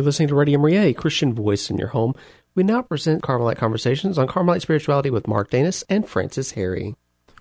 You're 0.00 0.06
listening 0.06 0.28
to 0.28 0.34
Radio 0.34 0.58
Maria, 0.58 0.84
a 0.84 0.94
Christian 0.94 1.34
voice 1.34 1.68
in 1.68 1.76
your 1.76 1.88
home. 1.88 2.14
We 2.54 2.62
now 2.62 2.80
present 2.80 3.22
Carmelite 3.22 3.58
Conversations 3.58 4.16
on 4.16 4.28
Carmelite 4.28 4.62
Spirituality 4.62 5.10
with 5.10 5.28
Mark 5.28 5.50
Danis 5.50 5.84
and 5.90 6.08
Frances 6.08 6.52
Harry. 6.52 6.96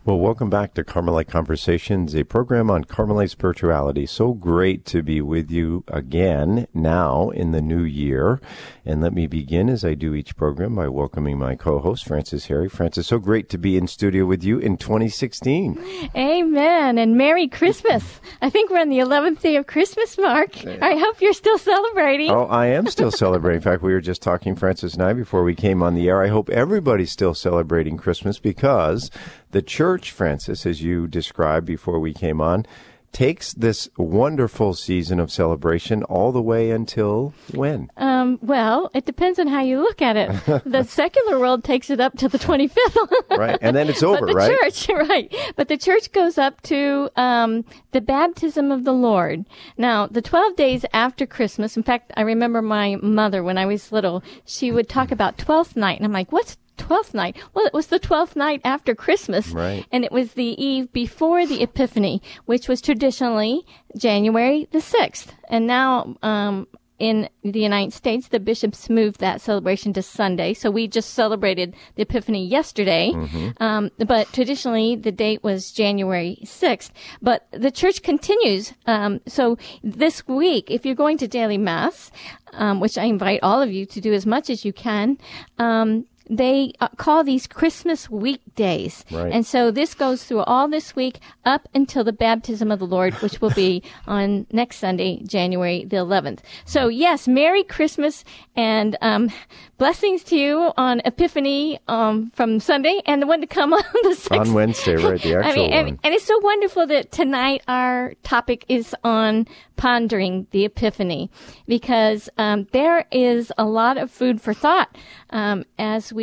Well, 0.09 0.17
welcome 0.17 0.49
back 0.49 0.73
to 0.73 0.83
Carmelite 0.83 1.27
Conversations, 1.27 2.15
a 2.15 2.23
program 2.23 2.71
on 2.71 2.83
Carmelite 2.83 3.29
spirituality. 3.29 4.07
So 4.07 4.33
great 4.33 4.83
to 4.85 5.03
be 5.03 5.21
with 5.21 5.51
you 5.51 5.83
again 5.87 6.65
now 6.73 7.29
in 7.29 7.51
the 7.51 7.61
new 7.61 7.83
year. 7.83 8.41
And 8.83 9.01
let 9.01 9.13
me 9.13 9.27
begin 9.27 9.69
as 9.69 9.85
I 9.85 9.93
do 9.93 10.15
each 10.15 10.35
program 10.35 10.73
by 10.73 10.87
welcoming 10.87 11.37
my 11.37 11.53
co-host, 11.53 12.07
Frances 12.07 12.47
Harry. 12.47 12.67
Frances, 12.67 13.05
so 13.05 13.19
great 13.19 13.49
to 13.49 13.59
be 13.59 13.77
in 13.77 13.85
studio 13.85 14.25
with 14.25 14.43
you 14.43 14.57
in 14.57 14.77
2016. 14.77 16.09
Amen. 16.15 16.97
And 16.97 17.15
Merry 17.15 17.47
Christmas. 17.47 18.19
I 18.41 18.49
think 18.49 18.71
we're 18.71 18.81
on 18.81 18.89
the 18.89 18.97
11th 18.97 19.41
day 19.41 19.57
of 19.57 19.67
Christmas, 19.67 20.17
Mark. 20.17 20.65
I 20.65 20.95
hope 20.95 21.21
you're 21.21 21.33
still 21.33 21.59
celebrating. 21.59 22.31
Oh, 22.31 22.45
I 22.45 22.65
am 22.65 22.87
still 22.87 23.11
celebrating. 23.11 23.57
In 23.57 23.61
fact, 23.63 23.83
we 23.83 23.93
were 23.93 24.01
just 24.01 24.23
talking, 24.23 24.55
Frances 24.55 24.95
and 24.95 25.03
I, 25.03 25.13
before 25.13 25.43
we 25.43 25.53
came 25.53 25.83
on 25.83 25.93
the 25.93 26.09
air. 26.09 26.23
I 26.23 26.29
hope 26.29 26.49
everybody's 26.49 27.11
still 27.11 27.35
celebrating 27.35 27.95
Christmas 27.95 28.39
because 28.39 29.11
the 29.51 29.61
church, 29.61 30.11
Frances, 30.11 30.65
as 30.65 30.81
you 30.81 31.07
described 31.07 31.65
before 31.65 31.99
we 31.99 32.13
came 32.13 32.39
on, 32.41 32.65
takes 33.11 33.53
this 33.53 33.89
wonderful 33.97 34.73
season 34.73 35.19
of 35.19 35.31
celebration 35.31 36.03
all 36.03 36.31
the 36.31 36.41
way 36.41 36.71
until 36.71 37.33
when? 37.53 37.89
Um, 37.97 38.37
well, 38.41 38.91
it 38.93 39.05
depends 39.05 39.39
on 39.39 39.47
how 39.47 39.61
you 39.61 39.79
look 39.79 40.01
at 40.01 40.15
it. 40.15 40.63
the 40.65 40.83
secular 40.87 41.39
world 41.39 41.63
takes 41.63 41.89
it 41.89 41.99
up 41.99 42.17
to 42.17 42.29
the 42.29 42.37
25th. 42.37 43.37
right. 43.37 43.57
And 43.61 43.75
then 43.75 43.89
it's 43.89 44.03
over, 44.03 44.19
but 44.19 44.27
the 44.27 44.35
right? 44.35 44.73
church, 44.73 44.89
right. 45.09 45.35
But 45.55 45.67
the 45.67 45.77
church 45.77 46.11
goes 46.11 46.37
up 46.37 46.61
to 46.63 47.09
um, 47.15 47.65
the 47.91 48.01
baptism 48.01 48.71
of 48.71 48.83
the 48.83 48.93
Lord. 48.93 49.45
Now, 49.77 50.07
the 50.07 50.21
12 50.21 50.55
days 50.55 50.85
after 50.93 51.25
Christmas, 51.25 51.75
in 51.75 51.83
fact, 51.83 52.11
I 52.15 52.21
remember 52.21 52.61
my 52.61 52.97
mother 53.01 53.43
when 53.43 53.57
I 53.57 53.65
was 53.65 53.91
little, 53.91 54.23
she 54.45 54.71
would 54.71 54.87
talk 54.87 55.11
about 55.11 55.37
12th 55.37 55.75
night. 55.75 55.97
And 55.97 56.05
I'm 56.05 56.13
like, 56.13 56.31
what's 56.31 56.57
12th 56.79 57.13
night. 57.13 57.37
Well, 57.53 57.65
it 57.65 57.73
was 57.73 57.87
the 57.87 57.99
12th 57.99 58.35
night 58.35 58.61
after 58.63 58.95
Christmas. 58.95 59.49
Right. 59.49 59.85
And 59.91 60.03
it 60.03 60.11
was 60.11 60.33
the 60.33 60.61
eve 60.63 60.91
before 60.91 61.45
the 61.45 61.61
Epiphany, 61.61 62.21
which 62.45 62.67
was 62.67 62.81
traditionally 62.81 63.65
January 63.97 64.67
the 64.71 64.79
6th. 64.79 65.27
And 65.49 65.67
now, 65.67 66.15
um, 66.23 66.67
in 66.99 67.29
the 67.43 67.61
United 67.61 67.93
States, 67.93 68.27
the 68.27 68.39
bishops 68.39 68.89
moved 68.89 69.21
that 69.21 69.41
celebration 69.41 69.93
to 69.93 70.01
Sunday. 70.01 70.53
So 70.53 70.69
we 70.69 70.87
just 70.87 71.11
celebrated 71.11 71.73
the 71.95 72.01
Epiphany 72.01 72.45
yesterday. 72.45 73.11
Mm-hmm. 73.13 73.63
Um, 73.63 73.89
but 73.97 74.31
traditionally, 74.33 74.97
the 74.97 75.11
date 75.11 75.41
was 75.41 75.71
January 75.71 76.39
6th. 76.43 76.91
But 77.21 77.47
the 77.51 77.71
church 77.71 78.03
continues. 78.03 78.73
Um, 78.85 79.21
so 79.25 79.57
this 79.81 80.27
week, 80.27 80.69
if 80.69 80.85
you're 80.85 80.95
going 80.95 81.17
to 81.19 81.27
daily 81.27 81.57
mass, 81.57 82.11
um, 82.53 82.81
which 82.81 82.97
I 82.97 83.05
invite 83.05 83.39
all 83.41 83.61
of 83.61 83.71
you 83.71 83.85
to 83.87 84.01
do 84.01 84.13
as 84.13 84.25
much 84.25 84.49
as 84.49 84.65
you 84.65 84.73
can, 84.73 85.17
um, 85.57 86.05
they 86.29 86.73
uh, 86.79 86.87
call 86.97 87.23
these 87.23 87.47
Christmas 87.47 88.09
weekdays. 88.09 89.03
Right. 89.11 89.31
And 89.31 89.45
so 89.45 89.71
this 89.71 89.93
goes 89.95 90.23
through 90.23 90.41
all 90.41 90.67
this 90.67 90.95
week 90.95 91.19
up 91.43 91.67
until 91.73 92.03
the 92.03 92.13
baptism 92.13 92.71
of 92.71 92.79
the 92.79 92.85
Lord, 92.85 93.15
which 93.15 93.41
will 93.41 93.49
be 93.51 93.81
on 94.07 94.45
next 94.51 94.77
Sunday, 94.77 95.21
January 95.23 95.85
the 95.85 95.97
11th. 95.97 96.39
So 96.65 96.87
yes, 96.87 97.27
Merry 97.27 97.63
Christmas 97.63 98.23
and 98.55 98.95
um, 99.01 99.31
blessings 99.77 100.23
to 100.25 100.37
you 100.37 100.71
on 100.77 101.01
Epiphany 101.03 101.79
um, 101.87 102.31
from 102.35 102.59
Sunday 102.59 103.01
and 103.05 103.21
the 103.21 103.27
one 103.27 103.41
to 103.41 103.47
come 103.47 103.73
on 103.73 103.83
the 104.03 104.15
6th. 104.15 104.39
On 104.39 104.53
Wednesday, 104.53 104.95
right? 104.95 105.21
The 105.21 105.35
actual 105.35 105.51
I 105.51 105.55
mean, 105.55 105.71
one. 105.71 105.87
and, 105.87 105.99
and 106.03 106.13
it's 106.13 106.25
so 106.25 106.37
wonderful 106.39 106.85
that 106.87 107.11
tonight 107.11 107.63
our 107.67 108.13
topic 108.23 108.65
is 108.67 108.95
on 109.03 109.47
pondering 109.77 110.45
the 110.51 110.65
Epiphany 110.65 111.31
because 111.65 112.29
um, 112.37 112.67
there 112.73 113.05
is 113.11 113.51
a 113.57 113.63
lot 113.63 113.97
of 113.97 114.11
food 114.11 114.41
for 114.41 114.53
thought 114.53 114.93
um, 115.29 115.63
as 115.77 116.11
we 116.11 116.18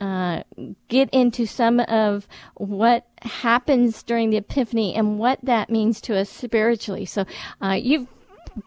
uh, 0.00 0.42
get 0.88 1.08
into 1.10 1.46
some 1.46 1.80
of 1.80 2.26
what 2.54 3.06
happens 3.22 4.02
during 4.02 4.30
the 4.30 4.36
Epiphany 4.36 4.94
and 4.94 5.18
what 5.18 5.38
that 5.42 5.70
means 5.70 6.00
to 6.02 6.16
us 6.16 6.28
spiritually. 6.30 7.04
So 7.04 7.24
uh, 7.62 7.78
you've 7.80 8.06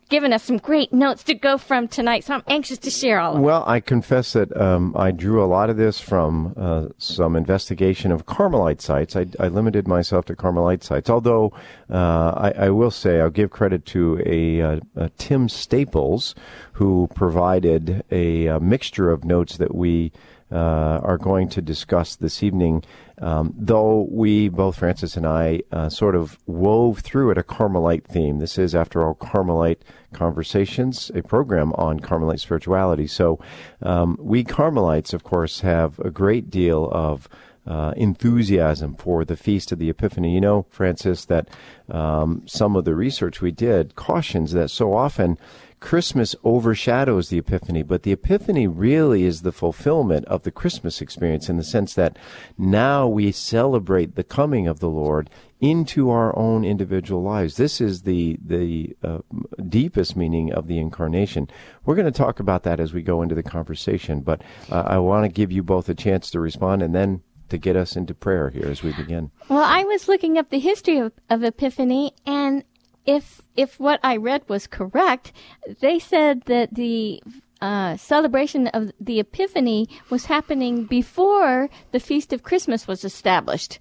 given 0.10 0.34
us 0.34 0.44
some 0.44 0.58
great 0.58 0.94
notes 0.94 1.24
to 1.24 1.34
go 1.34 1.58
from 1.58 1.88
tonight, 1.88 2.24
so 2.24 2.36
I'm 2.36 2.44
anxious 2.48 2.78
to 2.80 2.90
share 2.90 3.20
all 3.20 3.32
of 3.32 3.36
them. 3.36 3.44
Well, 3.44 3.64
I 3.66 3.80
confess 3.80 4.34
that 4.34 4.56
um, 4.56 4.96
I 4.98 5.12
drew 5.12 5.44
a 5.44 5.46
lot 5.46 5.70
of 5.70 5.78
this 5.78 6.00
from 6.00 6.54
uh, 6.58 6.88
some 6.98 7.36
investigation 7.36 8.12
of 8.12 8.26
Carmelite 8.26 8.82
sites. 8.82 9.16
I, 9.16 9.28
I, 9.40 9.48
limited 9.48 9.88
myself 9.88 10.26
to 10.26 10.36
Carmelite 10.36 10.84
sites, 10.84 11.10
although 11.10 11.54
uh, 11.90 12.52
I, 12.58 12.66
I, 12.66 12.70
will 12.70 12.92
say 12.92 13.20
I'll 13.20 13.30
give 13.30 13.52
credit 13.52 13.86
to 13.88 14.22
a, 14.26 14.62
uh, 14.62 14.80
a 14.96 15.10
Tim 15.10 15.50
Staples 15.50 16.36
who 16.74 17.10
provided 17.16 18.04
a, 18.12 18.48
a, 18.48 18.60
mixture 18.60 19.12
of 19.12 19.26
notes 19.26 19.58
that 19.58 19.76
we 19.76 20.12
uh, 20.52 21.00
are 21.04 21.18
going 21.18 21.50
to 21.50 21.62
discuss 21.62 22.16
this 22.16 22.44
evening. 22.44 22.84
Um, 23.22 23.54
though 23.56 24.08
we, 24.10 24.50
both 24.50 24.78
Frances 24.78 25.16
and 25.16 25.28
I, 25.28 25.62
uh, 25.72 25.90
sort 25.90 26.16
of 26.16 26.40
wove 26.48 27.00
through 27.00 27.32
it 27.32 27.38
a 27.38 27.44
Carmelite 27.44 28.06
theme. 28.08 28.40
This 28.40 28.58
is, 28.58 28.74
after 28.74 29.06
all, 29.06 29.14
Carmelite 29.14 29.82
Conversations, 30.12 31.12
a 31.14 31.22
program 31.22 31.72
on 31.74 32.00
Carmelite 32.00 32.40
spirituality. 32.40 33.08
So 33.08 33.40
um, 33.82 34.18
we 34.20 34.44
Carmelites, 34.44 35.14
of 35.14 35.24
course, 35.24 35.62
have 35.62 36.00
a 36.00 36.10
great 36.10 36.50
deal 36.50 36.90
of 36.92 37.30
uh, 37.66 37.94
enthusiasm 37.96 38.96
for 38.96 39.24
the 39.24 39.38
Feast 39.38 39.72
of 39.72 39.80
the 39.80 39.90
Epiphany. 39.90 40.34
You 40.34 40.42
know, 40.42 40.66
Frances, 40.70 41.26
that 41.26 41.48
um, 41.90 42.42
some 42.46 42.76
of 42.76 42.86
the 42.86 42.96
research 42.96 43.40
we 43.40 43.52
did 43.52 43.96
cautions 43.96 44.52
that 44.54 44.70
so 44.70 44.94
often 44.94 45.38
Christmas 45.82 46.36
overshadows 46.44 47.28
the 47.28 47.40
Epiphany, 47.40 47.82
but 47.84 48.04
the 48.04 48.12
Epiphany 48.14 48.68
really 48.68 49.24
is 49.24 49.42
the 49.42 49.52
fulfillment 49.52 50.26
of 50.26 50.44
the 50.44 50.52
Christmas 50.52 51.02
experience 51.02 51.50
in 51.50 51.58
the 51.58 51.64
sense 51.64 51.96
that 51.96 52.18
now 52.58 53.08
we 53.08 53.32
celebrate 53.32 54.16
the 54.16 54.24
coming 54.24 54.68
of 54.68 54.80
the 54.80 54.88
Lord 54.88 55.30
into 55.60 56.10
our 56.10 56.38
own 56.38 56.64
individual 56.64 57.24
lives. 57.24 57.58
This 57.58 57.82
is 57.82 58.04
the 58.04 58.38
the 58.46 58.96
uh, 59.04 59.20
deepest 59.68 60.16
meaning 60.16 60.54
of 60.54 60.68
the 60.68 60.78
incarnation. 60.78 61.50
We're 61.84 61.96
going 61.96 62.06
to 62.06 62.12
talk 62.12 62.40
about 62.40 62.64
that 62.64 62.80
as 62.80 62.94
we 62.94 63.02
go 63.02 63.22
into 63.22 63.36
the 63.36 63.44
conversation, 63.44 64.22
but 64.22 64.44
uh, 64.72 64.84
I 64.86 65.00
want 65.00 65.26
to 65.26 65.30
give 65.30 65.52
you 65.52 65.64
both 65.64 65.90
a 65.90 65.96
chance 65.96 66.30
to 66.32 66.40
respond 66.40 66.84
and 66.84 66.96
then 66.96 67.22
to 67.50 67.58
get 67.58 67.76
us 67.76 67.96
into 67.96 68.14
prayer 68.14 68.50
here 68.50 68.68
as 68.68 68.82
we 68.82 68.94
begin. 68.94 69.30
Well, 69.50 69.64
I 69.64 69.84
was 69.84 70.08
looking 70.08 70.38
up 70.38 70.50
the 70.50 70.60
history 70.60 71.00
of, 71.00 71.12
of 71.30 71.44
Epiphany, 71.44 72.14
and 72.26 72.64
if 73.06 73.42
if 73.56 73.80
what 73.80 74.00
I 74.04 74.18
read 74.18 74.44
was 74.48 74.68
correct, 74.68 75.32
they 75.80 76.00
said 76.00 76.44
that 76.44 76.74
the 76.74 77.22
uh, 77.62 77.96
celebration 77.98 78.68
of 78.68 78.92
the 79.00 79.20
Epiphany 79.20 79.88
was 80.10 80.26
happening 80.26 80.86
before 80.86 81.70
the 81.92 82.00
Feast 82.00 82.34
of 82.34 82.44
Christmas 82.44 82.88
was 82.88 83.04
established. 83.04 83.80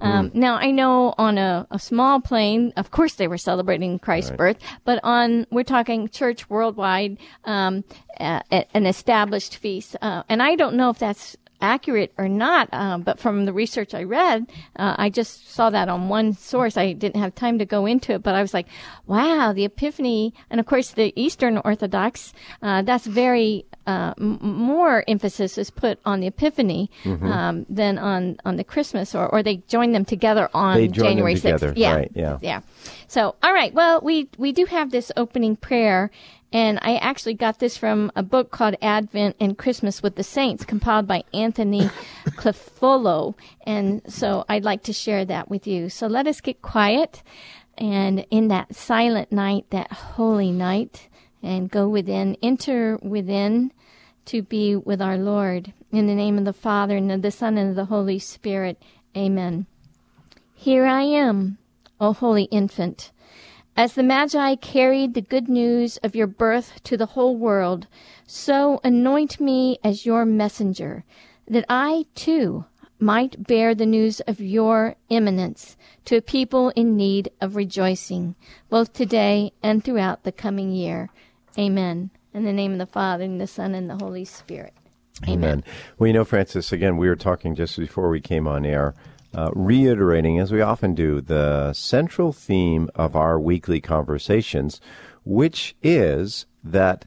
Um, 0.00 0.30
mm. 0.30 0.34
Now 0.34 0.56
I 0.56 0.70
know 0.70 1.14
on 1.16 1.38
a, 1.38 1.66
a, 1.70 1.78
small 1.78 2.20
plane, 2.20 2.72
of 2.76 2.90
course 2.90 3.14
they 3.14 3.28
were 3.28 3.38
celebrating 3.38 3.98
Christ's 3.98 4.30
right. 4.30 4.38
birth, 4.38 4.58
but 4.84 5.00
on 5.02 5.46
we're 5.50 5.64
talking 5.64 6.08
church 6.08 6.50
worldwide, 6.50 7.16
um, 7.44 7.82
uh, 8.20 8.40
an 8.50 8.86
established 8.86 9.56
feast, 9.56 9.96
uh, 10.02 10.22
and 10.28 10.42
I 10.42 10.54
don't 10.54 10.76
know 10.76 10.90
if 10.90 10.98
that's 10.98 11.36
accurate 11.60 12.12
or 12.18 12.28
not, 12.28 12.68
uh, 12.72 12.98
but 12.98 13.18
from 13.18 13.44
the 13.44 13.52
research 13.52 13.94
I 13.94 14.04
read, 14.04 14.46
uh, 14.76 14.94
I 14.98 15.10
just 15.10 15.50
saw 15.52 15.70
that 15.70 15.88
on 15.88 16.08
one 16.08 16.32
source. 16.32 16.76
I 16.76 16.92
didn't 16.92 17.20
have 17.20 17.34
time 17.34 17.58
to 17.58 17.64
go 17.64 17.86
into 17.86 18.12
it, 18.12 18.22
but 18.22 18.34
I 18.34 18.42
was 18.42 18.54
like, 18.54 18.66
wow, 19.06 19.52
the 19.52 19.64
Epiphany, 19.64 20.34
and 20.50 20.60
of 20.60 20.66
course 20.66 20.90
the 20.90 21.12
Eastern 21.16 21.58
Orthodox, 21.58 22.32
uh, 22.62 22.82
that's 22.82 23.06
very 23.06 23.66
uh, 23.86 24.14
m- 24.18 24.38
more 24.42 25.04
emphasis 25.06 25.58
is 25.58 25.70
put 25.70 25.98
on 26.04 26.20
the 26.20 26.26
Epiphany 26.26 26.90
mm-hmm. 27.04 27.26
um, 27.26 27.66
than 27.68 27.98
on 27.98 28.36
on 28.44 28.56
the 28.56 28.64
Christmas, 28.64 29.14
or 29.14 29.28
or 29.28 29.42
they 29.42 29.56
join 29.68 29.92
them 29.92 30.04
together 30.04 30.50
on 30.52 30.92
January 30.92 31.36
sixth. 31.36 31.76
Yeah, 31.76 31.94
right, 31.94 32.10
yeah, 32.14 32.38
yeah. 32.42 32.60
So, 33.08 33.36
all 33.42 33.52
right. 33.52 33.72
Well, 33.72 34.00
we 34.02 34.28
we 34.38 34.52
do 34.52 34.64
have 34.66 34.90
this 34.90 35.12
opening 35.16 35.56
prayer, 35.56 36.10
and 36.52 36.78
I 36.82 36.96
actually 36.96 37.34
got 37.34 37.58
this 37.58 37.76
from 37.76 38.12
a 38.14 38.22
book 38.22 38.50
called 38.50 38.76
Advent 38.80 39.36
and 39.40 39.58
Christmas 39.58 40.02
with 40.02 40.16
the 40.16 40.22
Saints, 40.22 40.64
compiled 40.64 41.06
by 41.06 41.24
Anthony 41.34 41.80
Chiffolo. 42.26 43.34
And 43.66 44.02
so 44.06 44.44
I'd 44.48 44.64
like 44.64 44.84
to 44.84 44.92
share 44.92 45.24
that 45.24 45.50
with 45.50 45.66
you. 45.66 45.88
So 45.88 46.06
let 46.06 46.26
us 46.26 46.40
get 46.40 46.62
quiet 46.62 47.22
and 47.78 48.26
in 48.30 48.48
that 48.48 48.74
silent 48.74 49.32
night, 49.32 49.66
that 49.70 49.92
holy 49.92 50.50
night, 50.50 51.08
and 51.42 51.70
go 51.70 51.88
within, 51.88 52.36
enter 52.42 52.98
within 53.02 53.72
to 54.26 54.42
be 54.42 54.74
with 54.74 55.02
our 55.02 55.18
Lord. 55.18 55.72
In 55.92 56.06
the 56.06 56.14
name 56.14 56.38
of 56.38 56.44
the 56.44 56.52
Father, 56.52 56.96
and 56.96 57.12
of 57.12 57.22
the 57.22 57.30
Son, 57.30 57.58
and 57.58 57.70
of 57.70 57.76
the 57.76 57.84
Holy 57.86 58.18
Spirit. 58.18 58.82
Amen. 59.16 59.66
Here 60.54 60.86
I 60.86 61.02
am, 61.02 61.58
O 62.00 62.12
holy 62.12 62.44
infant. 62.44 63.12
As 63.78 63.92
the 63.92 64.02
Magi 64.02 64.54
carried 64.56 65.12
the 65.12 65.20
good 65.20 65.50
news 65.50 65.98
of 65.98 66.16
your 66.16 66.26
birth 66.26 66.82
to 66.84 66.96
the 66.96 67.04
whole 67.04 67.36
world, 67.36 67.86
so 68.26 68.80
anoint 68.82 69.38
me 69.38 69.78
as 69.84 70.06
your 70.06 70.24
messenger, 70.24 71.04
that 71.46 71.66
I, 71.68 72.06
too, 72.14 72.64
might 72.98 73.46
bear 73.46 73.74
the 73.74 73.84
news 73.84 74.20
of 74.20 74.40
your 74.40 74.96
imminence 75.10 75.76
to 76.06 76.16
a 76.16 76.22
people 76.22 76.70
in 76.70 76.96
need 76.96 77.30
of 77.42 77.54
rejoicing, 77.54 78.34
both 78.70 78.94
today 78.94 79.52
and 79.62 79.84
throughout 79.84 80.24
the 80.24 80.32
coming 80.32 80.72
year. 80.72 81.10
Amen 81.58 82.10
In 82.32 82.44
the 82.44 82.54
name 82.54 82.72
of 82.72 82.78
the 82.78 82.86
Father, 82.86 83.24
and 83.24 83.38
the 83.38 83.46
Son, 83.46 83.74
and 83.74 83.90
the 83.90 83.96
Holy 83.96 84.24
Spirit. 84.24 84.72
Amen. 85.28 85.62
Well, 85.98 86.06
you 86.06 86.14
know, 86.14 86.24
Frances, 86.24 86.72
again, 86.72 86.96
we 86.96 87.08
were 87.08 87.16
talking 87.16 87.54
just 87.54 87.78
before 87.78 88.08
we 88.08 88.20
came 88.20 88.46
on 88.46 88.64
air, 88.64 88.94
uh, 89.36 89.50
reiterating, 89.54 90.38
as 90.40 90.50
we 90.50 90.62
often 90.62 90.94
do, 90.94 91.20
the 91.20 91.72
central 91.74 92.32
theme 92.32 92.88
of 92.94 93.14
our 93.14 93.38
weekly 93.38 93.82
conversations, 93.82 94.80
which 95.24 95.76
is 95.82 96.46
that 96.64 97.04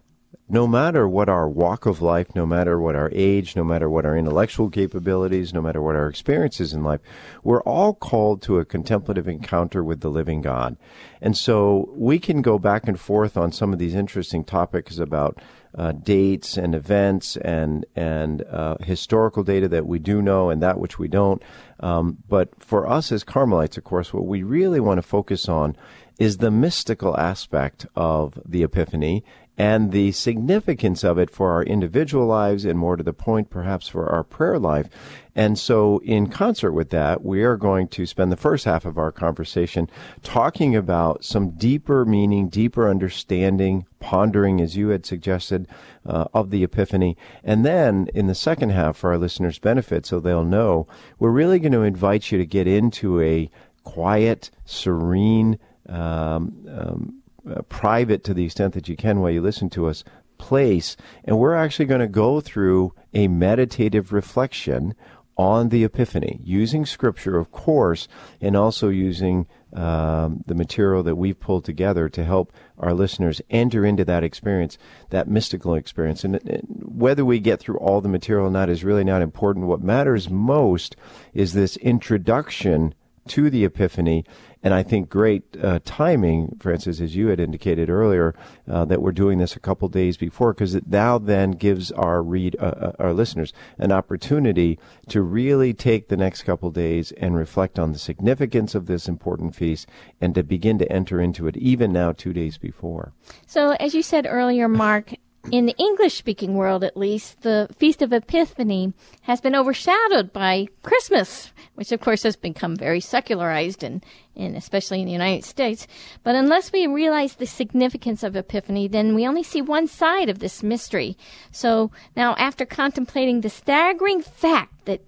no 0.47 0.67
matter 0.67 1.07
what 1.07 1.29
our 1.29 1.49
walk 1.49 1.85
of 1.85 2.01
life, 2.01 2.35
no 2.35 2.45
matter 2.45 2.79
what 2.79 2.95
our 2.95 3.09
age, 3.13 3.55
no 3.55 3.63
matter 3.63 3.89
what 3.89 4.05
our 4.05 4.15
intellectual 4.15 4.69
capabilities, 4.69 5.53
no 5.53 5.61
matter 5.61 5.81
what 5.81 5.95
our 5.95 6.07
experiences 6.07 6.73
in 6.73 6.83
life, 6.83 7.01
we're 7.43 7.61
all 7.63 7.93
called 7.93 8.41
to 8.41 8.57
a 8.57 8.65
contemplative 8.65 9.27
encounter 9.27 9.83
with 9.83 10.01
the 10.01 10.09
living 10.09 10.41
God. 10.41 10.75
And 11.21 11.37
so 11.37 11.89
we 11.95 12.19
can 12.19 12.41
go 12.41 12.57
back 12.57 12.87
and 12.87 12.99
forth 12.99 13.37
on 13.37 13.51
some 13.51 13.73
of 13.73 13.79
these 13.79 13.95
interesting 13.95 14.43
topics 14.43 14.97
about 14.97 15.39
uh, 15.77 15.91
dates 15.91 16.57
and 16.57 16.73
events 16.73 17.37
and 17.37 17.85
and 17.95 18.43
uh, 18.43 18.75
historical 18.81 19.43
data 19.43 19.67
that 19.67 19.85
we 19.85 19.99
do 19.99 20.21
know 20.21 20.49
and 20.49 20.61
that 20.61 20.79
which 20.79 20.97
we 20.97 21.07
don't. 21.07 21.41
Um, 21.79 22.17
but 22.27 22.49
for 22.59 22.87
us 22.87 23.11
as 23.11 23.23
Carmelites, 23.23 23.77
of 23.77 23.83
course, 23.83 24.13
what 24.13 24.25
we 24.25 24.43
really 24.43 24.79
want 24.79 24.97
to 24.97 25.03
focus 25.03 25.47
on 25.47 25.75
is 26.19 26.37
the 26.37 26.51
mystical 26.51 27.17
aspect 27.17 27.85
of 27.95 28.37
the 28.45 28.63
Epiphany 28.63 29.23
and 29.59 29.91
the 29.91 30.13
significance 30.13 31.03
of 31.03 31.19
it 31.19 31.29
for 31.29 31.51
our 31.51 31.63
individual 31.63 32.25
lives 32.25 32.63
and 32.63 32.79
more 32.79 32.95
to 32.95 33.03
the 33.03 33.11
point 33.11 33.49
perhaps 33.49 33.89
for 33.89 34.09
our 34.09 34.23
prayer 34.23 34.57
life. 34.57 34.87
And 35.35 35.59
so 35.59 35.99
in 35.99 36.27
concert 36.27 36.71
with 36.71 36.91
that, 36.91 37.25
we 37.25 37.43
are 37.43 37.57
going 37.57 37.89
to 37.89 38.05
spend 38.05 38.31
the 38.31 38.37
first 38.37 38.63
half 38.63 38.85
of 38.85 38.97
our 38.97 39.11
conversation 39.11 39.89
talking 40.23 40.77
about 40.77 41.25
some 41.25 41.51
deeper 41.51 42.05
meaning, 42.05 42.47
deeper 42.47 42.89
understanding, 42.89 43.85
pondering 43.99 44.61
as 44.61 44.77
you 44.77 44.89
had 44.89 45.05
suggested 45.05 45.67
uh, 46.05 46.25
of 46.33 46.51
the 46.51 46.63
epiphany. 46.63 47.17
And 47.43 47.65
then 47.65 48.07
in 48.13 48.27
the 48.27 48.35
second 48.35 48.69
half 48.69 48.95
for 48.95 49.11
our 49.11 49.17
listeners 49.17 49.59
benefit 49.59 50.05
so 50.05 50.21
they'll 50.21 50.45
know, 50.45 50.87
we're 51.19 51.31
really 51.31 51.59
going 51.59 51.73
to 51.73 51.81
invite 51.81 52.31
you 52.31 52.37
to 52.37 52.45
get 52.45 52.65
into 52.65 53.19
a 53.19 53.49
quiet, 53.83 54.51
serene, 54.63 55.59
um, 55.89 56.65
um, 56.69 57.18
uh, 57.49 57.61
private 57.63 58.23
to 58.23 58.33
the 58.33 58.45
extent 58.45 58.73
that 58.73 58.87
you 58.87 58.95
can 58.95 59.19
while 59.19 59.31
you 59.31 59.41
listen 59.41 59.69
to 59.71 59.87
us 59.87 60.03
place. 60.37 60.97
And 61.25 61.37
we're 61.37 61.55
actually 61.55 61.85
going 61.85 62.01
to 62.01 62.07
go 62.07 62.41
through 62.41 62.93
a 63.13 63.27
meditative 63.27 64.11
reflection 64.13 64.95
on 65.37 65.69
the 65.69 65.85
Epiphany, 65.85 66.41
using 66.43 66.85
Scripture, 66.85 67.37
of 67.37 67.49
course, 67.49 68.09
and 68.41 68.57
also 68.57 68.89
using 68.89 69.47
um, 69.71 70.43
the 70.45 70.53
material 70.53 71.01
that 71.03 71.15
we've 71.15 71.39
pulled 71.39 71.63
together 71.63 72.09
to 72.09 72.25
help 72.25 72.51
our 72.77 72.93
listeners 72.93 73.41
enter 73.49 73.85
into 73.85 74.03
that 74.03 74.21
experience, 74.21 74.77
that 75.11 75.29
mystical 75.29 75.75
experience. 75.75 76.25
And, 76.25 76.35
and 76.45 76.81
whether 76.83 77.23
we 77.23 77.39
get 77.39 77.61
through 77.61 77.77
all 77.77 78.01
the 78.01 78.09
material 78.09 78.47
or 78.47 78.51
not 78.51 78.69
is 78.69 78.83
really 78.83 79.05
not 79.05 79.21
important. 79.21 79.67
What 79.67 79.81
matters 79.81 80.29
most 80.29 80.97
is 81.33 81.53
this 81.53 81.77
introduction 81.77 82.93
to 83.27 83.49
the 83.49 83.65
Epiphany 83.65 84.23
and 84.61 84.73
I 84.73 84.83
think 84.83 85.09
great 85.09 85.43
uh, 85.61 85.79
timing, 85.85 86.57
Frances, 86.59 86.99
as 86.99 87.15
you 87.15 87.27
had 87.27 87.39
indicated 87.39 87.89
earlier, 87.89 88.35
uh, 88.69 88.83
that 88.85 89.01
we're 89.01 89.13
doing 89.13 89.37
this 89.37 89.55
a 89.55 89.59
couple 89.59 89.87
days 89.87 90.17
before, 90.17 90.53
because 90.53 90.75
it 90.75 90.87
now 90.87 91.17
then 91.17 91.51
gives 91.51 91.91
our 91.93 92.21
read 92.21 92.57
uh, 92.59 92.65
uh, 92.65 92.91
our 92.99 93.13
listeners 93.13 93.53
an 93.77 93.91
opportunity 93.91 94.77
to 95.07 95.21
really 95.21 95.73
take 95.73 96.09
the 96.09 96.17
next 96.17 96.43
couple 96.43 96.69
days 96.71 97.13
and 97.13 97.37
reflect 97.37 97.79
on 97.79 97.93
the 97.93 97.99
significance 97.99 98.75
of 98.75 98.87
this 98.87 99.07
important 99.07 99.55
feast, 99.55 99.87
and 100.19 100.35
to 100.35 100.43
begin 100.43 100.77
to 100.77 100.91
enter 100.91 101.21
into 101.21 101.47
it 101.47 101.55
even 101.55 101.93
now, 101.93 102.11
two 102.11 102.33
days 102.33 102.57
before. 102.57 103.13
So, 103.47 103.71
as 103.79 103.93
you 103.93 104.01
said 104.01 104.27
earlier, 104.29 104.67
Mark, 104.67 105.13
in 105.51 105.65
the 105.65 105.75
English 105.77 106.15
speaking 106.15 106.53
world 106.53 106.83
at 106.83 106.97
least, 106.97 107.41
the 107.41 107.67
Feast 107.77 108.01
of 108.01 108.13
Epiphany 108.13 108.93
has 109.21 109.41
been 109.41 109.55
overshadowed 109.55 110.31
by 110.31 110.67
Christmas, 110.83 111.51
which 111.75 111.91
of 111.91 112.01
course 112.01 112.23
has 112.23 112.35
become 112.35 112.75
very 112.75 112.99
secularized 112.99 113.83
and, 113.83 114.05
and 114.35 114.55
especially 114.55 114.99
in 114.99 115.05
the 115.05 115.11
United 115.11 115.43
States. 115.43 115.87
But 116.23 116.35
unless 116.35 116.71
we 116.71 116.85
realize 116.85 117.35
the 117.35 117.47
significance 117.47 118.21
of 118.21 118.35
Epiphany, 118.35 118.87
then 118.87 119.15
we 119.15 119.27
only 119.27 119.43
see 119.43 119.61
one 119.61 119.87
side 119.87 120.29
of 120.29 120.39
this 120.39 120.61
mystery. 120.61 121.17
So 121.51 121.89
now 122.15 122.35
after 122.35 122.65
contemplating 122.65 123.41
the 123.41 123.49
staggering 123.49 124.21
fact 124.21 124.85
that 124.85 125.07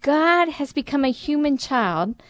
God 0.00 0.48
has 0.48 0.72
become 0.72 1.04
a 1.04 1.10
human 1.10 1.56
child, 1.56 2.22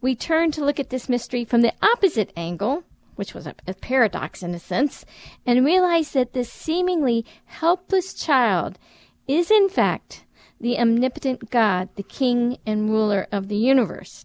we 0.00 0.16
turn 0.16 0.50
to 0.52 0.64
look 0.64 0.80
at 0.80 0.90
this 0.90 1.08
mystery 1.08 1.44
from 1.44 1.60
the 1.60 1.74
opposite 1.82 2.32
angle 2.36 2.84
which 3.16 3.34
was 3.34 3.46
a, 3.46 3.54
a, 3.66 3.74
paradox 3.74 4.42
in 4.42 4.54
a 4.54 4.58
sense, 4.58 5.04
and 5.44 5.64
realize 5.64 6.12
that 6.12 6.32
this 6.32 6.50
seemingly 6.50 7.24
helpless 7.46 8.14
child 8.14 8.78
is 9.26 9.50
in 9.50 9.68
fact 9.68 10.24
the 10.60 10.78
omnipotent 10.78 11.50
God, 11.50 11.88
the 11.96 12.02
King 12.02 12.58
and 12.64 12.88
ruler 12.88 13.26
of 13.32 13.48
the 13.48 13.56
universe. 13.56 14.24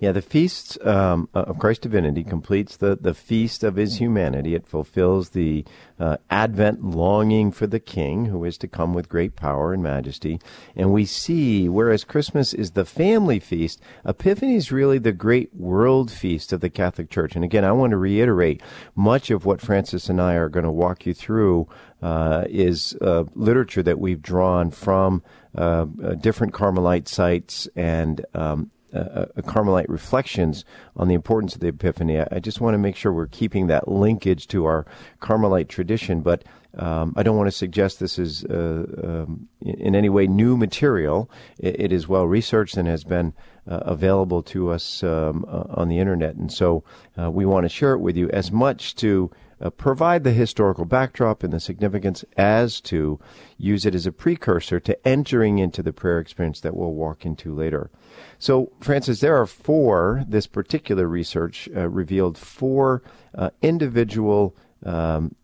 Yeah, 0.00 0.12
the 0.12 0.22
feast 0.22 0.82
um, 0.86 1.28
of 1.34 1.58
Christ's 1.58 1.82
divinity 1.82 2.24
completes 2.24 2.78
the, 2.78 2.96
the 2.98 3.12
feast 3.12 3.62
of 3.62 3.76
his 3.76 3.98
humanity. 3.98 4.54
It 4.54 4.66
fulfills 4.66 5.30
the 5.30 5.66
uh, 5.98 6.16
Advent 6.30 6.82
longing 6.82 7.52
for 7.52 7.66
the 7.66 7.80
King 7.80 8.24
who 8.24 8.42
is 8.46 8.56
to 8.58 8.68
come 8.68 8.94
with 8.94 9.10
great 9.10 9.36
power 9.36 9.74
and 9.74 9.82
majesty. 9.82 10.40
And 10.74 10.90
we 10.90 11.04
see, 11.04 11.68
whereas 11.68 12.04
Christmas 12.04 12.54
is 12.54 12.70
the 12.70 12.86
family 12.86 13.38
feast, 13.38 13.82
Epiphany 14.06 14.54
is 14.54 14.72
really 14.72 14.96
the 14.96 15.12
great 15.12 15.54
world 15.54 16.10
feast 16.10 16.54
of 16.54 16.62
the 16.62 16.70
Catholic 16.70 17.10
Church. 17.10 17.36
And 17.36 17.44
again, 17.44 17.66
I 17.66 17.72
want 17.72 17.90
to 17.90 17.98
reiterate 17.98 18.62
much 18.96 19.30
of 19.30 19.44
what 19.44 19.60
Frances 19.60 20.08
and 20.08 20.18
I 20.18 20.32
are 20.36 20.48
going 20.48 20.64
to 20.64 20.70
walk 20.70 21.04
you 21.04 21.12
through 21.12 21.68
uh, 22.00 22.44
is 22.48 22.96
uh, 23.02 23.24
literature 23.34 23.82
that 23.82 24.00
we've 24.00 24.22
drawn 24.22 24.70
from 24.70 25.22
uh, 25.54 25.84
uh 26.02 26.14
different 26.14 26.54
Carmelite 26.54 27.08
sites 27.08 27.68
and 27.74 28.24
um, 28.32 28.70
uh, 28.92 29.26
Carmelite 29.42 29.88
reflections 29.88 30.64
on 30.96 31.08
the 31.08 31.14
importance 31.14 31.54
of 31.54 31.60
the 31.60 31.68
Epiphany. 31.68 32.18
I, 32.18 32.26
I, 32.32 32.38
just 32.40 32.60
want 32.60 32.74
to 32.74 32.78
make 32.78 32.96
sure 32.96 33.12
we're 33.12 33.26
keeping 33.26 33.68
that 33.68 33.88
linkage 33.88 34.48
to 34.48 34.64
our 34.64 34.86
Carmelite 35.20 35.68
tradition, 35.68 36.20
but 36.20 36.44
um, 36.76 37.14
I 37.16 37.22
don't 37.22 37.36
want 37.36 37.48
to 37.48 37.56
suggest 37.56 37.98
this 37.98 38.18
is 38.18 38.44
uh, 38.44 38.84
um, 39.02 39.48
in, 39.60 39.94
any 39.94 40.08
way 40.08 40.26
new 40.26 40.56
material. 40.56 41.30
it, 41.58 41.80
it 41.80 41.92
is 41.92 42.06
well 42.06 42.26
researched 42.26 42.76
and 42.76 42.88
has 42.88 43.04
been 43.04 43.32
uh, 43.68 43.80
available 43.82 44.42
to 44.44 44.70
us 44.70 45.02
um, 45.02 45.44
uh, 45.48 45.64
on 45.70 45.88
the 45.88 45.98
internet, 45.98 46.36
and 46.36 46.52
so 46.52 46.84
uh, 47.20 47.30
we 47.30 47.44
want 47.44 47.64
to 47.64 47.68
share 47.68 47.92
it 47.92 47.98
with 47.98 48.16
you 48.16 48.28
as 48.30 48.52
much 48.52 48.94
to 48.96 49.30
uh, 49.60 49.70
provide 49.70 50.24
the 50.24 50.32
historical 50.32 50.84
backdrop 50.84 51.42
and 51.42 51.52
the 51.52 51.60
significance 51.60 52.24
as 52.36 52.80
to 52.80 53.18
use 53.58 53.84
it 53.84 53.94
as 53.94 54.06
a 54.06 54.12
precursor 54.12 54.80
to 54.80 55.06
entering 55.06 55.58
into 55.58 55.82
the 55.82 55.92
prayer 55.92 56.18
experience 56.18 56.60
that 56.60 56.76
we'll 56.76 56.92
walk 56.92 57.26
into 57.26 57.54
later. 57.54 57.90
So, 58.38 58.72
Frances, 58.80 59.20
there 59.20 59.36
are 59.36 59.46
four, 59.46 60.24
this 60.26 60.46
particular 60.46 61.06
research 61.06 61.68
uh, 61.76 61.88
revealed 61.88 62.38
four 62.38 63.02
uh, 63.34 63.50
individual 63.62 64.56
um, 64.84 65.34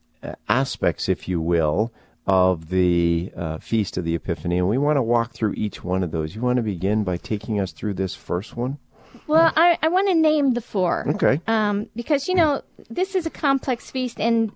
aspects, 0.48 1.08
if 1.08 1.28
you 1.28 1.40
will, 1.40 1.92
of 2.26 2.70
the 2.70 3.30
uh, 3.36 3.58
Feast 3.58 3.96
of 3.96 4.04
the 4.04 4.14
Epiphany. 4.14 4.58
And 4.58 4.68
we 4.68 4.78
want 4.78 4.96
to 4.96 5.02
walk 5.02 5.32
through 5.32 5.54
each 5.54 5.84
one 5.84 6.02
of 6.02 6.10
those. 6.10 6.34
You 6.34 6.40
want 6.40 6.56
to 6.56 6.62
begin 6.62 7.04
by 7.04 7.16
taking 7.16 7.60
us 7.60 7.72
through 7.72 7.94
this 7.94 8.14
first 8.14 8.56
one? 8.56 8.78
Well, 9.26 9.52
I, 9.56 9.78
I 9.82 9.88
want 9.88 10.08
to 10.08 10.14
name 10.14 10.54
the 10.54 10.60
four. 10.60 11.06
Okay. 11.08 11.40
Um, 11.46 11.88
because, 11.96 12.28
you 12.28 12.34
know, 12.34 12.62
this 12.88 13.14
is 13.14 13.26
a 13.26 13.30
complex 13.30 13.90
feast, 13.90 14.20
and 14.20 14.52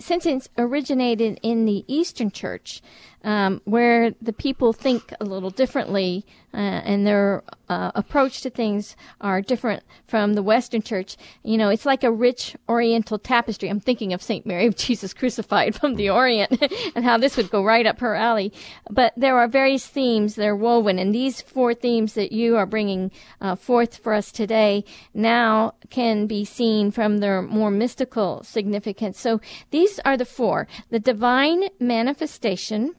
since 0.00 0.24
it's 0.26 0.48
originated 0.56 1.38
in 1.42 1.66
the 1.66 1.84
Eastern 1.86 2.30
Church, 2.30 2.80
um, 3.24 3.60
where 3.64 4.12
the 4.22 4.32
people 4.32 4.72
think 4.72 5.12
a 5.18 5.24
little 5.24 5.50
differently 5.50 6.24
uh, 6.52 6.82
and 6.84 7.06
their 7.06 7.42
uh, 7.68 7.90
approach 7.94 8.42
to 8.42 8.50
things 8.50 8.94
are 9.20 9.40
different 9.40 9.82
from 10.06 10.34
the 10.34 10.42
Western 10.42 10.82
Church. 10.82 11.16
You 11.42 11.58
know, 11.58 11.70
it's 11.70 11.86
like 11.86 12.04
a 12.04 12.12
rich 12.12 12.54
Oriental 12.68 13.18
tapestry. 13.18 13.68
I'm 13.68 13.80
thinking 13.80 14.12
of 14.12 14.22
Saint 14.22 14.46
Mary 14.46 14.66
of 14.66 14.76
Jesus 14.84 15.12
crucified 15.14 15.74
from 15.74 15.96
the 15.96 16.10
Orient 16.10 16.62
and 16.94 17.04
how 17.04 17.18
this 17.18 17.36
would 17.36 17.50
go 17.50 17.64
right 17.64 17.86
up 17.86 17.98
her 18.00 18.14
alley. 18.14 18.52
But 18.90 19.14
there 19.16 19.38
are 19.38 19.48
various 19.48 19.86
themes 19.86 20.36
that 20.36 20.46
are 20.46 20.54
woven, 20.54 20.98
and 20.98 21.14
these 21.14 21.40
four 21.40 21.74
themes 21.74 22.12
that 22.14 22.30
you 22.30 22.56
are 22.56 22.66
bringing 22.66 23.10
uh, 23.40 23.56
forth 23.56 23.96
for 23.96 24.12
us 24.12 24.30
today 24.30 24.84
now 25.14 25.74
can 25.90 26.26
be 26.26 26.44
seen 26.44 26.90
from 26.90 27.18
their 27.18 27.42
more 27.42 27.70
mystical 27.70 28.42
significance. 28.44 29.18
So 29.18 29.40
these 29.70 29.98
are 30.04 30.16
the 30.16 30.26
four: 30.26 30.68
the 30.90 31.00
divine 31.00 31.64
manifestation 31.80 32.94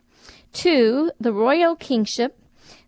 Two, 0.56 1.12
the 1.20 1.34
royal 1.34 1.76
kingship. 1.76 2.40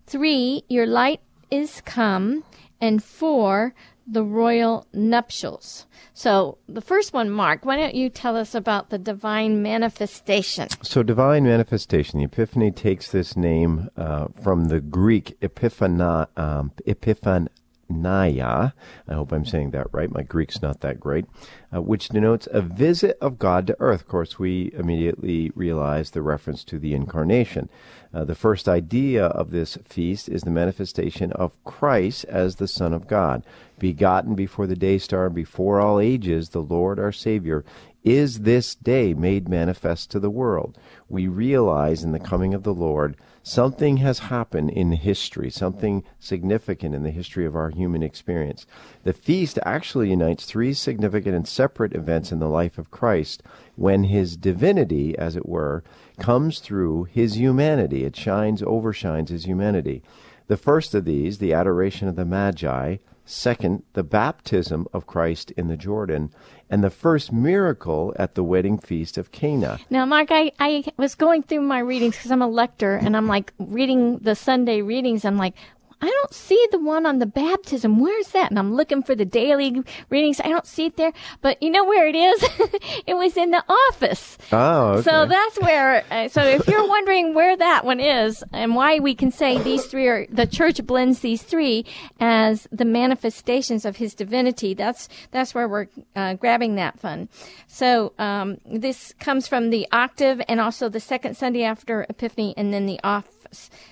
Three, 0.05 0.63
your 0.69 0.88
light 0.88 1.19
is 1.51 1.81
come. 1.81 2.45
And 2.79 3.03
four, 3.03 3.74
the 4.07 4.24
royal 4.24 4.88
nuptials. 4.93 5.86
So, 6.13 6.59
the 6.69 6.81
first 6.81 7.12
one, 7.12 7.29
Mark, 7.29 7.65
why 7.65 7.75
don't 7.75 7.93
you 7.93 8.09
tell 8.09 8.38
us 8.38 8.55
about 8.55 8.89
the 8.89 8.97
divine 8.97 9.62
manifestation? 9.62 10.69
So, 10.81 11.03
divine 11.03 11.43
manifestation, 11.43 12.19
the 12.19 12.25
Epiphany 12.25 12.71
takes 12.71 13.12
this 13.12 13.36
name 13.36 13.89
uh, 13.97 14.27
from 14.41 14.69
the 14.69 14.79
Greek 14.79 15.38
epiphana, 15.41 16.29
um, 16.38 16.71
epiphan, 16.88 17.50
Naya. 17.89 18.72
I 19.08 19.13
hope 19.13 19.32
I'm 19.32 19.46
saying 19.46 19.72
that 19.72 19.88
right. 19.91 20.12
My 20.12 20.24
Greek's 20.24 20.62
not 20.62 20.82
that 20.82 21.00
great, 21.00 21.25
uh, 21.74 21.82
which 21.82 22.10
denotes 22.10 22.48
a 22.51 22.62
visit 22.62 23.17
of 23.22 23.39
God 23.39 23.67
to 23.67 23.77
earth. 23.79 24.01
Of 24.01 24.08
course, 24.08 24.39
we 24.39 24.72
immediately 24.74 25.51
realize 25.56 26.12
the 26.12 26.22
reference 26.22 26.63
to 26.65 26.79
the 26.79 26.94
incarnation. 26.94 27.70
Uh, 28.13 28.24
the 28.24 28.36
first 28.36 28.67
idea 28.67 29.25
of 29.25 29.51
this 29.51 29.77
feast 29.86 30.29
is 30.29 30.44
the 30.44 30.50
manifestation 30.50 31.32
of 31.34 31.62
Christ 31.63 32.25
as 32.25 32.56
the 32.56 32.67
Son 32.67 32.94
of 32.94 33.08
God, 33.08 33.44
begotten 33.79 34.34
before 34.36 34.67
the 34.67 34.75
day 34.75 34.98
star, 34.98 35.29
before 35.29 35.79
all 35.79 36.00
ages, 36.00 36.50
the 36.50 36.62
Lord 36.62 37.00
our 37.00 37.12
Savior 37.12 37.63
is 38.03 38.39
this 38.39 38.74
day 38.74 39.13
made 39.13 39.50
manifest 39.50 40.10
to 40.12 40.20
the 40.20 40.29
world. 40.29 40.77
We 41.10 41.27
realize 41.27 42.03
in 42.03 42.13
the 42.13 42.20
coming 42.20 42.53
of 42.53 42.63
the 42.63 42.74
Lord 42.74 43.17
something 43.48 43.96
has 43.98 44.20
happened 44.20 44.70
in 44.70 44.92
history, 44.92 45.50
something 45.50 46.04
significant 46.20 46.94
in 46.94 47.04
the 47.04 47.12
history 47.12 47.46
of 47.46 47.56
our 47.56 47.70
human 47.70 48.04
experience. 48.04 48.66
The 49.04 49.13
feast 49.13 49.58
actually 49.63 50.10
unites 50.10 50.44
three 50.44 50.74
significant 50.74 51.34
and 51.34 51.48
separate 51.48 51.96
events 51.96 52.34
in 52.34 52.39
the 52.39 52.50
life 52.50 52.77
of 52.77 52.92
Christ 52.92 53.42
when 53.77 54.04
his 54.04 54.36
divinity, 54.36 55.18
as 55.18 55.38
it 55.38 55.48
were, 55.48 55.82
comes 56.20 56.60
through 56.60 57.06
his 57.06 57.38
humanity. 57.38 58.04
It 58.04 58.18
shines, 58.18 58.62
overshines 58.62 59.30
his 59.30 59.46
humanity. 59.46 60.04
The 60.48 60.58
first 60.58 60.94
of 60.94 61.06
these, 61.06 61.38
the 61.38 61.54
adoration 61.54 62.10
of 62.10 62.18
the 62.18 62.25
Magi, 62.25 62.98
second, 63.27 63.84
the 63.93 64.03
baptism 64.03 64.88
of 64.93 65.05
Christ 65.05 65.51
in 65.51 65.67
the 65.67 65.77
Jordan, 65.77 66.31
and 66.69 66.84
the 66.84 66.89
first 66.89 67.31
miracle 67.31 68.13
at 68.17 68.36
the 68.36 68.43
wedding 68.43 68.77
feast 68.77 69.17
of 69.17 69.31
Cana. 69.31 69.79
Now, 69.89 70.05
Mark, 70.05 70.29
I, 70.31 70.51
I 70.60 70.84
was 70.98 71.15
going 71.15 71.43
through 71.43 71.62
my 71.62 71.79
readings 71.79 72.15
because 72.15 72.31
I'm 72.31 72.41
a 72.41 72.48
lector 72.48 72.96
and 72.96 73.15
I'm 73.15 73.27
like 73.27 73.53
reading 73.60 74.19
the 74.19 74.36
Sunday 74.36 74.81
readings. 74.81 75.25
I'm 75.25 75.38
like, 75.38 75.55
I 76.00 76.08
don't 76.08 76.34
see 76.34 76.68
the 76.72 76.80
one 76.80 77.06
on 77.06 77.20
the 77.20 77.25
baptism. 77.25 78.00
Where's 78.00 78.30
that? 78.30 78.51
And 78.51 78.60
I'm 78.60 78.74
looking 78.75 79.01
for 79.01 79.16
the 79.16 79.25
daily 79.25 79.84
readings. 80.10 80.39
I 80.39 80.50
don't 80.50 80.68
see 80.68 80.86
it 80.86 80.98
there. 80.98 81.12
But 81.42 81.62
you 81.62 81.72
know 81.72 81.86
where 81.86 82.08
it 82.08 82.16
is? 82.16 82.44
it 83.08 83.16
was 83.16 83.36
in 83.36 83.51
the 83.51 83.63
office. 83.89 84.38
Oh, 84.51 84.89
okay. 84.89 85.01
So 85.01 85.25
that's 85.25 85.60
where, 85.60 86.04
uh, 86.12 86.27
so 86.27 86.44
if 86.44 86.68
you're 86.68 86.88
wondering 86.98 87.34
where 87.34 87.58
that 87.58 87.84
one 87.84 88.00
is 88.00 88.44
and 88.54 88.75
why 88.75 89.00
we 89.00 89.16
can 89.16 89.32
say 89.32 89.58
these 89.58 89.86
three 89.86 90.08
are, 90.08 90.27
the 90.30 90.46
church 90.46 90.86
blends 90.86 91.20
these 91.20 91.42
three 91.42 91.86
as 92.20 92.68
the 92.72 92.86
manifestations 92.86 93.84
of 93.84 93.98
his 93.98 94.13
divinity, 94.13 94.74
that's, 94.74 95.10
that's 95.32 95.56
where 95.56 95.68
we're 95.68 95.88
uh, 96.16 96.36
grabbing 96.36 96.75
that 96.75 97.00
fun. 97.00 97.30
So, 97.66 98.13
um, 98.20 98.58
this 98.66 99.13
comes 99.20 99.48
from 99.48 99.72
the 99.72 99.88
octave 99.92 100.42
and 100.48 100.60
also 100.60 100.89
the 100.89 101.00
second 101.00 101.38
Sunday 101.38 101.63
after 101.63 102.06
Epiphany 102.10 102.54
and 102.56 102.74
then 102.74 102.86
the 102.86 103.00
off 103.04 103.25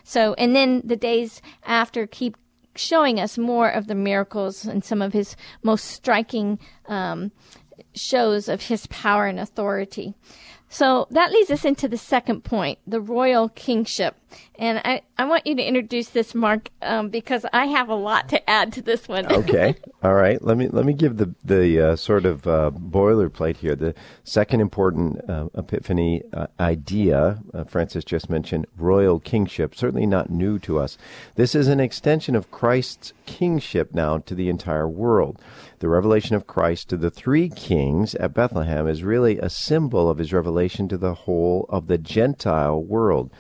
so, 0.04 0.34
and 0.36 0.56
then 0.56 0.82
the 0.84 0.96
days 0.96 1.42
after 1.64 2.08
keep 2.08 2.38
showing 2.76 3.20
us 3.20 3.38
more 3.38 3.70
of 3.70 3.88
the 3.88 3.96
miracles 3.96 4.66
and 4.66 4.84
some 4.84 5.02
of 5.02 5.14
his 5.14 5.36
most 5.64 5.86
striking 5.86 6.60
um, 6.88 7.32
shows 7.94 8.50
of 8.50 8.64
his 8.64 8.88
power 8.88 9.26
and 9.26 9.40
authority. 9.40 10.14
So 10.70 11.08
that 11.12 11.32
leads 11.32 11.52
us 11.52 11.64
into 11.64 11.88
the 11.88 11.98
second 11.98 12.44
point, 12.44 12.80
the 12.86 13.00
royal 13.00 13.50
kingship. 13.50 14.16
And 14.58 14.80
I, 14.86 15.02
I 15.18 15.26
want 15.26 15.46
you 15.46 15.56
to 15.56 15.64
introduce 15.64 16.10
this, 16.10 16.34
Mark, 16.34 16.70
um, 16.82 17.10
because 17.10 17.46
I 17.52 17.66
have 17.66 17.90
a 17.90 17.96
lot 17.96 18.30
to 18.30 18.50
add 18.50 18.72
to 18.74 18.82
this 18.82 19.08
one. 19.08 19.26
okay, 19.32 19.76
all 20.02 20.14
right. 20.14 20.42
Let 20.42 20.58
me 20.58 20.68
let 20.70 20.86
me 20.86 20.94
give 20.94 21.18
the 21.18 21.36
the 21.44 21.82
uh, 21.82 21.96
sort 21.96 22.26
of 22.26 22.48
uh, 22.48 22.72
boilerplate 22.74 23.58
here. 23.58 23.76
The 23.76 23.94
second 24.24 24.62
important 24.62 25.30
uh, 25.30 25.50
Epiphany 25.56 26.24
uh, 26.32 26.48
idea, 26.60 27.40
uh, 27.54 27.64
Frances 27.66 28.06
just 28.06 28.30
mentioned, 28.30 28.66
royal 28.78 29.20
kingship. 29.20 29.76
Certainly 29.76 30.06
not 30.06 30.30
new 30.30 30.58
to 30.60 30.80
us. 30.80 30.98
This 31.36 31.54
is 31.54 31.68
an 31.68 31.80
extension 31.80 32.36
of 32.36 32.52
Christ's 32.52 33.14
kingship 33.26 33.94
now 33.94 34.20
to 34.20 34.36
the 34.36 34.50
entire 34.50 34.88
world. 34.88 35.42
The 35.80 35.90
revelation 35.90 36.36
of 36.36 36.48
Christ 36.48 36.90
to 36.90 36.98
the 36.98 37.12
three 37.12 37.50
kings 37.50 38.16
at 38.16 38.34
Bethlehem 38.34 38.88
is 38.88 39.04
really 39.04 39.38
a 39.38 39.50
symbol 39.50 40.10
of 40.10 40.18
his 40.18 40.32
revelation 40.32 40.88
to 40.88 40.98
the 40.98 41.14
whole 41.14 41.66
of 41.70 41.88
the 41.88 41.98
Gentile 41.98 42.82
world. 42.82 43.32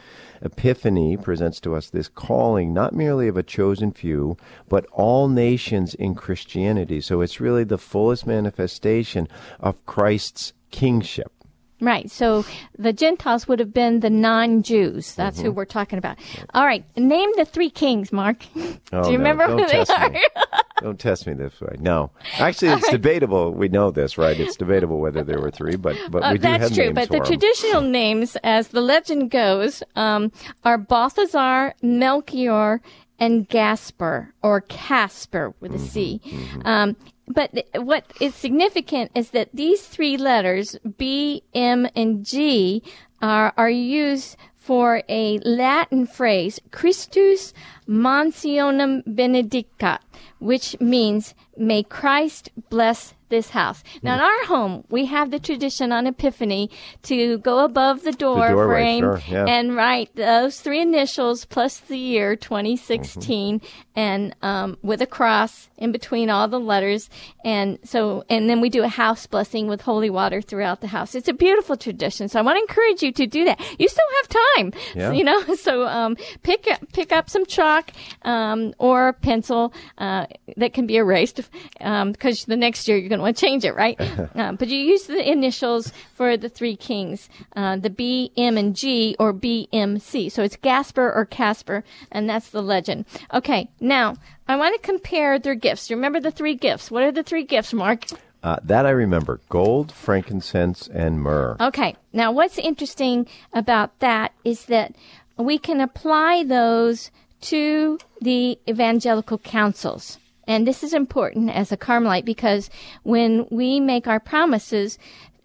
Epiphany 0.42 1.18
presents 1.18 1.60
to 1.62 1.76
us 1.76 1.90
this 1.90 2.08
calling 2.08 2.74
not 2.74 2.94
merely 2.94 3.28
of 3.28 3.38
a 3.38 3.44
chosen 3.44 3.92
few, 3.92 4.38
but 4.70 4.86
all 4.92 5.28
nations 5.28 5.94
in 5.94 6.16
Christianity. 6.16 7.02
So 7.02 7.22
it's 7.22 7.40
really 7.40 7.64
the 7.64 7.78
fullest 7.78 8.26
manifestation 8.26 9.28
of 9.60 9.86
Christ's 9.86 10.54
kingship. 10.72 11.35
Right. 11.82 12.10
So 12.10 12.46
the 12.78 12.94
Gentiles 12.94 13.48
would 13.48 13.60
have 13.60 13.74
been 13.74 14.00
the 14.00 14.10
non 14.10 14.64
Jews. 14.64 15.14
That's 15.16 15.38
mm-hmm. 15.38 15.48
who 15.48 15.52
we're 15.52 15.66
talking 15.66 16.00
about. 16.00 16.18
All 16.54 16.66
right. 16.66 16.86
Name 16.98 17.30
the 17.36 17.46
three 17.46 17.70
kings, 17.70 18.12
Mark. 18.12 18.46
Oh, 18.94 19.04
Do 19.04 19.12
you 19.12 19.18
no, 19.18 19.24
remember 19.24 19.48
who 19.48 19.66
they 19.66 19.80
are? 19.80 20.14
don't 20.82 21.00
test 21.00 21.26
me 21.26 21.34
this 21.34 21.60
way. 21.60 21.76
No. 21.80 22.12
Actually, 22.38 22.70
it's 22.70 22.84
right. 22.84 22.92
debatable. 22.92 23.52
We 23.52 23.68
know 23.68 23.90
this, 23.90 24.18
right? 24.18 24.40
It's 24.40 24.56
debatable 24.56 25.00
whether 25.00 25.24
there 25.24 25.40
were 25.42 25.52
three, 25.52 25.76
but, 25.76 25.98
but 26.12 26.24
uh, 26.24 26.30
we 26.32 26.38
do 26.38 26.44
that's 26.44 26.64
have 26.64 26.74
true, 26.74 26.86
names 26.86 26.96
but 26.96 27.10
the 27.10 27.18
them. 27.18 27.26
traditional 27.26 27.82
names, 28.02 28.38
as 28.44 28.70
the 28.70 28.82
legend 28.82 29.32
goes, 29.32 29.82
um, 29.96 30.32
are 30.64 30.78
Balthazar, 30.78 31.74
Melchior, 31.82 32.82
and 33.20 33.48
Gaspar, 33.50 34.34
or 34.42 34.62
Casper 34.62 35.54
with 35.60 35.74
a 35.74 35.80
C. 35.80 36.22
Mm-hmm, 36.24 36.38
mm-hmm. 36.38 36.68
Um, 36.68 36.96
but 37.28 37.52
what 37.74 38.06
is 38.22 38.36
significant 38.36 39.12
is 39.16 39.32
that 39.32 39.50
these 39.54 39.82
three 39.88 40.18
letters, 40.18 40.78
B, 40.98 41.44
M, 41.54 41.88
and 41.96 42.24
G, 42.26 42.84
are, 43.22 43.54
are 43.58 43.70
used 43.70 44.38
for 44.56 45.02
a 45.10 45.40
Latin 45.40 46.06
phrase, 46.06 46.60
Christus 46.72 47.54
mansionem 47.88 49.04
benedicat, 49.06 50.00
which 50.40 50.80
means, 50.80 51.34
may 51.58 51.84
Christ 51.84 52.50
bless 52.70 53.15
this 53.30 53.50
house. 53.50 53.84
Now, 54.04 54.16
in 54.16 54.22
our 54.22 54.46
home, 54.46 54.84
we 54.90 55.06
have 55.06 55.32
the 55.32 55.40
tradition 55.40 55.92
on 55.92 56.08
Epiphany 56.08 56.70
to 57.04 57.38
go 57.40 57.64
above 57.64 58.04
the 58.04 58.12
door, 58.12 58.50
the 58.50 58.66
frame 58.66 59.04
sure, 59.04 59.22
yeah. 59.28 59.46
and 59.46 59.76
write 59.76 60.16
those 60.16 60.60
three 60.60 60.82
initials 60.82 61.46
plus 61.46 61.80
the 61.80 61.98
year 61.98 62.36
2016 62.36 63.60
mm-hmm. 63.60 63.68
and 63.96 64.36
um, 64.42 64.78
with 64.82 65.02
a 65.02 65.08
cross 65.08 65.70
in 65.78 65.92
between 65.92 66.30
all 66.30 66.48
the 66.48 66.60
letters. 66.60 67.10
And 67.44 67.80
so, 67.84 68.24
and 68.30 68.50
then 68.50 68.62
we 68.62 68.70
do 68.70 68.84
a 68.84 68.88
house 68.88 69.26
blessing 69.26 69.68
with 69.68 69.82
holy 69.82 70.10
water 70.10 70.42
throughout 70.42 70.82
the 70.82 70.88
house. 70.88 71.16
It's 71.16 71.28
a 71.28 71.34
beautiful 71.34 71.76
tradition. 71.76 72.30
So 72.30 72.40
I 72.40 72.42
want 72.44 72.58
to 72.58 72.62
encourage 72.62 73.02
you 73.02 73.12
to 73.14 73.28
do 73.28 73.46
that. 73.46 73.60
You 73.80 73.88
still 73.88 74.06
have 74.22 74.46
time, 74.56 74.74
yeah. 74.96 75.12
you 75.18 75.24
know, 75.24 75.42
so 75.56 75.86
um, 75.88 76.16
pick, 76.44 76.70
up, 76.70 76.82
pick 76.94 77.12
up 77.12 77.30
some 77.30 77.46
chalk 77.46 77.92
um, 78.22 78.74
or 78.78 79.14
pencil 79.14 79.74
uh, 79.98 80.28
that 80.58 80.74
can 80.74 80.86
be 80.86 80.98
erased 80.98 81.38
because 81.78 81.80
um, 81.82 82.14
the 82.48 82.58
next 82.58 82.88
year 82.88 82.98
you're 82.98 83.10
going 83.10 83.15
to 83.20 83.24
want 83.24 83.38
to 83.38 83.46
change 83.46 83.66
it, 83.66 83.76
right? 83.76 84.00
uh, 84.36 84.54
but 84.54 84.68
you 84.68 84.78
use 84.78 85.04
the 85.08 85.30
initials 85.30 85.92
for 86.14 86.38
the 86.38 86.50
three 86.50 86.76
kings, 86.76 87.30
uh, 87.56 87.78
the 87.78 87.90
B, 87.90 88.32
M, 88.38 88.58
and 88.58 88.76
G, 88.76 89.16
or 89.20 89.34
BMC. 89.34 90.32
So 90.32 90.44
it's 90.44 90.56
Gasper 90.56 91.12
or 91.12 91.26
Casper, 91.26 91.84
and 92.12 92.30
that's 92.30 92.50
the 92.50 92.62
legend. 92.62 93.06
Okay, 93.34 93.70
now 93.80 94.16
I 94.48 94.56
want 94.56 94.76
to 94.76 94.82
compare 94.82 95.40
their 95.40 95.56
gifts. 95.56 95.90
You 95.90 95.96
remember 95.96 96.20
the 96.20 96.32
three 96.32 96.56
gifts? 96.56 96.92
What 96.92 97.04
are 97.04 97.12
the 97.12 97.24
three 97.24 97.44
gifts, 97.44 97.74
Mark? 97.74 98.06
Uh, 98.44 98.58
that 98.64 98.86
I 98.86 98.92
remember 98.92 99.42
gold, 99.50 99.92
frankincense, 99.92 100.88
and 100.88 101.20
myrrh. 101.20 101.58
Okay, 101.60 101.96
now 102.14 102.32
what's 102.32 102.60
interesting 102.60 103.28
about 103.54 103.98
that 104.00 104.34
is 104.44 104.66
that 104.66 104.94
we 105.38 105.58
can 105.58 105.82
apply 105.82 106.44
those 106.44 107.10
to 107.42 107.98
the 108.22 108.60
evangelical 108.68 109.38
counsels. 109.40 110.20
And 110.48 110.68
this 110.68 110.84
is 110.84 110.94
important 110.94 111.50
as 111.50 111.72
a 111.72 111.78
Carmelite 111.78 112.26
because 112.26 112.70
when 113.04 113.48
we 113.50 113.80
make 113.80 114.08
our 114.08 114.20
promises, 114.20 114.98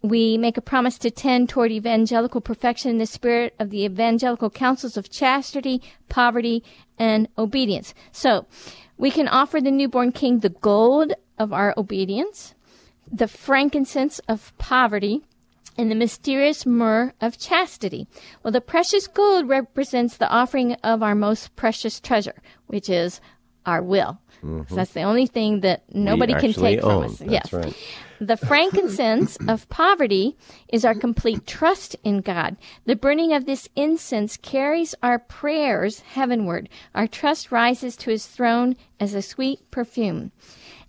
we 0.03 0.39
make 0.39 0.57
a 0.57 0.63
promise 0.63 0.99
to 0.99 1.11
tend 1.11 1.49
toward 1.49 1.71
evangelical 1.71 2.41
perfection 2.41 2.91
in 2.91 2.99
the 2.99 3.07
spirit 3.07 3.55
of 3.59 3.71
the 3.71 3.85
evangelical 3.85 4.51
counsels 4.51 4.97
of 4.97 5.11
chastity, 5.11 5.83
poverty, 6.09 6.63
and 6.99 7.29
obedience. 7.37 7.95
So 8.13 8.47
we 8.97 9.11
can 9.11 9.29
offer 9.29 9.61
the 9.61 9.71
newborn 9.71 10.13
king 10.13 10.41
the 10.41 10.49
gold 10.49 11.13
of 11.39 11.53
our 11.53 11.75
obedience, 11.77 12.55
the 13.11 13.29
frankincense 13.29 14.19
of 14.21 14.57
poverty, 14.59 15.23
and 15.77 15.91
the 15.91 15.95
mysterious 15.95 16.67
myrrh 16.67 17.15
of 17.21 17.39
chastity. 17.39 18.07
Well, 18.43 18.53
the 18.53 18.61
precious 18.61 19.07
gold 19.07 19.49
represents 19.49 20.17
the 20.17 20.29
offering 20.29 20.75
of 20.85 21.03
our 21.03 21.15
most 21.15 21.57
precious 21.57 22.01
treasure, 22.01 22.43
which 22.67 22.91
is 22.91 23.21
our 23.65 23.83
will. 23.83 24.19
Mm-hmm. 24.45 24.75
That's 24.75 24.93
the 24.93 25.03
only 25.03 25.27
thing 25.27 25.61
that 25.61 25.83
nobody 25.95 26.35
can 26.35 26.53
take 26.53 26.83
own. 26.83 27.03
from 27.03 27.13
us. 27.13 27.19
That's 27.19 27.31
yes. 27.31 27.53
Right. 27.53 27.77
The 28.21 28.37
frankincense 28.37 29.39
of 29.49 29.69
poverty 29.69 30.37
is 30.69 30.85
our 30.85 30.95
complete 30.95 31.47
trust 31.47 31.97
in 32.05 32.21
God. 32.21 32.57
The 32.85 32.97
burning 32.97 33.33
of 33.33 33.47
this 33.47 33.69
incense 33.77 34.37
carries 34.37 34.95
our 35.03 35.19
prayers 35.19 36.01
heavenward. 36.01 36.69
Our 36.95 37.07
trust 37.07 37.51
rises 37.51 37.97
to 37.97 38.11
his 38.11 38.27
throne 38.27 38.77
as 38.99 39.15
a 39.15 39.23
sweet 39.23 39.71
perfume. 39.71 40.33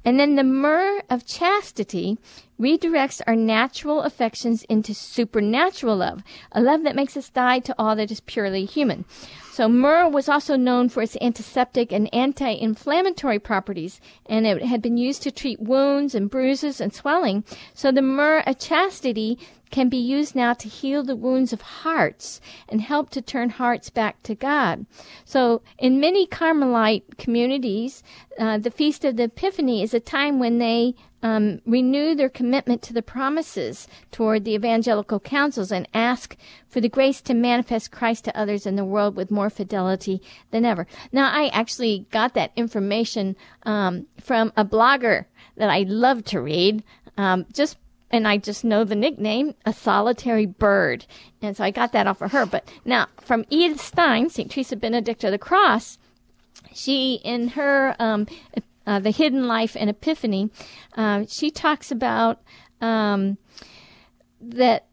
And 0.03 0.20
then 0.20 0.36
the 0.36 0.43
myrrh 0.43 1.01
of 1.10 1.27
chastity 1.27 2.17
redirects 2.60 3.22
our 3.27 3.36
natural 3.36 4.01
affections 4.01 4.63
into 4.63 4.93
supernatural 4.93 5.98
love, 5.98 6.24
a 6.51 6.62
love 6.62 6.84
that 6.84 6.96
makes 6.96 7.15
us 7.15 7.29
die 7.29 7.60
to 7.60 7.75
all 7.77 7.96
that 7.96 8.12
is 8.12 8.20
purely 8.20 8.65
human. 8.65 9.05
So 9.51 9.67
myrrh 9.67 10.08
was 10.08 10.29
also 10.29 10.55
known 10.55 10.88
for 10.88 11.03
its 11.03 11.17
antiseptic 11.20 11.91
and 11.91 12.08
anti-inflammatory 12.15 13.39
properties, 13.39 14.00
and 14.25 14.48
it 14.48 14.63
had 14.63 14.81
been 14.81 14.96
used 14.96 15.24
to 15.24 15.31
treat 15.31 15.60
wounds 15.60 16.15
and 16.15 16.29
bruises 16.29 16.79
and 16.79 16.93
swelling. 16.93 17.43
So 17.74 17.91
the 17.91 18.01
myrrh 18.01 18.43
of 18.48 18.60
chastity 18.60 19.38
can 19.70 19.89
be 19.89 19.98
used 19.98 20.36
now 20.36 20.53
to 20.53 20.70
heal 20.70 21.03
the 21.03 21.17
wounds 21.17 21.51
of 21.51 21.62
hearts 21.62 22.39
and 22.70 22.79
help 22.79 23.10
to 23.10 23.22
turn 23.22 23.50
hearts 23.50 23.89
back 23.89 24.24
to 24.24 24.36
God. 24.36 24.86
So, 25.25 25.62
in 25.77 26.00
many 26.00 26.27
Carmelite 26.27 27.17
communities, 27.17 28.03
uh, 28.39 28.58
the 28.58 28.72
Feast 28.72 29.03
of 29.03 29.17
the 29.17 29.24
Epiphany 29.24 29.84
is 29.84 29.93
a 29.93 30.00
time 30.00 30.39
when 30.39 30.60
they 30.60 30.96
um, 31.24 31.62
renew 31.66 32.16
their 32.16 32.30
commitment 32.30 32.82
to 32.84 32.94
the 32.94 33.01
promises 33.01 33.88
toward 34.12 34.44
the 34.44 34.54
evangelical 34.54 35.20
counsels 35.20 35.72
and 35.72 35.88
ask 35.94 36.36
for 36.68 36.82
the 36.82 36.90
grace 36.90 37.22
to 37.22 37.34
manifest 37.34 37.92
Christ 37.92 38.25
to 38.25 38.38
others 38.38 38.66
in 38.66 38.75
the 38.75 38.86
world 38.86 39.16
with 39.16 39.32
more 39.32 39.50
fidelity 39.50 40.22
than 40.51 40.66
ever. 40.66 40.88
Now, 41.12 41.32
I 41.32 41.48
actually 41.48 42.08
got 42.12 42.34
that 42.34 42.51
information 42.56 43.36
um, 43.63 44.08
from 44.20 44.51
a 44.58 44.66
blogger 44.66 45.25
that 45.58 45.70
I 45.70 45.84
love 45.84 46.24
to 46.25 46.42
read. 46.42 46.84
Um, 47.18 47.46
just 47.54 47.78
and 48.12 48.28
I 48.28 48.38
just 48.38 48.66
know 48.66 48.84
the 48.84 48.96
nickname, 48.96 49.56
a 49.66 49.72
solitary 49.74 50.46
bird. 50.46 51.06
And 51.42 51.56
so 51.56 51.63
I 51.63 51.72
got 51.72 51.94
that 51.94 52.08
off 52.08 52.22
of 52.22 52.32
her. 52.32 52.46
But 52.46 52.70
now, 52.84 53.08
from 53.22 53.46
Edith 53.50 53.80
Stein, 53.80 54.30
St. 54.30 54.51
Teresa 54.51 54.75
Benedict 54.75 55.24
of 55.24 55.32
the 55.32 55.38
Cross, 55.38 55.98
she, 56.74 57.22
in 57.24 57.50
her 57.50 57.96
um, 58.00 58.28
uh, 58.86 59.00
The 59.00 59.12
Hidden 59.12 59.48
Life 59.48 59.76
and 59.80 59.90
Epiphany, 59.90 60.50
uh, 60.96 61.26
she 61.28 61.52
talks 61.52 61.92
about 61.92 62.42
um, 62.80 63.38
that 64.42 64.88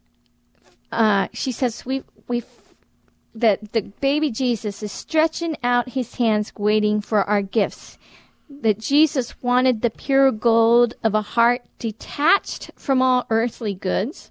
uh, 0.93 1.29
she 1.33 1.53
says 1.53 1.85
we 1.85 2.05
we 2.27 2.43
that 3.35 3.73
the 3.73 3.83
baby 3.83 4.31
Jesus 4.31 4.83
is 4.83 4.93
stretching 4.93 5.57
out 5.63 5.91
his 5.91 6.17
hands 6.17 6.53
waiting 6.57 7.01
for 7.01 7.25
our 7.25 7.43
gifts. 7.43 7.99
That 8.51 8.79
Jesus 8.79 9.41
wanted 9.43 9.83
the 9.83 9.91
pure 9.91 10.33
gold 10.33 10.95
of 11.05 11.15
a 11.15 11.21
heart 11.21 11.63
detached 11.79 12.71
from 12.77 13.03
all 13.03 13.27
earthly 13.29 13.75
goods, 13.75 14.31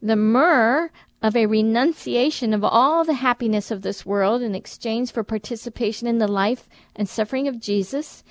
the 0.00 0.14
myrrh 0.14 0.90
of 1.22 1.34
a 1.34 1.46
renunciation 1.46 2.52
of 2.52 2.62
all 2.62 3.04
the 3.04 3.14
happiness 3.14 3.70
of 3.70 3.82
this 3.82 4.04
world 4.04 4.42
in 4.42 4.54
exchange 4.54 5.10
for 5.10 5.24
participation 5.24 6.06
in 6.06 6.18
the 6.18 6.28
life 6.28 6.68
and 6.94 7.08
suffering 7.08 7.48
of 7.48 7.60
Jesus, 7.60 8.22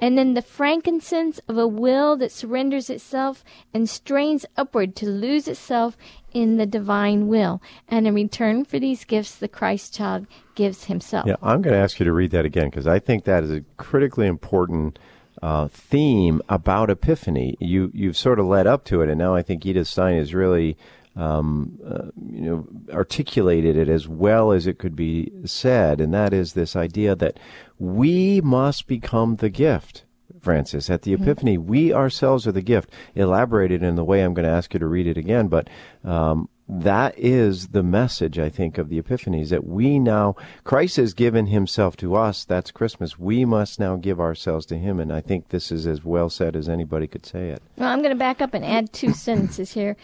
and 0.00 0.18
then 0.18 0.34
the 0.34 0.42
frankincense 0.42 1.40
of 1.48 1.56
a 1.56 1.66
will 1.66 2.16
that 2.16 2.30
surrenders 2.30 2.90
itself 2.90 3.42
and 3.72 3.88
strains 3.88 4.44
upward 4.56 4.94
to 4.96 5.06
lose 5.06 5.48
itself 5.48 5.96
in 6.32 6.56
the 6.56 6.66
divine 6.66 7.28
will. 7.28 7.62
And 7.88 8.06
in 8.06 8.14
return 8.14 8.64
for 8.64 8.78
these 8.78 9.04
gifts, 9.04 9.36
the 9.36 9.48
Christ 9.48 9.94
child 9.94 10.26
gives 10.54 10.84
himself. 10.84 11.26
Yeah, 11.26 11.36
I'm 11.42 11.62
going 11.62 11.74
to 11.74 11.82
ask 11.82 11.98
you 11.98 12.04
to 12.04 12.12
read 12.12 12.32
that 12.32 12.44
again 12.44 12.68
because 12.68 12.86
I 12.86 12.98
think 12.98 13.24
that 13.24 13.44
is 13.44 13.50
a 13.50 13.62
critically 13.76 14.26
important 14.26 14.98
uh, 15.42 15.68
theme 15.68 16.42
about 16.48 16.90
Epiphany. 16.90 17.56
You 17.60 17.90
you've 17.94 18.16
sort 18.16 18.38
of 18.38 18.46
led 18.46 18.66
up 18.66 18.84
to 18.86 19.00
it, 19.00 19.08
and 19.08 19.18
now 19.18 19.34
I 19.34 19.42
think 19.42 19.64
Edith 19.64 19.88
Stein 19.88 20.16
is 20.16 20.34
really. 20.34 20.76
Um, 21.16 21.78
uh, 21.86 22.10
you 22.28 22.40
know, 22.40 22.66
articulated 22.92 23.76
it 23.76 23.88
as 23.88 24.08
well 24.08 24.50
as 24.50 24.66
it 24.66 24.80
could 24.80 24.96
be 24.96 25.30
said, 25.44 26.00
and 26.00 26.12
that 26.12 26.32
is 26.32 26.54
this 26.54 26.74
idea 26.74 27.14
that 27.14 27.38
we 27.78 28.40
must 28.40 28.88
become 28.88 29.36
the 29.36 29.48
gift. 29.48 30.04
Frances, 30.40 30.90
at 30.90 31.02
the 31.02 31.12
mm-hmm. 31.12 31.22
Epiphany, 31.22 31.56
we 31.56 31.92
ourselves 31.92 32.46
are 32.46 32.52
the 32.52 32.60
gift. 32.60 32.90
Elaborated 33.14 33.82
in 33.82 33.94
the 33.94 34.04
way 34.04 34.22
I'm 34.22 34.34
going 34.34 34.44
to 34.44 34.50
ask 34.50 34.74
you 34.74 34.80
to 34.80 34.86
read 34.86 35.06
it 35.06 35.16
again, 35.16 35.48
but 35.48 35.70
um, 36.04 36.48
that 36.68 37.18
is 37.18 37.68
the 37.68 37.82
message, 37.82 38.38
I 38.38 38.48
think, 38.48 38.78
of 38.78 38.88
the 38.88 39.00
Epiphanies 39.00 39.50
that 39.50 39.66
we 39.66 39.98
now, 39.98 40.34
Christ 40.64 40.96
has 40.96 41.12
given 41.12 41.46
himself 41.46 41.96
to 41.98 42.14
us. 42.14 42.44
That's 42.44 42.70
Christmas. 42.70 43.18
We 43.18 43.44
must 43.44 43.78
now 43.78 43.96
give 43.96 44.18
ourselves 44.18 44.64
to 44.66 44.78
him. 44.78 44.98
And 44.98 45.12
I 45.12 45.20
think 45.20 45.48
this 45.48 45.70
is 45.70 45.86
as 45.86 46.04
well 46.04 46.30
said 46.30 46.56
as 46.56 46.68
anybody 46.68 47.06
could 47.06 47.26
say 47.26 47.50
it. 47.50 47.62
Well, 47.76 47.90
I'm 47.90 47.98
going 47.98 48.14
to 48.14 48.18
back 48.18 48.40
up 48.40 48.54
and 48.54 48.64
add 48.64 48.92
two 48.92 49.12
sentences 49.12 49.72
here. 49.72 49.96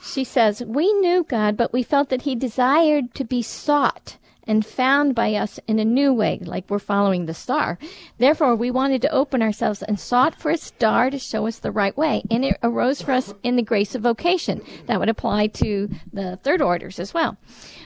She 0.00 0.24
says, 0.24 0.62
We 0.64 0.92
knew 0.94 1.24
God, 1.24 1.56
but 1.56 1.72
we 1.72 1.82
felt 1.82 2.08
that 2.10 2.22
he 2.22 2.34
desired 2.34 3.14
to 3.14 3.24
be 3.24 3.42
sought 3.42 4.16
and 4.46 4.64
found 4.64 5.14
by 5.14 5.34
us 5.34 5.58
in 5.66 5.78
a 5.78 5.84
new 5.84 6.12
way, 6.12 6.38
like 6.42 6.70
we're 6.70 6.78
following 6.78 7.26
the 7.26 7.34
star. 7.34 7.78
Therefore, 8.18 8.54
we 8.54 8.70
wanted 8.70 9.02
to 9.02 9.10
open 9.10 9.42
ourselves 9.42 9.82
and 9.82 9.98
sought 9.98 10.34
for 10.36 10.50
a 10.50 10.56
star 10.56 11.10
to 11.10 11.18
show 11.18 11.46
us 11.46 11.58
the 11.58 11.72
right 11.72 11.96
way. 11.96 12.22
And 12.30 12.44
it 12.44 12.58
arose 12.62 13.02
for 13.02 13.12
us 13.12 13.34
in 13.42 13.56
the 13.56 13.62
grace 13.62 13.94
of 13.94 14.02
vocation. 14.02 14.62
That 14.86 15.00
would 15.00 15.08
apply 15.08 15.48
to 15.48 15.88
the 16.12 16.36
third 16.36 16.62
orders 16.62 17.00
as 17.00 17.12
well. 17.12 17.36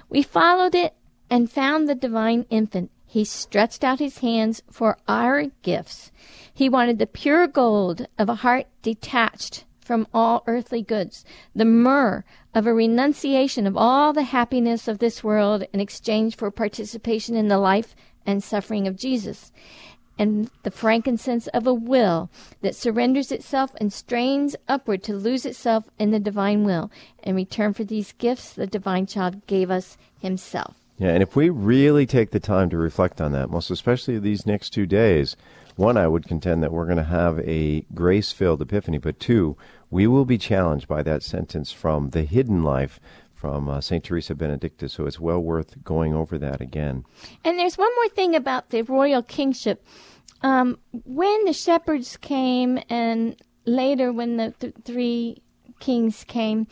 We 0.09 0.23
followed 0.23 0.75
it 0.75 0.95
and 1.31 1.51
found 1.51 1.89
the 1.89 1.95
divine 1.95 2.45
infant. 2.51 2.91
He 3.07 3.25
stretched 3.25 3.83
out 3.83 3.99
his 3.99 4.19
hands 4.19 4.63
for 4.71 4.99
our 5.09 5.47
gifts. 5.63 6.13
He 6.53 6.69
wanted 6.69 6.99
the 6.99 7.07
pure 7.07 7.47
gold 7.47 8.07
of 8.19 8.29
a 8.29 8.37
heart 8.37 8.67
detached 8.83 9.65
from 9.91 10.07
all 10.15 10.45
earthly 10.47 10.83
goods, 10.83 11.25
the 11.53 11.65
myrrh 11.65 12.23
of 12.55 12.65
a 12.65 12.73
renunciation 12.73 13.67
of 13.67 13.77
all 13.77 14.13
the 14.13 14.23
happiness 14.23 14.87
of 14.87 15.01
this 15.01 15.25
world 15.25 15.65
in 15.73 15.81
exchange 15.81 16.37
for 16.37 16.49
participation 16.49 17.35
in 17.35 17.49
the 17.49 17.59
life 17.59 17.97
and 18.25 18.41
suffering 18.41 18.87
of 18.87 18.95
Jesus, 18.95 19.51
and 20.17 20.49
the 20.63 20.71
frankincense 20.71 21.49
of 21.49 21.67
a 21.67 21.75
will 21.75 22.31
that 22.61 22.77
surrenders 22.77 23.33
itself 23.33 23.73
and 23.81 23.93
strains 23.93 24.55
upward 24.69 25.03
to 25.03 25.13
lose 25.13 25.45
itself 25.45 25.91
in 25.99 26.13
the 26.13 26.21
divine 26.21 26.63
will. 26.63 26.89
In 27.25 27.35
return 27.35 27.75
for 27.75 27.83
these 27.83 28.13
gifts, 28.13 28.53
the 28.53 28.69
divine 28.69 29.07
child 29.07 29.45
gave 29.49 29.73
us 29.73 29.99
himself. 30.21 30.77
Yeah, 30.99 31.09
and 31.09 31.23
if 31.23 31.35
we 31.35 31.49
really 31.49 32.07
take 32.07 32.31
the 32.31 32.39
time 32.39 32.71
to 32.71 32.77
reflect 32.77 33.21
on 33.21 33.33
that, 33.33 33.51
most 33.51 33.73
especially 33.73 34.21
these 34.21 34.47
next 34.47 34.71
two 34.71 34.87
days, 34.87 35.35
one, 35.77 35.97
I 35.97 36.09
would 36.09 36.29
contend 36.29 36.63
that 36.63 36.73
we're 36.73 36.85
going 36.85 36.99
to 36.99 37.05
have 37.05 37.39
a 37.41 37.87
grace 37.95 38.33
filled 38.33 38.61
epiphany, 38.61 38.99
but 38.99 39.19
two, 39.19 39.57
we 39.91 40.07
will 40.07 40.25
be 40.25 40.39
challenged 40.39 40.87
by 40.89 41.03
that 41.03 41.23
sentence 41.23 41.73
from 41.73 42.11
The 42.11 42.23
Hidden 42.23 42.63
Life 42.63 43.01
from 43.35 43.69
uh, 43.69 43.81
St. 43.81 44.05
Teresa 44.05 44.35
Benedicta, 44.35 44.89
so 44.89 45.07
it's 45.07 45.19
well 45.19 45.41
worth 45.41 45.83
going 45.83 46.15
over 46.15 46.37
that 46.39 46.61
again. 46.61 47.05
And 47.43 47.59
there's 47.59 47.79
one 47.79 47.91
more 47.97 48.09
thing 48.11 48.37
about 48.37 48.69
the 48.69 48.83
royal 48.83 49.23
kingship. 49.23 49.85
Um, 50.43 50.79
when 51.05 51.47
the 51.47 51.55
shepherds 51.55 52.19
came, 52.19 52.79
and 52.91 53.37
later 53.65 54.13
when 54.13 54.37
the 54.37 54.55
th- 54.61 54.75
three 54.85 55.43
kings 55.81 56.25
came, 56.25 56.67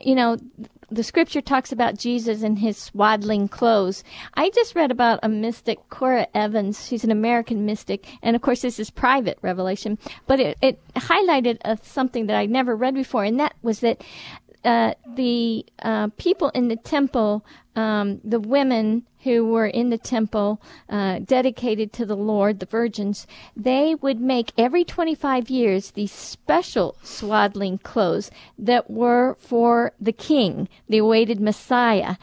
you 0.00 0.14
know, 0.14 0.36
the 0.92 1.02
scripture 1.02 1.40
talks 1.40 1.72
about 1.72 1.98
Jesus 1.98 2.42
in 2.42 2.56
his 2.56 2.76
swaddling 2.76 3.48
clothes. 3.48 4.04
I 4.34 4.50
just 4.50 4.74
read 4.74 4.90
about 4.90 5.20
a 5.22 5.28
mystic, 5.28 5.78
Cora 5.88 6.26
Evans. 6.34 6.86
She's 6.86 7.04
an 7.04 7.10
American 7.10 7.64
mystic, 7.64 8.06
and 8.22 8.36
of 8.36 8.42
course, 8.42 8.62
this 8.62 8.78
is 8.78 8.90
private 8.90 9.38
revelation, 9.42 9.98
but 10.26 10.38
it, 10.38 10.58
it 10.60 10.78
highlighted 10.94 11.58
uh, 11.64 11.76
something 11.82 12.26
that 12.26 12.36
I'd 12.36 12.50
never 12.50 12.76
read 12.76 12.94
before, 12.94 13.24
and 13.24 13.40
that 13.40 13.54
was 13.62 13.80
that 13.80 14.02
uh, 14.64 14.94
the 15.16 15.66
uh, 15.82 16.08
people 16.18 16.50
in 16.50 16.68
the 16.68 16.76
temple, 16.76 17.44
um, 17.74 18.20
the 18.22 18.38
women 18.38 19.04
who 19.22 19.44
were 19.44 19.66
in 19.66 19.90
the 19.90 19.98
temple 19.98 20.60
uh, 20.88 21.20
dedicated 21.20 21.92
to 21.92 22.06
the 22.06 22.16
Lord, 22.16 22.60
the 22.60 22.66
virgins, 22.66 23.26
they 23.56 23.94
would 23.94 24.20
make 24.20 24.52
every 24.58 24.84
25 24.84 25.50
years 25.50 25.92
these 25.92 26.12
special 26.12 26.96
swaddling 27.02 27.78
clothes 27.78 28.30
that 28.58 28.90
were 28.90 29.36
for 29.38 29.92
the 30.00 30.12
king, 30.12 30.68
the 30.88 30.98
awaited 30.98 31.40
Messiah. 31.40 32.16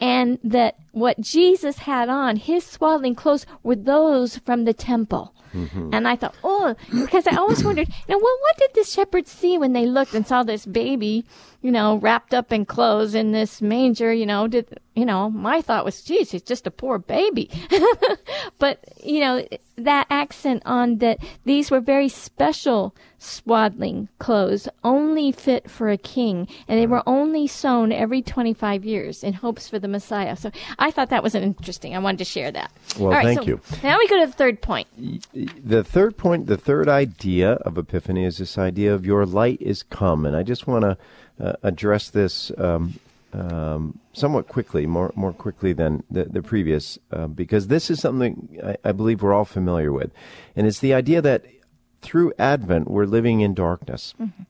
And 0.00 0.38
that 0.42 0.76
what 0.92 1.20
Jesus 1.20 1.78
had 1.78 2.08
on, 2.08 2.36
his 2.36 2.64
swaddling 2.64 3.14
clothes, 3.14 3.44
were 3.62 3.76
those 3.76 4.38
from 4.38 4.64
the 4.64 4.72
temple. 4.72 5.34
Mm-hmm. 5.54 5.90
And 5.92 6.06
I 6.06 6.16
thought, 6.16 6.36
oh, 6.44 6.74
because 6.90 7.26
I 7.26 7.36
always 7.36 7.64
wondered, 7.64 7.88
now, 8.08 8.16
well, 8.16 8.38
what 8.40 8.56
did 8.58 8.70
the 8.74 8.84
shepherds 8.84 9.30
see 9.30 9.58
when 9.58 9.72
they 9.72 9.86
looked 9.86 10.14
and 10.14 10.26
saw 10.26 10.42
this 10.42 10.64
baby, 10.64 11.24
you 11.60 11.70
know, 11.70 11.96
wrapped 11.96 12.34
up 12.34 12.52
in 12.52 12.64
clothes 12.64 13.14
in 13.14 13.32
this 13.32 13.60
manger? 13.60 14.12
You 14.12 14.26
know, 14.26 14.46
did 14.46 14.78
you 15.00 15.06
know? 15.06 15.30
My 15.30 15.62
thought 15.62 15.86
was, 15.86 16.02
geez, 16.02 16.30
he's 16.30 16.42
just 16.42 16.66
a 16.66 16.70
poor 16.70 16.98
baby. 16.98 17.50
but 18.58 18.84
you 19.02 19.20
know, 19.20 19.46
that 19.78 20.06
accent 20.10 20.62
on 20.66 20.98
that 20.98 21.18
these 21.44 21.70
were 21.70 21.80
very 21.80 22.08
special 22.08 22.94
swaddling 23.18 24.08
clothes, 24.18 24.68
only 24.84 25.32
fit 25.32 25.70
for 25.70 25.88
a 25.88 25.96
king, 25.96 26.46
and 26.68 26.78
they 26.78 26.86
were 26.86 27.02
only 27.06 27.46
sewn 27.46 27.92
every 27.92 28.20
25 28.20 28.84
years 28.84 29.24
in 29.24 29.32
hopes 29.32 29.68
for 29.70 29.78
the 29.78 29.88
Messiah. 29.88 30.36
So 30.36 30.50
I 30.78 30.90
thought 30.90 31.08
that 31.08 31.22
was 31.22 31.34
interesting. 31.34 31.96
I 31.96 31.98
wanted 31.98 32.18
to 32.18 32.24
share 32.26 32.52
that. 32.52 32.70
Well, 32.98 33.12
thank 33.22 33.40
so 33.40 33.46
you. 33.46 33.60
Now 33.82 33.98
we 33.98 34.06
go 34.06 34.20
to 34.20 34.26
the 34.26 34.32
third 34.32 34.60
point. 34.60 34.86
The 35.32 35.82
third 35.82 36.18
point, 36.18 36.46
the 36.46 36.58
third 36.58 36.88
idea 36.88 37.52
of 37.52 37.78
Epiphany 37.78 38.24
is 38.24 38.36
this 38.36 38.58
idea 38.58 38.92
of 38.94 39.06
your 39.06 39.24
light 39.24 39.62
is 39.62 39.82
come, 39.82 40.26
and 40.26 40.36
I 40.36 40.42
just 40.42 40.66
want 40.66 40.82
to 40.82 40.98
uh, 41.42 41.54
address 41.62 42.10
this. 42.10 42.52
Um, 42.58 43.00
um, 43.32 43.98
somewhat 44.12 44.48
quickly, 44.48 44.86
more 44.86 45.12
more 45.14 45.32
quickly 45.32 45.72
than 45.72 46.02
the, 46.10 46.24
the 46.24 46.42
previous, 46.42 46.98
uh, 47.12 47.26
because 47.26 47.68
this 47.68 47.90
is 47.90 48.00
something 48.00 48.58
I, 48.64 48.76
I, 48.84 48.92
believe 48.92 49.22
we're 49.22 49.32
all 49.32 49.44
familiar 49.44 49.92
with, 49.92 50.10
and 50.56 50.66
it's 50.66 50.80
the 50.80 50.94
idea 50.94 51.22
that 51.22 51.44
through 52.02 52.32
Advent, 52.38 52.90
we're 52.90 53.04
living 53.04 53.40
in 53.40 53.54
darkness. 53.54 54.14
Mm-hmm. 54.20 54.42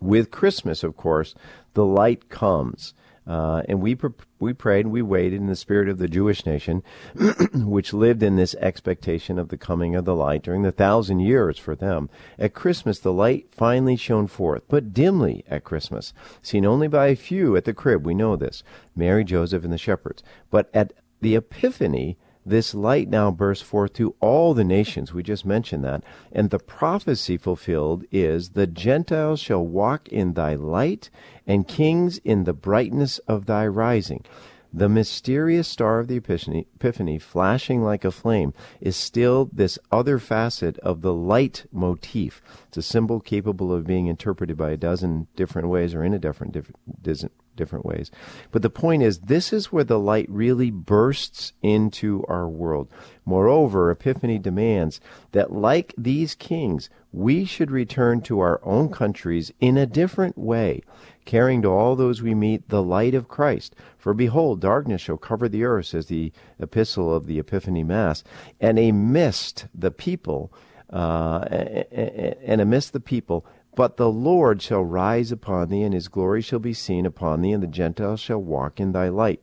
With 0.00 0.30
Christmas, 0.30 0.84
of 0.84 0.96
course, 0.96 1.34
the 1.74 1.84
light 1.84 2.28
comes. 2.28 2.94
Uh, 3.28 3.62
and 3.68 3.82
we 3.82 3.94
pre- 3.94 4.10
we 4.38 4.54
prayed 4.54 4.86
and 4.86 4.92
we 4.92 5.02
waited 5.02 5.38
in 5.38 5.48
the 5.48 5.54
spirit 5.54 5.88
of 5.88 5.98
the 5.98 6.08
Jewish 6.08 6.46
nation, 6.46 6.82
which 7.54 7.92
lived 7.92 8.22
in 8.22 8.36
this 8.36 8.54
expectation 8.54 9.38
of 9.38 9.48
the 9.48 9.58
coming 9.58 9.94
of 9.94 10.06
the 10.06 10.14
light 10.14 10.42
during 10.42 10.62
the 10.62 10.72
thousand 10.72 11.20
years 11.20 11.58
for 11.58 11.74
them. 11.74 12.08
At 12.38 12.54
Christmas, 12.54 12.98
the 12.98 13.12
light 13.12 13.48
finally 13.50 13.96
shone 13.96 14.28
forth, 14.28 14.62
but 14.68 14.94
dimly 14.94 15.44
at 15.46 15.64
Christmas, 15.64 16.14
seen 16.40 16.64
only 16.64 16.88
by 16.88 17.08
a 17.08 17.16
few 17.16 17.54
at 17.54 17.66
the 17.66 17.74
crib. 17.74 18.06
We 18.06 18.14
know 18.14 18.34
this 18.34 18.62
Mary, 18.96 19.24
Joseph, 19.24 19.62
and 19.62 19.72
the 19.72 19.78
shepherds. 19.78 20.22
But 20.50 20.70
at 20.72 20.94
the 21.20 21.36
Epiphany, 21.36 22.16
this 22.48 22.74
light 22.74 23.10
now 23.10 23.30
bursts 23.30 23.62
forth 23.62 23.92
to 23.94 24.14
all 24.20 24.54
the 24.54 24.64
nations. 24.64 25.12
We 25.12 25.22
just 25.22 25.44
mentioned 25.44 25.84
that. 25.84 26.02
And 26.32 26.48
the 26.48 26.58
prophecy 26.58 27.36
fulfilled 27.36 28.04
is 28.10 28.50
the 28.50 28.66
Gentiles 28.66 29.40
shall 29.40 29.66
walk 29.66 30.08
in 30.08 30.32
thy 30.32 30.54
light, 30.54 31.10
and 31.48 31.66
kings 31.66 32.18
in 32.18 32.44
the 32.44 32.52
brightness 32.52 33.18
of 33.26 33.46
thy 33.46 33.66
rising. 33.66 34.24
The 34.72 34.88
mysterious 34.90 35.66
star 35.66 35.98
of 35.98 36.08
the 36.08 36.16
Epiphany, 36.16 36.66
Epiphany, 36.74 37.18
flashing 37.18 37.82
like 37.82 38.04
a 38.04 38.10
flame, 38.10 38.52
is 38.82 38.96
still 38.96 39.48
this 39.50 39.78
other 39.90 40.18
facet 40.18 40.78
of 40.80 41.00
the 41.00 41.14
light 41.14 41.64
motif. 41.72 42.42
It's 42.68 42.76
a 42.76 42.82
symbol 42.82 43.18
capable 43.18 43.72
of 43.72 43.86
being 43.86 44.08
interpreted 44.08 44.58
by 44.58 44.72
a 44.72 44.76
dozen 44.76 45.26
different 45.36 45.68
ways 45.68 45.94
or 45.94 46.04
in 46.04 46.12
a 46.12 46.18
different, 46.18 46.52
different, 46.52 47.32
different 47.56 47.86
ways. 47.86 48.10
But 48.50 48.60
the 48.60 48.68
point 48.68 49.02
is, 49.02 49.20
this 49.20 49.54
is 49.54 49.72
where 49.72 49.84
the 49.84 49.98
light 49.98 50.26
really 50.28 50.70
bursts 50.70 51.54
into 51.62 52.22
our 52.28 52.46
world. 52.46 52.88
Moreover, 53.24 53.90
Epiphany 53.90 54.38
demands 54.38 55.00
that, 55.32 55.50
like 55.50 55.94
these 55.96 56.34
kings, 56.34 56.90
we 57.10 57.46
should 57.46 57.70
return 57.70 58.20
to 58.22 58.40
our 58.40 58.60
own 58.62 58.90
countries 58.90 59.50
in 59.60 59.78
a 59.78 59.86
different 59.86 60.36
way, 60.36 60.82
carrying 61.28 61.60
to 61.60 61.68
all 61.68 61.94
those 61.94 62.22
we 62.22 62.34
meet 62.34 62.70
the 62.70 62.82
light 62.82 63.14
of 63.14 63.28
Christ. 63.28 63.76
For 63.98 64.14
behold, 64.14 64.62
darkness 64.62 65.02
shall 65.02 65.18
cover 65.18 65.46
the 65.46 65.62
earth, 65.62 65.84
says 65.84 66.06
the 66.06 66.32
epistle 66.58 67.14
of 67.14 67.26
the 67.26 67.38
Epiphany 67.38 67.84
Mass, 67.84 68.24
and 68.58 68.78
a 68.78 68.92
mist 68.92 69.66
the 69.74 69.90
people, 69.90 70.50
uh, 70.90 71.40
and 71.50 72.62
amidst 72.62 72.94
the 72.94 73.00
people, 73.00 73.44
but 73.76 73.98
the 73.98 74.10
Lord 74.10 74.62
shall 74.62 74.82
rise 74.82 75.30
upon 75.30 75.68
thee, 75.68 75.82
and 75.82 75.92
his 75.92 76.08
glory 76.08 76.40
shall 76.40 76.60
be 76.60 76.72
seen 76.72 77.04
upon 77.04 77.42
thee, 77.42 77.52
and 77.52 77.62
the 77.62 77.66
Gentiles 77.66 78.20
shall 78.20 78.42
walk 78.42 78.80
in 78.80 78.92
thy 78.92 79.10
light. 79.10 79.42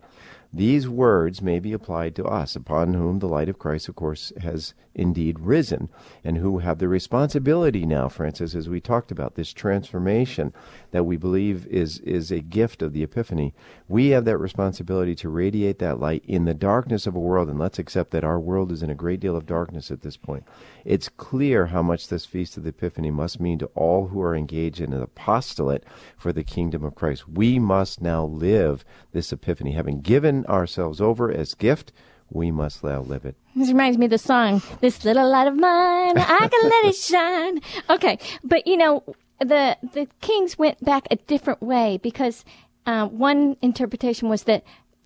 These 0.55 0.87
words 0.87 1.41
may 1.41 1.59
be 1.59 1.73
applied 1.73 2.15
to 2.15 2.23
us, 2.23 2.55
upon 2.55 2.93
whom 2.93 3.19
the 3.19 3.27
light 3.27 3.49
of 3.49 3.59
Christ, 3.59 3.89
of 3.89 3.97
course, 3.97 4.31
has 4.39 4.73
indeed 4.93 5.37
risen, 5.37 5.89
and 6.23 6.37
who 6.37 6.59
have 6.59 6.79
the 6.79 6.87
responsibility 6.87 7.85
now, 7.85 8.07
Frances, 8.07 8.55
as 8.55 8.69
we 8.69 8.79
talked 8.79 9.11
about 9.11 9.35
this 9.35 9.51
transformation 9.51 10.53
that 10.95 11.03
we 11.03 11.17
believe 11.17 11.67
is, 11.67 11.99
is 11.99 12.31
a 12.31 12.39
gift 12.39 12.81
of 12.81 12.93
the 12.93 13.03
Epiphany. 13.03 13.53
We 13.89 14.11
have 14.11 14.23
that 14.23 14.37
responsibility 14.37 15.13
to 15.15 15.27
radiate 15.27 15.77
that 15.79 15.99
light 15.99 16.23
in 16.25 16.45
the 16.45 16.53
darkness 16.53 17.05
of 17.05 17.17
a 17.17 17.19
world, 17.19 17.49
and 17.49 17.59
let's 17.59 17.79
accept 17.79 18.11
that 18.11 18.23
our 18.23 18.39
world 18.39 18.71
is 18.71 18.81
in 18.81 18.89
a 18.89 18.95
great 18.95 19.19
deal 19.19 19.35
of 19.35 19.45
darkness 19.45 19.91
at 19.91 20.03
this 20.03 20.15
point. 20.15 20.45
It's 20.85 21.09
clear 21.09 21.65
how 21.65 21.81
much 21.81 22.07
this 22.07 22.25
Feast 22.25 22.55
of 22.55 22.63
the 22.63 22.69
Epiphany 22.69 23.11
must 23.11 23.41
mean 23.41 23.59
to 23.59 23.65
all 23.75 24.07
who 24.07 24.21
are 24.21 24.33
engaged 24.33 24.79
in 24.79 24.93
an 24.93 25.01
apostolate 25.01 25.83
for 26.15 26.31
the 26.31 26.45
kingdom 26.45 26.85
of 26.85 26.95
Christ. 26.95 27.27
We 27.27 27.59
must 27.59 27.99
now 27.99 28.23
live 28.23 28.85
this 29.11 29.33
Epiphany, 29.33 29.73
having 29.73 29.99
given 29.99 30.45
ourselves 30.45 31.01
over 31.01 31.29
as 31.29 31.55
gift 31.55 31.91
we 32.29 32.51
must 32.51 32.83
now 32.83 33.01
live 33.01 33.25
it. 33.25 33.35
This 33.53 33.67
reminds 33.67 33.97
me 33.97 34.05
of 34.05 34.11
the 34.11 34.17
song, 34.17 34.61
This 34.81 35.03
Little 35.05 35.29
Light 35.29 35.47
of 35.47 35.55
Mine, 35.55 36.17
I 36.17 36.47
can 36.47 36.69
let 36.69 36.85
it 36.85 36.95
shine. 36.95 37.59
Okay, 37.89 38.17
but 38.43 38.65
you 38.65 38.77
know, 38.77 39.03
the, 39.39 39.77
the 39.93 40.07
kings 40.21 40.57
went 40.57 40.83
back 40.83 41.07
a 41.11 41.15
different 41.15 41.61
way 41.61 41.99
because 42.01 42.45
uh, 42.85 43.07
one 43.07 43.57
interpretation 43.61 44.29
was 44.29 44.43
that 44.43 44.63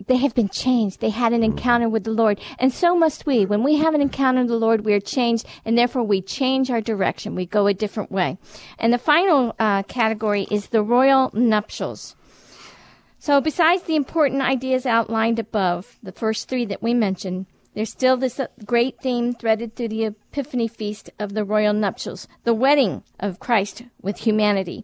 they 0.07 0.17
have 0.17 0.33
been 0.33 0.49
changed. 0.49 1.01
They 1.01 1.09
had 1.09 1.33
an 1.33 1.41
mm-hmm. 1.41 1.51
encounter 1.51 1.89
with 1.89 2.03
the 2.03 2.11
Lord. 2.11 2.39
And 2.57 2.73
so 2.73 2.95
must 2.95 3.25
we. 3.25 3.45
When 3.45 3.63
we 3.63 3.77
have 3.77 3.93
an 3.93 4.01
encounter 4.01 4.41
with 4.41 4.49
the 4.49 4.55
Lord, 4.55 4.85
we 4.85 4.93
are 4.93 4.99
changed, 4.99 5.45
and 5.65 5.77
therefore 5.77 6.03
we 6.03 6.21
change 6.21 6.71
our 6.71 6.81
direction. 6.81 7.35
We 7.35 7.45
go 7.45 7.67
a 7.67 7.73
different 7.73 8.11
way. 8.11 8.37
And 8.77 8.93
the 8.93 8.97
final 8.97 9.55
uh, 9.59 9.83
category 9.83 10.47
is 10.49 10.67
the 10.67 10.83
royal 10.83 11.31
nuptials. 11.33 12.15
So, 13.21 13.41
besides 13.41 13.83
the 13.83 13.97
important 13.97 14.41
ideas 14.41 14.85
outlined 14.85 15.39
above, 15.39 15.97
the 16.01 16.13
first 16.13 16.47
three 16.47 16.63
that 16.65 16.81
we 16.81 16.93
mentioned, 16.93 17.47
there's 17.73 17.91
still 17.91 18.17
this 18.17 18.39
great 18.65 18.99
theme 18.99 19.33
threaded 19.33 19.75
through 19.75 19.89
the 19.89 20.05
Epiphany 20.05 20.67
feast 20.67 21.09
of 21.19 21.33
the 21.33 21.43
royal 21.43 21.73
nuptials, 21.73 22.27
the 22.43 22.53
wedding 22.53 23.03
of 23.19 23.39
Christ 23.39 23.83
with 24.01 24.17
humanity. 24.17 24.83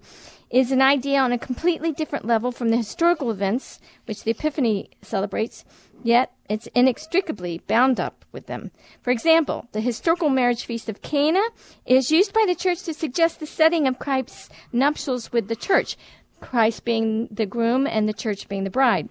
Is 0.52 0.72
an 0.72 0.82
idea 0.82 1.20
on 1.20 1.32
a 1.32 1.38
completely 1.38 1.92
different 1.92 2.26
level 2.26 2.52
from 2.52 2.70
the 2.70 2.78
historical 2.78 3.32
events 3.32 3.80
which 4.06 4.24
the 4.24 4.32
Epiphany 4.32 4.90
celebrates, 5.02 5.66
yet 6.04 6.32
it's 6.48 6.68
inextricably 6.68 7.62
bound 7.68 8.00
up 8.00 8.24
with 8.32 8.46
them. 8.46 8.72
For 9.02 9.10
example, 9.10 9.68
the 9.72 9.82
historical 9.82 10.30
marriage 10.30 10.64
feast 10.64 10.88
of 10.88 11.02
Cana 11.02 11.42
is 11.86 12.12
used 12.12 12.32
by 12.32 12.46
the 12.48 12.56
church 12.56 12.84
to 12.84 12.94
suggest 12.94 13.40
the 13.40 13.48
setting 13.48 13.88
of 13.88 14.00
Christ's 14.00 14.50
nuptials 14.72 15.34
with 15.34 15.48
the 15.48 15.56
church. 15.56 15.98
Christ 16.40 16.86
being 16.86 17.28
the 17.32 17.48
groom 17.48 17.88
and 17.88 18.08
the 18.08 18.14
church 18.14 18.48
being 18.48 18.64
the 18.64 18.70
bride. 18.70 19.10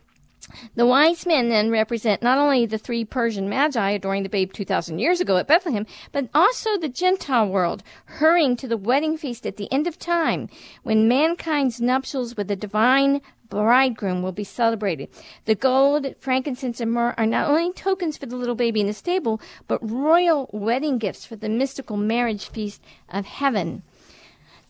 The 0.75 0.87
wise 0.87 1.27
men 1.27 1.49
then 1.49 1.71
represent 1.71 2.23
not 2.23 2.39
only 2.39 2.67
the 2.67 2.79
three 2.79 3.05
Persian 3.05 3.49
magi 3.49 3.91
adoring 3.91 4.23
the 4.23 4.29
babe 4.29 4.53
2,000 4.53 4.99
years 4.99 5.21
ago 5.21 5.37
at 5.37 5.47
Bethlehem, 5.47 5.87
but 6.13 6.29
also 6.35 6.77
the 6.77 6.89
Gentile 6.89 7.49
world, 7.49 7.83
hurrying 8.07 8.57
to 8.57 8.69
the 8.69 8.77
wedding 8.77 9.17
feast 9.17 9.47
at 9.47 9.57
the 9.57 9.73
end 9.73 9.87
of 9.87 9.99
time, 9.99 10.49
when 10.83 11.09
mankind's 11.09 11.81
nuptials 11.81 12.37
with 12.37 12.49
the 12.49 12.57
divine 12.57 13.21
bridegroom 13.49 14.23
will 14.23 14.33
be 14.33 14.45
celebrated. 14.45 15.09
The 15.45 15.55
gold, 15.55 16.07
frankincense, 16.19 16.81
and 16.81 16.93
myrrh 16.93 17.15
are 17.17 17.27
not 17.27 17.49
only 17.49 17.73
tokens 17.73 18.17
for 18.17 18.27
the 18.27 18.37
little 18.37 18.55
baby 18.55 18.81
in 18.81 18.87
the 18.87 18.93
stable, 18.93 19.41
but 19.69 19.89
royal 19.89 20.51
wedding 20.53 20.99
gifts 20.99 21.25
for 21.25 21.37
the 21.37 21.49
mystical 21.49 21.97
marriage 21.97 22.49
feast 22.49 22.83
of 23.09 23.27
heaven. 23.27 23.83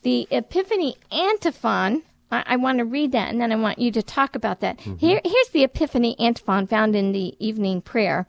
The 0.02 0.28
Epiphany 0.30 0.96
antiphon 1.10 2.02
I, 2.30 2.42
I 2.46 2.56
want 2.56 2.78
to 2.78 2.84
read 2.84 3.12
that, 3.12 3.30
and 3.30 3.40
then 3.40 3.52
I 3.52 3.56
want 3.56 3.78
you 3.78 3.90
to 3.92 4.02
talk 4.02 4.34
about 4.34 4.60
that. 4.60 4.78
Mm-hmm. 4.78 4.96
Here, 4.96 5.20
here's 5.24 5.48
the 5.48 5.64
Epiphany 5.64 6.18
antiphon 6.18 6.66
found 6.66 6.96
in 6.96 7.12
the 7.12 7.34
evening 7.38 7.80
prayer. 7.80 8.26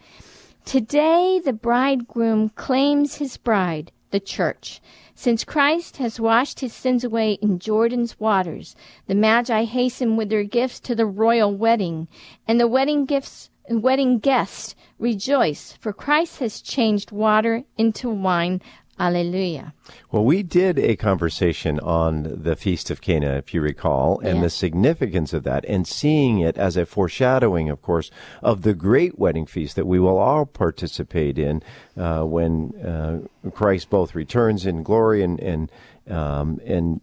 Today, 0.65 1.39
the 1.43 1.53
bridegroom 1.53 2.49
claims 2.49 3.15
his 3.15 3.38
bride, 3.38 3.91
the 4.12 4.19
church. 4.19 4.81
Since 5.13 5.43
Christ 5.43 5.97
has 5.97 6.19
washed 6.19 6.60
his 6.60 6.73
sins 6.73 7.03
away 7.03 7.34
in 7.34 7.60
Jordan's 7.60 8.19
waters, 8.19 8.75
the 9.08 9.15
Magi 9.15 9.63
hasten 9.63 10.17
with 10.17 10.29
their 10.29 10.43
gifts 10.43 10.79
to 10.81 10.95
the 10.95 11.05
royal 11.05 11.55
wedding, 11.55 12.08
and 12.47 12.60
the 12.60 12.67
wedding 12.67 13.05
gifts 13.05 13.49
wedding 13.69 14.19
guests 14.19 14.75
rejoice, 14.99 15.73
for 15.79 15.91
Christ 15.93 16.39
has 16.39 16.62
changed 16.62 17.12
water 17.12 17.63
into 17.77 18.10
wine 18.10 18.62
Alleluia. 18.97 19.73
Well, 20.10 20.23
we 20.23 20.41
did 20.41 20.79
a 20.79 20.95
conversation 20.95 21.79
on 21.81 22.43
the 22.43 22.55
Feast 22.55 22.89
of 22.89 23.01
Cana, 23.01 23.36
if 23.36 23.53
you 23.53 23.60
recall, 23.60 24.19
and 24.21 24.41
the 24.41 24.49
significance 24.49 25.34
of 25.34 25.43
that, 25.43 25.65
and 25.65 25.86
seeing 25.86 26.39
it 26.39 26.58
as 26.58 26.77
a 26.77 26.86
foreshadowing, 26.86 27.69
of 27.69 27.81
course, 27.81 28.10
of 28.41 28.62
the 28.62 28.73
great 28.73 29.19
wedding 29.19 29.45
feast 29.45 29.75
that 29.75 29.86
we 29.86 29.99
will 29.99 30.17
all 30.17 30.45
participate 30.45 31.38
in 31.38 31.62
uh, 31.97 32.23
when 32.23 32.73
uh, 32.81 33.49
Christ 33.49 33.89
both 33.89 34.15
returns 34.15 34.65
in 34.65 34.81
glory 34.84 35.21
and 35.21 35.39
and 35.39 35.71
um, 36.08 36.60
and 36.65 37.01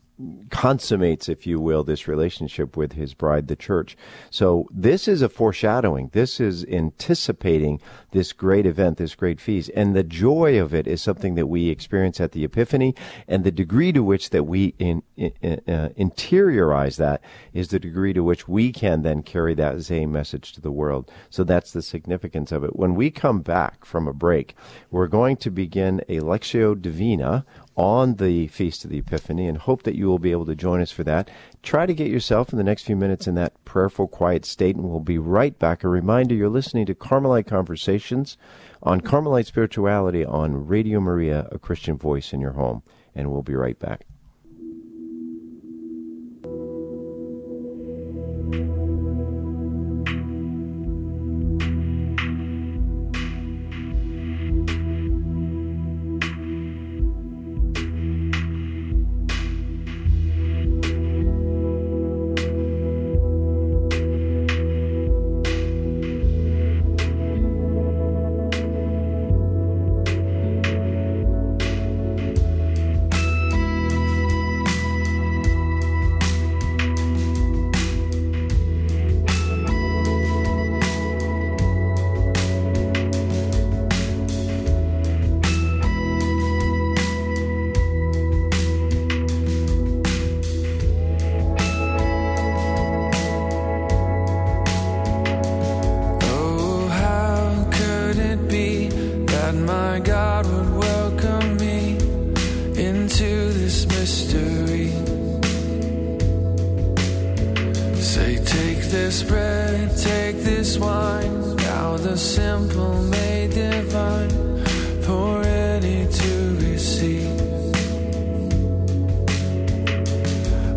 consummates, 0.51 1.29
if 1.29 1.47
you 1.47 1.59
will, 1.61 1.83
this 1.83 2.07
relationship 2.07 2.77
with 2.77 2.93
his 2.93 3.15
bride, 3.15 3.49
the 3.49 3.57
church. 3.57 3.97
So 4.31 4.69
this 4.71 5.09
is 5.09 5.23
a 5.23 5.29
foreshadowing. 5.29 6.11
This 6.13 6.39
is 6.39 6.65
anticipating 6.67 7.81
this 8.13 8.33
great 8.33 8.67
event, 8.67 8.99
this 8.99 9.15
great 9.15 9.41
feast. 9.41 9.71
And 9.75 9.97
the 9.97 10.03
joy 10.03 10.61
of 10.61 10.75
it 10.75 10.87
is 10.87 11.03
something 11.03 11.35
that 11.37 11.47
we 11.47 11.69
experience 11.69 12.21
at 12.21 12.33
the 12.33 12.45
Epiphany. 12.45 12.95
And 13.27 13.45
the 13.45 13.51
degree 13.51 13.93
to 13.93 14.03
which 14.03 14.31
that 14.31 14.45
we 14.45 14.75
in, 14.79 15.03
in, 15.17 15.33
uh, 15.43 15.89
interiorize 15.99 16.97
that 16.97 17.23
is 17.53 17.69
the 17.69 17.81
degree 17.81 18.13
to 18.13 18.23
which 18.23 18.47
we 18.47 18.73
can 18.73 19.03
then 19.03 19.23
carry 19.23 19.55
that 19.55 19.83
same 19.83 20.13
message 20.13 20.53
to 20.53 20.61
the 20.61 20.73
world. 20.73 21.11
So 21.31 21.43
that's 21.43 21.73
the 21.73 21.83
significance 21.83 22.53
of 22.53 22.65
it. 22.65 22.77
When 22.77 22.95
we 22.95 23.11
come 23.11 23.41
back 23.41 23.85
from 23.85 24.07
a 24.07 24.13
break, 24.13 24.55
we're 24.91 25.09
going 25.09 25.37
to 25.39 25.51
begin 25.51 26.01
a 26.09 26.21
Lectio 26.21 26.81
Divina 26.81 27.45
on 27.77 28.15
the 28.17 28.47
Feast 28.49 28.85
of 28.85 28.91
the 28.91 28.99
Epiphany 28.99 29.47
and 29.47 29.59
hope 29.59 29.83
that 29.85 29.95
you 29.95 30.07
will 30.07 30.19
be 30.19 30.33
able 30.33 30.47
to 30.47 30.55
join 30.55 30.81
us 30.81 30.93
for 30.93 31.05
that. 31.05 31.31
Try 31.63 31.87
to 31.87 31.95
get 31.95 32.11
yourself 32.11 32.53
in 32.53 32.59
the 32.59 32.65
next 32.65 32.83
few 32.83 32.97
minutes 32.97 33.27
in 33.27 33.35
that 33.37 33.65
prayerful, 33.65 34.09
quiet 34.09 34.45
state, 34.45 34.77
and 34.77 34.85
we'll 34.85 35.01
be 35.01 35.19
right 35.19 35.59
back. 35.59 35.83
A 35.83 35.89
reminder 35.89 36.35
you're 36.35 36.49
listening 36.49 36.87
to 36.87 36.95
Carmelite 36.95 37.47
Conversations 37.47 38.37
on 38.83 39.01
Carmelite 39.01 39.47
Spirituality 39.47 40.25
on 40.25 40.67
Radio 40.67 41.01
Maria, 41.01 41.49
a 41.51 41.59
Christian 41.59 41.97
voice 41.97 42.33
in 42.33 42.41
your 42.41 42.53
home. 42.53 42.83
And 43.15 43.31
we'll 43.31 43.43
be 43.43 43.55
right 43.55 43.79
back. 43.79 44.07
Say, 108.15 108.37
take 108.45 108.83
this 108.91 109.23
bread, 109.23 109.97
take 109.97 110.37
this 110.45 110.77
wine, 110.77 111.57
now 111.57 111.97
the 111.97 112.15
simple 112.15 113.03
made 113.05 113.53
divine, 113.53 114.29
for 115.01 115.41
any 115.43 116.07
to 116.13 116.57
receive. 116.61 117.39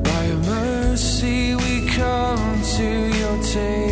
By 0.01 0.25
your 0.27 0.43
mercy 0.47 1.55
we 1.55 1.89
come 1.89 2.61
to 2.77 2.87
your 3.19 3.43
table. 3.43 3.84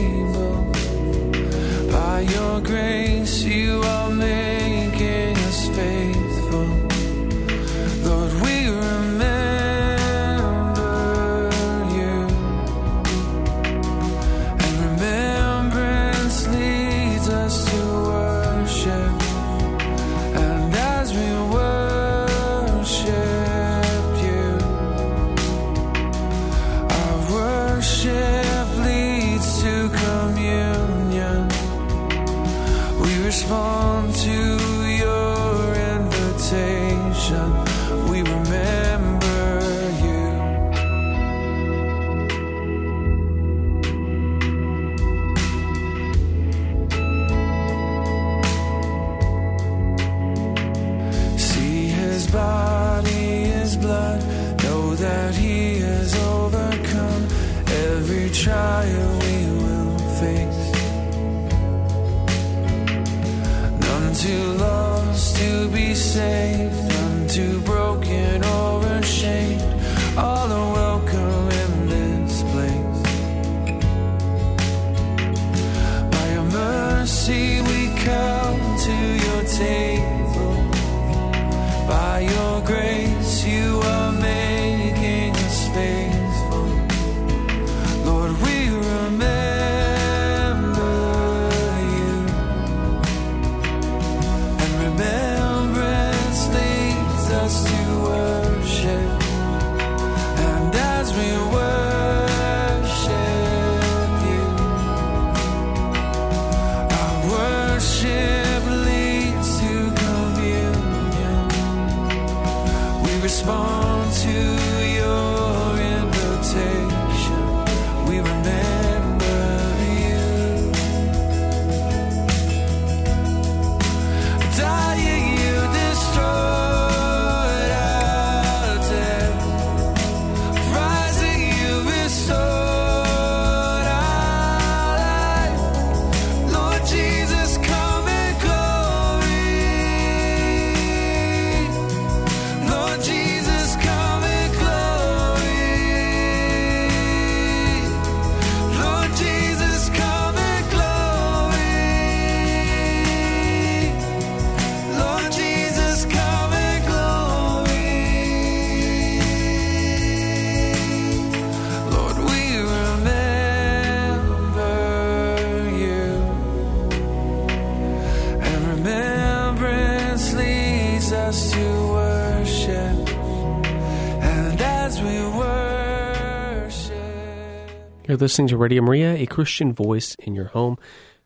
Listening 178.23 178.47
to 178.47 178.57
Radio 178.57 178.81
Maria, 178.81 179.15
a 179.15 179.25
Christian 179.25 179.73
voice 179.73 180.15
in 180.15 180.33
your 180.33 180.45
home. 180.45 180.77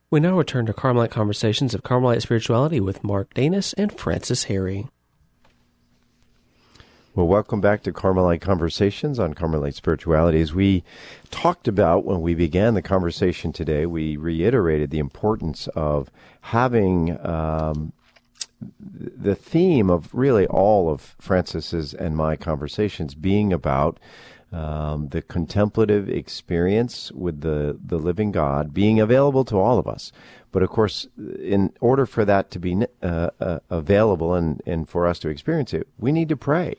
We 0.10 0.19
now 0.19 0.36
return 0.36 0.65
to 0.65 0.73
Carmelite 0.73 1.12
Conversations 1.12 1.75
of 1.75 1.83
Carmelite 1.83 2.23
Spirituality 2.23 2.79
with 2.79 3.03
Mark 3.03 3.31
Danis 3.36 3.75
and 3.77 3.95
Frances 3.95 4.45
Harry. 4.45 4.88
Well, 7.13 7.27
welcome 7.27 7.62
back 7.62 7.83
to 7.83 7.93
Carmelite 7.93 8.41
Conversations 8.41 9.19
on 9.19 9.36
Carmelite 9.36 9.75
Spirituality. 9.75 10.41
As 10.41 10.55
we 10.55 10.83
talked 11.29 11.67
about 11.67 12.03
when 12.03 12.21
we 12.21 12.33
began 12.33 12.73
the 12.73 12.81
conversation 12.81 13.53
today, 13.53 13.86
we 13.86 14.17
reiterated 14.17 14.89
the 14.89 14.97
importance 14.97 15.67
of 15.75 16.10
having 16.41 17.15
um, 17.23 17.93
the 18.60 19.36
theme 19.36 19.91
of 19.91 20.12
really 20.15 20.47
all 20.47 20.89
of 20.89 21.15
Frances's 21.19 21.93
and 21.93 22.17
my 22.17 22.36
conversations 22.36 23.13
being 23.13 23.53
about 23.53 23.99
um, 24.51 25.10
the 25.10 25.21
contemplative 25.21 26.10
experience 26.10 27.12
with 27.12 27.41
the, 27.41 27.77
the 27.86 27.97
living 27.97 28.31
God 28.31 28.73
being 28.73 28.99
available 28.99 29.43
to 29.45 29.57
all 29.57 29.77
of 29.77 29.88
us. 29.88 30.12
But 30.51 30.63
of 30.63 30.69
course, 30.69 31.07
in 31.17 31.73
order 31.81 32.05
for 32.05 32.23
that 32.25 32.49
to 32.51 32.60
be 32.60 32.86
uh, 33.03 33.29
uh, 33.39 33.60
available 33.69 34.33
and, 34.33 34.62
and 34.65 34.88
for 34.88 35.05
us 35.05 35.19
to 35.19 35.29
experience 35.29 35.73
it, 35.73 35.88
we 35.97 36.12
need 36.12 36.29
to 36.29 36.38
pray. 36.38 36.75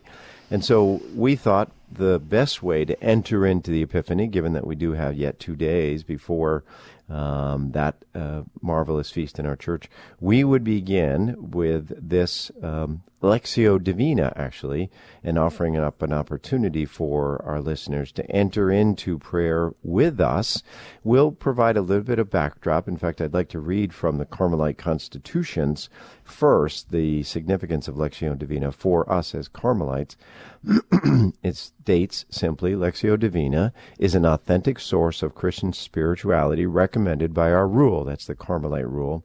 And 0.51 0.65
so 0.65 1.03
we 1.15 1.37
thought 1.37 1.71
the 1.91 2.19
best 2.19 2.63
way 2.63 2.85
to 2.85 3.03
enter 3.03 3.47
into 3.47 3.71
the 3.71 3.83
Epiphany, 3.83 4.27
given 4.27 4.53
that 4.53 4.67
we 4.67 4.75
do 4.75 4.93
have 4.93 5.17
yet 5.17 5.39
two 5.39 5.57
days 5.57 6.03
before 6.03 6.65
um, 7.09 7.73
that 7.73 8.05
uh, 8.15 8.43
marvelous 8.61 9.11
feast 9.11 9.39
in 9.39 9.47
our 9.47 9.57
church, 9.57 9.89
we 10.21 10.45
would 10.45 10.63
begin 10.63 11.35
with 11.39 11.93
this 12.07 12.51
um, 12.63 13.03
Lectio 13.23 13.83
Divina, 13.83 14.33
actually, 14.37 14.91
and 15.25 15.39
offering 15.39 15.77
up 15.77 16.03
an 16.03 16.13
opportunity 16.13 16.85
for 16.85 17.43
our 17.45 17.61
listeners 17.61 18.13
to 18.13 18.31
enter 18.31 18.71
into 18.71 19.19
prayer 19.19 19.73
with 19.83 20.21
us. 20.21 20.63
We'll 21.03 21.33
provide 21.33 21.77
a 21.77 21.83
little 21.83 22.05
bit 22.05 22.21
of 22.21 22.31
backdrop. 22.31 22.87
In 22.87 22.97
fact, 22.97 23.21
I'd 23.21 23.35
like 23.35 23.49
to 23.51 23.59
read 23.59 23.93
from 23.93 24.19
the 24.19 24.27
Carmelite 24.27 24.79
Constitutions 24.79 25.89
first 26.23 26.91
the 26.93 27.23
significance 27.25 27.89
of 27.89 27.97
Lectio 27.97 28.39
Divina 28.39 28.71
for 28.71 29.11
us 29.11 29.35
as 29.35 29.49
Carmelites. 29.49 30.17
it 31.43 31.57
states 31.57 32.25
simply 32.31 32.75
Lectio 32.75 33.19
Divina 33.19 33.73
is 33.99 34.15
an 34.15 34.25
authentic 34.25 34.79
source 34.79 35.23
of 35.23 35.35
Christian 35.35 35.73
spirituality 35.73 36.67
recommended 36.67 37.33
by 37.33 37.53
our 37.53 37.69
rule. 37.69 38.05
That's 38.05 38.27
the 38.27 38.35
Carmelite 38.35 38.89
rule. 38.89 39.25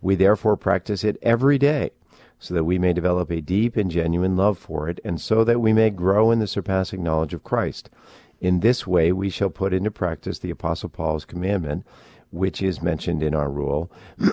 We 0.00 0.14
therefore 0.14 0.56
practice 0.56 1.04
it 1.04 1.18
every 1.22 1.58
day 1.58 1.90
so 2.40 2.54
that 2.54 2.64
we 2.64 2.78
may 2.78 2.94
develop 2.94 3.30
a 3.30 3.42
deep 3.42 3.76
and 3.76 3.90
genuine 3.90 4.34
love 4.34 4.56
for 4.56 4.88
it, 4.88 4.98
and 5.04 5.20
so 5.20 5.44
that 5.44 5.60
we 5.60 5.74
may 5.74 5.90
grow 5.90 6.30
in 6.30 6.38
the 6.38 6.46
surpassing 6.46 7.02
knowledge 7.02 7.34
of 7.34 7.44
Christ. 7.44 7.90
In 8.40 8.60
this 8.60 8.86
way, 8.86 9.12
we 9.12 9.28
shall 9.28 9.50
put 9.50 9.74
into 9.74 9.90
practice 9.90 10.38
the 10.38 10.50
Apostle 10.50 10.88
Paul's 10.88 11.26
commandment, 11.26 11.86
which 12.30 12.62
is 12.62 12.80
mentioned 12.82 13.22
in 13.22 13.34
our 13.34 13.50
rule 13.50 13.90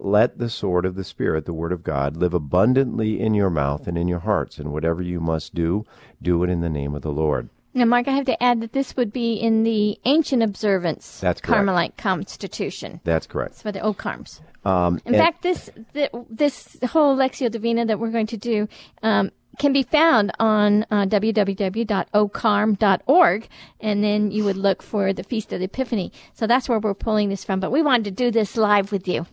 Let 0.00 0.38
the 0.38 0.48
sword 0.48 0.86
of 0.86 0.94
the 0.94 1.04
Spirit, 1.04 1.44
the 1.44 1.52
Word 1.52 1.72
of 1.72 1.82
God, 1.82 2.16
live 2.16 2.32
abundantly 2.32 3.20
in 3.20 3.34
your 3.34 3.50
mouth 3.50 3.86
and 3.86 3.98
in 3.98 4.08
your 4.08 4.20
hearts, 4.20 4.58
and 4.58 4.72
whatever 4.72 5.02
you 5.02 5.20
must 5.20 5.54
do, 5.54 5.84
do 6.22 6.42
it 6.42 6.50
in 6.50 6.60
the 6.60 6.70
name 6.70 6.94
of 6.94 7.02
the 7.02 7.12
Lord. 7.12 7.50
Now, 7.74 7.84
Mark, 7.86 8.06
I 8.06 8.12
have 8.12 8.26
to 8.26 8.40
add 8.42 8.60
that 8.60 8.72
this 8.72 8.96
would 8.96 9.12
be 9.12 9.34
in 9.34 9.64
the 9.64 9.98
ancient 10.04 10.42
observance 10.44 11.18
That's 11.20 11.40
correct. 11.40 11.58
Carmelite 11.58 11.96
constitution. 11.96 13.00
That's 13.02 13.26
correct. 13.26 13.54
It's 13.54 13.62
for 13.62 13.72
the 13.72 13.80
old 13.80 13.98
Carms. 13.98 14.40
Um, 14.64 15.00
In 15.04 15.14
fact, 15.14 15.42
this 15.42 15.70
the, 15.92 16.08
this 16.30 16.76
whole 16.88 17.16
Lectio 17.16 17.50
Divina 17.50 17.84
that 17.86 17.98
we're 17.98 18.12
going 18.12 18.28
to 18.28 18.36
do 18.36 18.68
um, 19.02 19.30
can 19.58 19.72
be 19.72 19.82
found 19.82 20.32
on 20.38 20.84
uh, 20.90 21.06
www.ocarm.org, 21.06 23.48
and 23.80 24.04
then 24.04 24.30
you 24.30 24.44
would 24.44 24.56
look 24.56 24.82
for 24.82 25.12
the 25.12 25.22
Feast 25.22 25.52
of 25.52 25.58
the 25.60 25.66
Epiphany. 25.66 26.12
So 26.32 26.46
that's 26.46 26.68
where 26.68 26.78
we're 26.78 26.94
pulling 26.94 27.28
this 27.28 27.44
from. 27.44 27.60
But 27.60 27.70
we 27.70 27.82
wanted 27.82 28.04
to 28.04 28.10
do 28.10 28.30
this 28.30 28.56
live 28.56 28.92
with 28.92 29.06
you. 29.08 29.26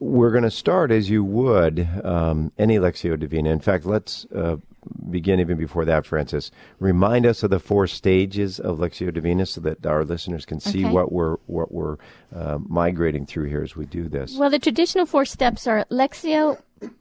We're 0.00 0.32
going 0.32 0.44
to 0.44 0.50
start 0.50 0.90
as 0.90 1.08
you 1.08 1.24
would 1.24 1.88
um, 2.04 2.52
any 2.58 2.78
Lectio 2.78 3.18
Divina. 3.18 3.50
In 3.50 3.60
fact, 3.60 3.86
let's 3.86 4.26
uh, 4.34 4.56
begin 5.08 5.40
even 5.40 5.56
before 5.56 5.84
that, 5.86 6.04
Frances. 6.04 6.50
Remind 6.78 7.24
us 7.24 7.42
of 7.42 7.50
the 7.50 7.60
four 7.60 7.86
stages 7.86 8.60
of 8.60 8.78
Lectio 8.78 9.14
Divina 9.14 9.46
so 9.46 9.60
that 9.62 9.86
our 9.86 10.04
listeners 10.04 10.44
can 10.44 10.60
see 10.60 10.84
Okay. 10.84 10.92
what 10.92 11.10
we're 11.12 11.36
what 11.46 11.72
we're 11.72 11.96
uh, 12.34 12.58
migrating 12.68 13.24
through 13.24 13.48
here 13.48 13.62
as 13.62 13.76
we 13.76 13.86
do 13.86 14.08
this. 14.08 14.36
Well, 14.36 14.50
the 14.50 14.58
traditional 14.58 15.06
four 15.06 15.24
steps 15.24 15.66
are 15.66 15.86
Lectio, 15.90 16.60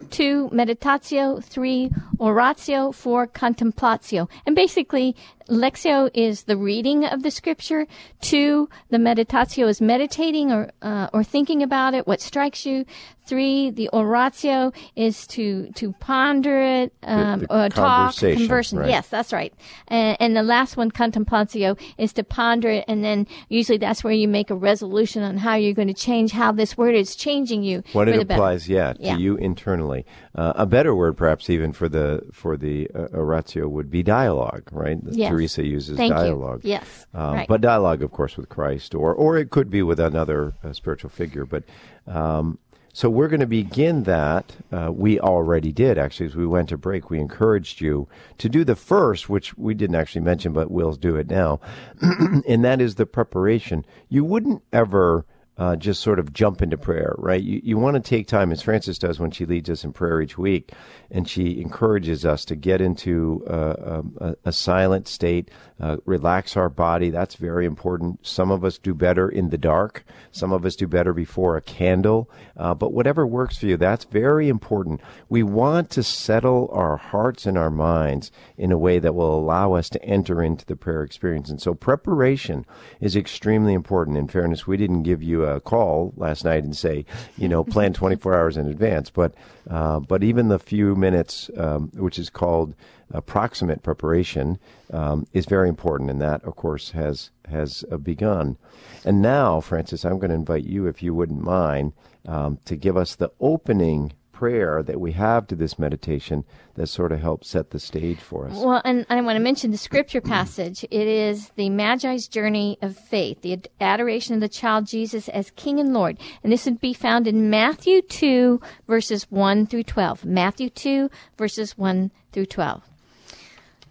two, 0.09 0.49
Meditatio, 0.51 1.43
three, 1.43 1.89
Oratio, 2.19 2.91
four, 2.91 3.27
Contemplatio. 3.27 4.29
And 4.45 4.55
basically, 4.55 5.15
Lectio 5.47 6.09
is 6.13 6.43
the 6.43 6.57
reading 6.57 7.05
of 7.05 7.23
the 7.23 7.31
scripture. 7.31 7.87
Two, 8.21 8.69
the 8.89 8.97
Meditatio 8.97 9.67
is 9.67 9.81
meditating 9.81 10.51
or, 10.51 10.71
uh, 10.81 11.07
or 11.13 11.23
thinking 11.23 11.61
about 11.63 11.93
it, 11.93 12.07
what 12.07 12.21
strikes 12.21 12.65
you. 12.65 12.85
Three, 13.25 13.69
the 13.69 13.89
Oratio 13.93 14.73
is 14.97 15.25
to, 15.27 15.71
to 15.75 15.93
ponder 15.93 16.61
it, 16.61 16.93
um, 17.03 17.39
the 17.39 17.45
or 17.45 17.69
talk, 17.69 17.75
conversation, 17.75 18.37
conversion. 18.41 18.79
right. 18.79 18.89
Yes, 18.89 19.07
that's 19.07 19.31
right. 19.31 19.53
And, 19.87 20.17
and 20.19 20.35
the 20.35 20.43
last 20.43 20.75
one, 20.75 20.91
Contemplatio, 20.91 21.79
is 21.97 22.11
to 22.13 22.23
ponder 22.25 22.69
it, 22.69 22.85
and 22.89 23.01
then 23.01 23.25
usually 23.47 23.77
that's 23.77 24.03
where 24.03 24.11
you 24.11 24.27
make 24.27 24.49
a 24.49 24.55
resolution 24.55 25.23
on 25.23 25.37
how 25.37 25.55
you're 25.55 25.73
going 25.73 25.87
to 25.87 25.93
change, 25.93 26.33
how 26.33 26.51
this 26.51 26.77
word 26.77 26.95
is 26.95 27.15
changing 27.15 27.63
you. 27.63 27.81
What 27.93 28.09
it 28.09 28.19
applies, 28.21 28.67
yeah, 28.67 28.91
to 28.91 29.01
Yeah. 29.01 29.17
you 29.17 29.37
internally. 29.37 30.05
Uh, 30.35 30.51
a 30.57 30.65
better 30.65 30.93
word, 30.93 31.15
perhaps 31.15 31.49
even 31.49 31.71
for 31.71 31.87
the 31.87 32.23
for 32.33 32.57
the 32.57 32.89
uh, 32.93 33.07
oratio, 33.13 33.69
would 33.69 33.89
be 33.89 34.03
dialogue, 34.03 34.67
right? 34.73 34.97
Yes. 35.11 35.31
Teresa 35.35 35.65
uses 35.65 35.97
Thank 35.97 36.11
you. 36.11 36.15
dialogue. 36.19 36.61
Yes, 36.63 37.05
Um, 37.13 37.33
right. 37.35 37.47
But 37.47 37.61
dialogue, 37.61 38.01
of 38.03 38.11
course, 38.11 38.37
with 38.37 38.49
Christ, 38.49 38.93
or 38.95 39.13
or 39.13 39.37
it 39.37 39.49
could 39.49 39.69
be 39.69 39.81
with 39.81 39.99
another 39.99 40.53
uh, 40.63 40.73
spiritual 40.73 41.09
figure. 41.09 41.45
But 41.45 41.63
um, 42.07 42.59
so 42.95 43.09
we're 43.09 43.27
going 43.27 43.39
to 43.39 43.47
begin 43.47 44.03
that. 44.03 44.55
Uh, 44.71 44.91
we 44.93 45.19
already 45.19 45.71
did 45.71 45.97
actually 45.97 46.27
as 46.27 46.35
we 46.35 46.45
went 46.45 46.69
to 46.69 46.77
break. 46.77 47.09
We 47.09 47.19
encouraged 47.19 47.81
you 47.81 48.07
to 48.37 48.47
do 48.47 48.63
the 48.63 48.75
first, 48.75 49.29
which 49.29 49.57
we 49.57 49.73
didn't 49.73 49.95
actually 49.95 50.21
mention, 50.21 50.53
but 50.53 50.69
we'll 50.69 50.93
do 50.93 51.15
it 51.15 51.27
now, 51.29 51.59
and 52.47 52.63
that 52.63 52.79
is 52.81 52.95
the 52.95 53.07
preparation. 53.07 53.83
You 54.09 54.23
wouldn't 54.23 54.61
ever 54.71 55.25
uh, 55.57 55.75
just 55.75 56.01
sort 56.01 56.19
of 56.19 56.33
jump 56.33 56.61
into 56.61 56.77
prayer, 56.77 57.13
right? 57.17 57.41
You, 57.41 57.61
you 57.63 57.77
want 57.77 57.95
to 57.95 57.99
take 57.99 58.27
time, 58.27 58.51
as 58.51 58.61
Frances 58.61 58.97
does 58.97 59.19
when 59.19 59.31
she 59.31 59.45
leads 59.45 59.69
us 59.69 59.83
in 59.83 59.93
prayer 59.93 60.21
each 60.21 60.37
week, 60.37 60.71
and 61.11 61.29
she 61.29 61.61
encourages 61.61 62.25
us 62.25 62.43
to 62.45 62.55
get 62.55 62.81
into 62.81 63.43
uh, 63.47 63.75
um, 63.85 64.17
a, 64.19 64.35
a 64.45 64.51
silent 64.51 65.07
state, 65.07 65.51
uh, 65.79 65.97
relax 66.05 66.57
our 66.57 66.69
body. 66.69 67.09
That's 67.09 67.35
very 67.35 67.65
important. 67.65 68.25
Some 68.25 68.49
of 68.49 68.63
us 68.63 68.77
do 68.77 68.93
better 68.93 69.29
in 69.29 69.49
the 69.49 69.57
dark. 69.57 70.05
Some 70.31 70.51
of 70.51 70.65
us 70.65 70.75
do 70.75 70.87
better 70.87 71.13
before 71.13 71.55
a 71.55 71.61
candle. 71.61 72.31
Uh, 72.57 72.73
but 72.73 72.93
whatever 72.93 73.27
works 73.27 73.57
for 73.57 73.67
you, 73.67 73.77
that's 73.77 74.05
very 74.05 74.49
important. 74.49 75.01
We 75.29 75.43
want 75.43 75.89
to 75.91 76.03
settle 76.03 76.69
our 76.71 76.97
hearts 76.97 77.45
and 77.45 77.57
our 77.57 77.69
minds 77.69 78.31
in 78.57 78.71
a 78.71 78.77
way 78.77 78.99
that 78.99 79.13
will 79.13 79.37
allow 79.37 79.73
us 79.73 79.89
to 79.89 80.03
enter 80.03 80.41
into 80.41 80.65
the 80.65 80.75
prayer 80.75 81.03
experience. 81.03 81.49
And 81.49 81.61
so 81.61 81.73
preparation 81.73 82.65
is 83.01 83.15
extremely 83.15 83.73
important. 83.73 84.17
In 84.17 84.27
fairness, 84.27 84.65
we 84.65 84.77
didn't 84.77 85.03
give 85.03 85.21
you 85.21 85.42
a 85.43 85.59
call 85.61 86.13
last 86.17 86.43
night 86.43 86.63
and 86.63 86.75
say, 86.75 87.05
you 87.37 87.47
know, 87.47 87.63
plan 87.63 87.93
24 88.03 88.33
hours 88.33 88.57
in 88.57 88.67
advance. 88.67 89.09
But 89.09 89.33
uh, 89.69 89.99
but 89.99 90.23
even 90.23 90.49
the 90.49 90.59
few 90.59 90.95
minutes, 90.95 91.49
um, 91.57 91.89
which 91.93 92.19
is 92.19 92.29
called 92.29 92.75
approximate 93.11 93.83
preparation, 93.83 94.59
um, 94.91 95.25
is 95.33 95.45
very 95.45 95.69
important, 95.69 96.09
and 96.09 96.21
that, 96.21 96.43
of 96.43 96.55
course, 96.55 96.91
has 96.91 97.31
has 97.49 97.83
uh, 97.91 97.97
begun. 97.97 98.57
And 99.05 99.21
now, 99.21 99.61
Frances, 99.61 100.05
I'm 100.05 100.19
going 100.19 100.29
to 100.29 100.35
invite 100.35 100.63
you, 100.63 100.87
if 100.87 101.03
you 101.03 101.13
wouldn't 101.13 101.41
mind, 101.41 101.93
um, 102.27 102.59
to 102.65 102.75
give 102.75 102.97
us 102.97 103.15
the 103.15 103.31
opening 103.39 104.13
prayer 104.33 104.83
that 104.83 104.99
we 104.99 105.13
have 105.13 105.47
to 105.47 105.55
this 105.55 105.79
meditation 105.79 106.43
that 106.73 106.87
sort 106.87 107.13
of 107.13 107.21
helps 107.21 107.47
set 107.47 107.69
the 107.69 107.79
stage 107.79 108.19
for 108.19 108.47
us. 108.47 108.57
Well, 108.57 108.81
and 108.83 109.05
I 109.09 109.21
want 109.21 109.37
to 109.37 109.43
mention 109.43 109.71
the 109.71 109.77
scripture 109.77 110.19
passage. 110.35 110.83
It 110.83 111.07
is 111.07 111.51
the 111.55 111.69
Magi's 111.69 112.27
journey 112.27 112.77
of 112.81 112.97
faith, 112.97 113.41
the 113.41 113.59
adoration 113.79 114.33
of 114.35 114.41
the 114.41 114.49
child 114.49 114.87
Jesus 114.87 115.29
as 115.29 115.51
King 115.51 115.79
and 115.79 115.93
Lord. 115.93 116.17
And 116.43 116.51
this 116.51 116.65
would 116.65 116.81
be 116.81 116.93
found 116.93 117.27
in 117.27 117.49
Matthew 117.49 118.01
2, 118.01 118.59
verses 118.87 119.23
1 119.29 119.67
through 119.67 119.83
12. 119.83 120.25
Matthew 120.25 120.69
2, 120.69 121.09
verses 121.37 121.77
1 121.77 122.11
through 122.33 122.47
12. 122.47 122.83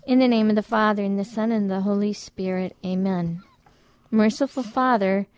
In 0.04 0.18
the 0.18 0.28
name 0.28 0.50
of 0.50 0.56
the 0.56 0.62
Father, 0.62 1.04
and 1.04 1.18
the 1.18 1.24
Son, 1.24 1.52
and 1.52 1.70
the 1.70 1.82
Holy 1.82 2.12
Spirit, 2.12 2.76
amen. 2.84 3.42
Merciful 4.10 4.64
Father, 4.64 5.28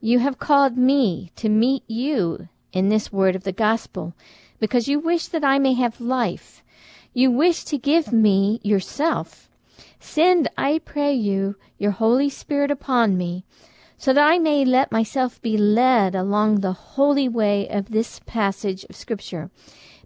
you 0.00 0.18
have 0.18 0.40
called 0.40 0.76
me 0.76 1.30
to 1.36 1.48
meet 1.48 1.84
you 1.86 2.48
in 2.72 2.88
this 2.88 3.12
word 3.12 3.36
of 3.36 3.44
the 3.44 3.52
gospel, 3.52 4.14
because 4.58 4.88
you 4.88 4.98
wish 4.98 5.26
that 5.28 5.44
I 5.44 5.58
may 5.58 5.74
have 5.74 6.00
life. 6.00 6.62
You 7.14 7.30
wish 7.30 7.64
to 7.64 7.78
give 7.78 8.12
me 8.12 8.60
yourself. 8.62 9.50
Send, 10.00 10.48
I 10.56 10.80
pray 10.84 11.12
you, 11.12 11.56
your 11.78 11.92
Holy 11.92 12.30
Spirit 12.30 12.70
upon 12.70 13.16
me, 13.16 13.44
so 13.96 14.12
that 14.12 14.26
I 14.26 14.38
may 14.38 14.64
let 14.64 14.90
myself 14.90 15.40
be 15.42 15.56
led 15.56 16.14
along 16.14 16.60
the 16.60 16.72
holy 16.72 17.28
way 17.28 17.68
of 17.68 17.90
this 17.90 18.20
passage 18.26 18.84
of 18.84 18.96
Scripture. 18.96 19.50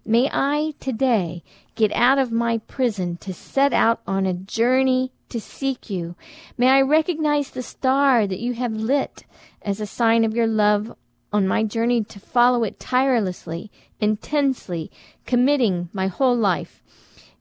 May 0.05 0.29
I 0.31 0.73
today 0.79 1.43
get 1.75 1.91
out 1.93 2.17
of 2.17 2.31
my 2.31 2.59
prison 2.59 3.17
to 3.17 3.33
set 3.33 3.73
out 3.73 4.01
on 4.05 4.25
a 4.25 4.33
journey 4.33 5.11
to 5.29 5.41
seek 5.41 5.89
you. 5.89 6.15
May 6.57 6.69
I 6.69 6.81
recognize 6.81 7.49
the 7.49 7.63
star 7.63 8.27
that 8.27 8.39
you 8.39 8.53
have 8.53 8.73
lit 8.73 9.25
as 9.61 9.81
a 9.81 9.85
sign 9.85 10.23
of 10.23 10.35
your 10.35 10.47
love 10.47 10.95
on 11.31 11.47
my 11.47 11.63
journey 11.63 12.03
to 12.03 12.19
follow 12.19 12.63
it 12.63 12.79
tirelessly, 12.79 13.71
intensely, 13.99 14.91
committing 15.25 15.89
my 15.93 16.07
whole 16.07 16.35
life. 16.35 16.81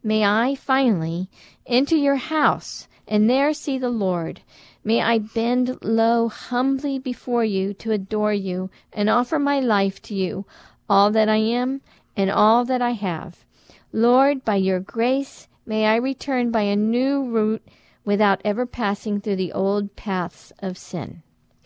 May 0.03 0.25
I 0.25 0.55
finally 0.55 1.29
enter 1.67 1.97
your 1.97 2.17
house 2.17 2.89
and 3.09 3.29
there 3.29 3.53
see 3.53 3.79
the 3.79 3.91
Lord. 3.91 4.41
May 4.85 5.01
I 5.03 5.19
bend 5.19 5.79
low 5.83 6.29
humbly 6.29 6.99
before 6.99 7.45
you 7.45 7.75
to 7.75 7.93
adore 7.93 8.33
you 8.33 8.71
and 8.93 9.11
offer 9.11 9.39
my 9.39 9.61
life 9.61 10.01
to 10.03 10.15
you, 10.15 10.47
all 10.89 11.11
that 11.11 11.29
I 11.29 11.37
am 11.37 11.81
and 12.17 12.31
all 12.31 12.65
that 12.65 12.83
I 12.83 12.93
have. 12.93 13.45
Lord, 13.93 14.45
by 14.45 14.57
your 14.57 14.81
grace, 14.81 15.49
may 15.65 15.87
I 15.87 15.97
return 15.97 16.51
by 16.51 16.63
a 16.63 16.77
new 16.77 17.25
route 17.25 17.67
without 18.05 18.41
ever 18.45 18.67
passing 18.67 19.21
through 19.21 19.37
the 19.37 19.53
old 19.53 19.97
paths 19.97 20.53
of 20.61 20.79
sin. 20.79 21.23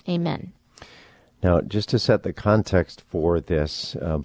Amen. 0.08 0.52
Now, 1.42 1.60
just 1.62 1.88
to 1.90 1.98
set 1.98 2.22
the 2.22 2.32
context 2.32 3.02
for 3.08 3.40
this 3.40 3.96
uh, 3.96 4.20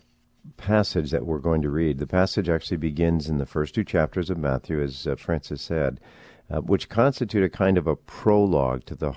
passage 0.57 1.11
that 1.11 1.26
we're 1.26 1.39
going 1.39 1.61
to 1.61 1.70
read, 1.70 1.99
the 1.99 2.07
passage 2.07 2.49
actually 2.49 2.78
begins 2.78 3.30
in 3.30 3.38
the 3.38 3.45
first 3.45 3.74
two 3.74 3.84
chapters 3.84 4.30
of 4.30 4.38
Matthew, 4.38 4.82
as 4.82 5.07
uh, 5.07 5.16
Frances 5.16 5.61
said, 5.61 5.99
uh, 6.49 6.59
which 6.61 6.89
constitute 6.89 7.43
a 7.43 7.49
kind 7.49 7.78
of 7.78 7.88
a 7.88 7.95
prologue 7.95 8.86
to 8.86 8.95
the 8.95 9.13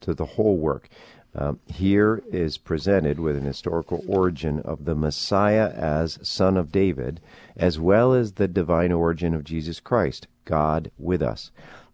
to 0.00 0.14
the 0.14 0.24
whole 0.24 0.56
work. 0.56 0.88
Um, 1.34 1.60
here 1.66 2.22
is 2.30 2.58
presented 2.58 3.18
with 3.18 3.36
an 3.36 3.44
historical 3.44 4.04
origin 4.06 4.60
of 4.60 4.84
the 4.84 4.94
Messiah 4.94 5.70
as 5.70 6.18
Son 6.22 6.56
of 6.58 6.70
David, 6.70 7.20
as 7.56 7.78
well 7.78 8.12
as 8.12 8.32
the 8.32 8.48
divine 8.48 8.92
origin 8.92 9.34
of 9.34 9.44
Jesus 9.44 9.80
Christ, 9.80 10.26
God 10.44 10.90
with 10.98 11.22
us. 11.22 11.50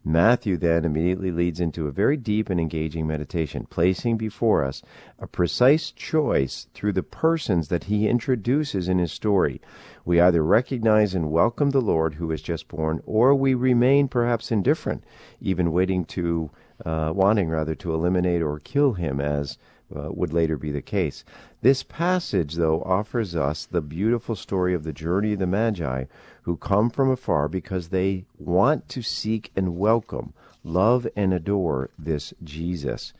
Matthew 0.09 0.57
then 0.57 0.87
immediately 0.87 1.31
leads 1.31 1.61
into 1.61 1.87
a 1.87 1.93
very 1.93 2.17
deep 2.17 2.49
and 2.49 2.59
engaging 2.59 3.07
meditation, 3.07 3.67
placing 3.69 4.17
before 4.17 4.65
us 4.65 4.81
a 5.19 5.27
precise 5.27 5.91
choice 5.91 6.67
through 6.73 6.95
the 6.95 7.03
persons 7.03 7.69
that 7.69 7.85
he 7.85 8.09
introduces 8.09 8.89
in 8.89 8.99
his 8.99 9.13
story. 9.13 9.61
We 10.07 10.19
either 10.19 10.43
recognize 10.43 11.15
and 11.15 11.31
welcome 11.31 11.71
the 11.71 11.83
Lord 11.83 12.15
who 12.15 12.33
is 12.33 12.41
just 12.41 12.69
born, 12.69 13.03
or 13.05 13.35
we 13.35 13.53
remain 13.53 14.09
perhaps 14.09 14.51
indifferent, 14.51 15.05
even 15.43 15.73
waiting 15.73 16.07
to, 16.07 16.51
uh, 16.87 17.13
wanting 17.15 17.51
rather 17.51 17.75
to 17.75 17.93
eliminate 17.93 18.41
or 18.41 18.61
kill 18.61 18.95
him, 18.95 19.21
as 19.21 19.59
uh, 19.95 20.11
would 20.11 20.32
later 20.32 20.57
be 20.57 20.70
the 20.70 20.82
case. 20.82 21.24
This 21.62 21.82
passage, 21.82 22.55
though, 22.55 22.82
offers 22.82 23.34
us 23.34 23.66
the 23.66 23.80
beautiful 23.80 24.36
story 24.36 24.74
of 24.74 24.84
the 24.84 24.93
journey 24.93 25.32
of 25.32 25.39
the 25.39 25.47
Magi 25.47 26.05
who 26.43 26.57
come 26.57 26.91
from 26.91 27.11
afar 27.11 27.49
because 27.49 27.89
they 27.89 28.24
want 28.39 28.89
to 28.91 29.03
seek 29.03 29.51
and 29.57 29.78
welcome, 29.78 30.34
love 30.62 31.07
and 31.16 31.32
adore 31.32 31.91
this 31.99 32.34
Jesus, 32.45 33.12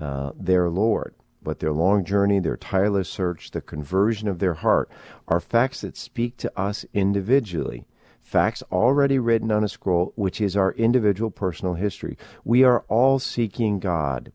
uh, 0.00 0.32
their 0.38 0.70
Lord. 0.70 1.14
But 1.44 1.58
their 1.58 1.72
long 1.72 2.04
journey, 2.04 2.38
their 2.38 2.56
tireless 2.56 3.08
search, 3.08 3.50
the 3.50 3.60
conversion 3.60 4.28
of 4.28 4.38
their 4.38 4.54
heart 4.54 4.88
are 5.26 5.40
facts 5.40 5.80
that 5.80 5.96
speak 5.96 6.36
to 6.36 6.52
us 6.56 6.84
individually. 6.94 7.84
facts 8.22 8.62
already 8.72 9.18
written 9.18 9.52
on 9.52 9.62
a 9.64 9.68
scroll, 9.68 10.12
which 10.16 10.40
is 10.40 10.56
our 10.56 10.72
individual 10.72 11.30
personal 11.30 11.74
history. 11.74 12.16
We 12.44 12.64
are 12.64 12.84
all 12.88 13.18
seeking 13.18 13.78
God. 13.78 14.32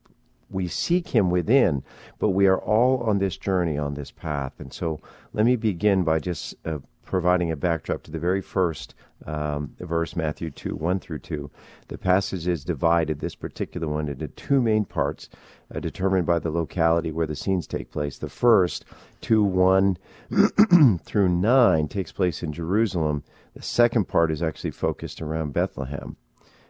We 0.49 0.67
seek 0.67 1.09
Him 1.09 1.29
within, 1.29 1.83
but 2.19 2.29
we 2.29 2.47
are 2.47 2.59
all 2.59 3.01
on 3.03 3.19
this 3.19 3.37
journey, 3.37 3.77
on 3.77 3.93
this 3.93 4.11
path. 4.11 4.53
And 4.59 4.71
so 4.73 4.99
let 5.33 5.45
me 5.45 5.55
begin 5.55 6.03
by 6.03 6.19
just 6.19 6.55
uh, 6.65 6.79
providing 7.07 7.51
a 7.51 7.55
backdrop 7.55 8.03
to 8.03 8.11
the 8.11 8.19
very 8.19 8.41
first 8.41 8.93
um, 9.25 9.75
verse, 9.79 10.15
Matthew 10.15 10.51
2 10.51 10.75
1 10.75 10.99
through 10.99 11.19
2. 11.19 11.49
The 11.87 11.97
passage 11.97 12.47
is 12.47 12.63
divided, 12.63 13.19
this 13.19 13.33
particular 13.33 13.87
one, 13.87 14.09
into 14.09 14.27
two 14.27 14.61
main 14.61 14.85
parts 14.85 15.29
uh, 15.73 15.79
determined 15.79 16.27
by 16.27 16.39
the 16.39 16.51
locality 16.51 17.11
where 17.11 17.25
the 17.25 17.35
scenes 17.35 17.65
take 17.65 17.89
place. 17.89 18.17
The 18.17 18.29
first, 18.29 18.85
2 19.21 19.43
1 19.43 19.97
through 21.03 21.29
9, 21.29 21.87
takes 21.87 22.11
place 22.11 22.43
in 22.43 22.53
Jerusalem. 22.53 23.23
The 23.55 23.63
second 23.63 24.07
part 24.07 24.31
is 24.31 24.43
actually 24.43 24.71
focused 24.71 25.21
around 25.21 25.53
Bethlehem. 25.53 26.17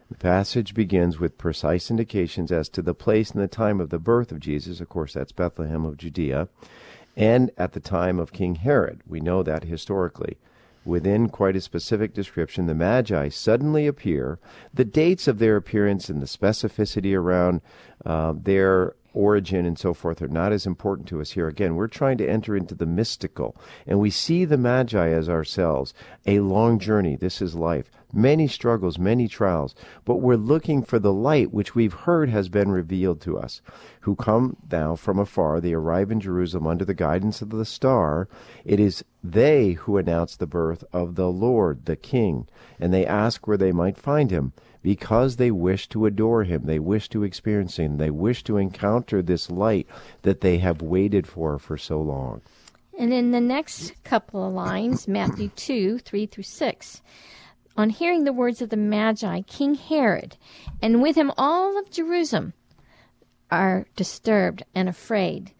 The 0.10 0.18
passage 0.18 0.74
begins 0.74 1.20
with 1.20 1.38
precise 1.38 1.92
indications 1.92 2.52
as 2.52 2.70
to 2.70 2.82
the 2.82 2.94
place 2.94 3.32
and 3.32 3.42
the 3.42 3.48
time 3.48 3.82
of 3.82 3.90
the 3.90 4.00
birth 4.00 4.32
of 4.32 4.40
Jesus. 4.40 4.80
Of 4.80 4.90
course, 4.90 5.14
that's 5.14 5.32
Bethlehem 5.32 5.86
of 5.86 5.98
Judea 5.98 6.48
and 7.18 7.52
at 7.58 7.74
the 7.74 7.80
time 7.80 8.20
of 8.20 8.32
King 8.32 8.56
Herod. 8.56 9.02
We 9.08 9.20
know 9.20 9.44
that 9.44 9.64
historically. 9.64 10.38
Within 10.86 11.28
quite 11.28 11.58
a 11.58 11.62
specific 11.62 12.14
description, 12.14 12.68
the 12.68 12.76
Magi 12.76 13.28
suddenly 13.28 13.88
appear. 13.88 14.40
The 14.74 14.86
dates 14.86 15.28
of 15.28 15.40
their 15.40 15.58
appearance 15.58 16.08
and 16.08 16.22
the 16.22 16.28
specificity 16.28 17.14
around 17.14 17.60
uh, 18.06 18.34
their 18.38 18.96
origin 19.18 19.66
and 19.66 19.80
so 19.80 19.94
forth 19.94 20.22
are 20.22 20.28
not 20.28 20.54
as 20.54 20.66
important 20.66 21.08
to 21.08 21.20
us 21.20 21.32
here. 21.32 21.48
Again, 21.48 21.76
we're 21.76 21.88
trying 21.88 22.18
to 22.20 22.30
enter 22.30 22.56
into 22.56 22.76
the 22.76 22.86
mystical, 22.86 23.58
and 23.88 24.00
we 24.00 24.10
see 24.10 24.46
the 24.46 24.58
Magi 24.58 25.10
as 25.10 25.28
ourselves. 25.28 25.94
A 26.26 26.40
long 26.40 26.78
journey. 26.78 27.16
This 27.16 27.42
is 27.42 27.56
life. 27.56 27.90
Many 28.14 28.48
struggles, 28.48 28.98
many 28.98 29.28
trials, 29.28 29.76
but 30.06 30.18
we're 30.18 30.36
looking 30.36 30.82
for 30.82 30.98
the 30.98 31.12
light 31.12 31.52
which 31.52 31.76
we've 31.76 31.94
heard 31.94 32.30
has 32.30 32.48
been 32.48 32.72
revealed 32.72 33.20
to 33.22 33.38
us. 33.38 33.62
Who 34.02 34.16
come 34.16 34.56
now 34.72 34.96
from 34.96 35.20
afar, 35.20 35.60
they 35.60 35.74
arrive 35.74 36.10
in 36.12 36.22
Jerusalem 36.22 36.68
under 36.68 36.86
the 36.86 36.94
guidance 36.94 37.42
of 37.42 37.50
the 37.50 37.66
star. 37.66 38.30
It 38.64 38.80
is 38.80 39.04
they 39.22 39.72
who 39.72 39.98
announce 39.98 40.38
the 40.38 40.48
birth 40.48 40.86
of 40.94 41.16
the 41.16 41.30
Lord, 41.30 41.86
the 41.86 41.98
King, 41.98 42.48
and 42.80 42.94
they 42.94 43.06
ask 43.06 43.46
where 43.46 43.58
they 43.58 43.74
might 43.74 43.98
find 43.98 44.32
him 44.32 44.54
because 44.82 45.36
they 45.36 45.52
wish 45.52 45.88
to 45.90 46.06
adore 46.06 46.44
him, 46.44 46.64
they 46.66 46.80
wish 46.80 47.10
to 47.10 47.24
experience 47.24 47.78
him, 47.78 47.98
they 47.98 48.10
wish 48.10 48.44
to 48.44 48.58
encounter 48.58 49.22
this 49.22 49.50
light 49.50 49.88
that 50.22 50.42
they 50.42 50.58
have 50.58 50.82
waited 50.82 51.28
for 51.28 51.60
for 51.60 51.78
so 51.78 52.02
long. 52.02 52.42
And 52.98 53.14
in 53.14 53.32
the 53.32 53.42
next 53.42 53.94
couple 54.04 54.46
of 54.46 54.54
lines, 54.54 55.08
Matthew 55.08 55.50
2 55.50 56.00
3 56.00 56.26
through 56.26 56.44
6. 56.44 57.02
On 57.76 57.92
hearing 57.92 58.24
the 58.24 58.34
words 58.34 58.62
of 58.62 58.70
the 58.70 58.78
Magi, 58.78 59.42
King 59.42 59.76
Herod, 59.76 60.36
and 60.82 61.02
with 61.02 61.16
him 61.16 61.32
all 61.38 61.78
of 61.78 61.92
Jerusalem, 61.92 62.54
are 63.52 63.86
disturbed 63.96 64.64
and 64.74 64.90
afraid. 64.90 65.52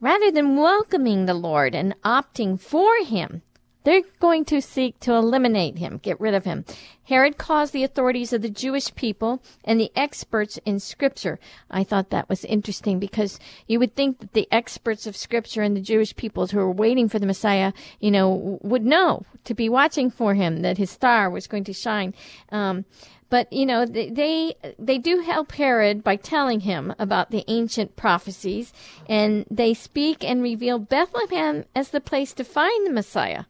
Rather 0.00 0.30
than 0.30 0.56
welcoming 0.56 1.24
the 1.24 1.34
Lord 1.34 1.74
and 1.74 1.94
opting 2.02 2.60
for 2.60 3.02
him, 3.02 3.40
they're 3.86 4.02
going 4.18 4.44
to 4.44 4.60
seek 4.60 4.98
to 4.98 5.12
eliminate 5.12 5.78
him, 5.78 5.98
get 6.02 6.20
rid 6.20 6.34
of 6.34 6.44
him. 6.44 6.64
Herod 7.04 7.38
caused 7.38 7.72
the 7.72 7.84
authorities 7.84 8.32
of 8.32 8.42
the 8.42 8.50
Jewish 8.50 8.92
people 8.96 9.40
and 9.64 9.78
the 9.78 9.92
experts 9.94 10.58
in 10.64 10.80
Scripture. 10.80 11.38
I 11.70 11.84
thought 11.84 12.10
that 12.10 12.28
was 12.28 12.44
interesting 12.44 12.98
because 12.98 13.38
you 13.68 13.78
would 13.78 13.94
think 13.94 14.18
that 14.18 14.32
the 14.32 14.48
experts 14.50 15.06
of 15.06 15.16
Scripture 15.16 15.62
and 15.62 15.76
the 15.76 15.80
Jewish 15.80 16.16
peoples 16.16 16.50
who 16.50 16.58
were 16.58 16.72
waiting 16.72 17.08
for 17.08 17.20
the 17.20 17.26
Messiah, 17.26 17.72
you 18.00 18.10
know, 18.10 18.58
would 18.60 18.84
know 18.84 19.22
to 19.44 19.54
be 19.54 19.68
watching 19.68 20.10
for 20.10 20.34
him, 20.34 20.62
that 20.62 20.78
his 20.78 20.90
star 20.90 21.30
was 21.30 21.46
going 21.46 21.62
to 21.62 21.72
shine. 21.72 22.12
Um, 22.50 22.86
but 23.28 23.52
you 23.52 23.66
know 23.66 23.84
they 23.84 24.54
they 24.78 24.98
do 24.98 25.20
help 25.20 25.52
Herod 25.52 26.04
by 26.04 26.14
telling 26.14 26.60
him 26.60 26.94
about 26.98 27.30
the 27.30 27.44
ancient 27.48 27.96
prophecies, 27.96 28.72
and 29.08 29.44
they 29.50 29.74
speak 29.74 30.22
and 30.24 30.42
reveal 30.42 30.78
Bethlehem 30.78 31.64
as 31.74 31.90
the 31.90 32.00
place 32.00 32.32
to 32.34 32.44
find 32.44 32.86
the 32.86 32.92
Messiah. 32.92 33.44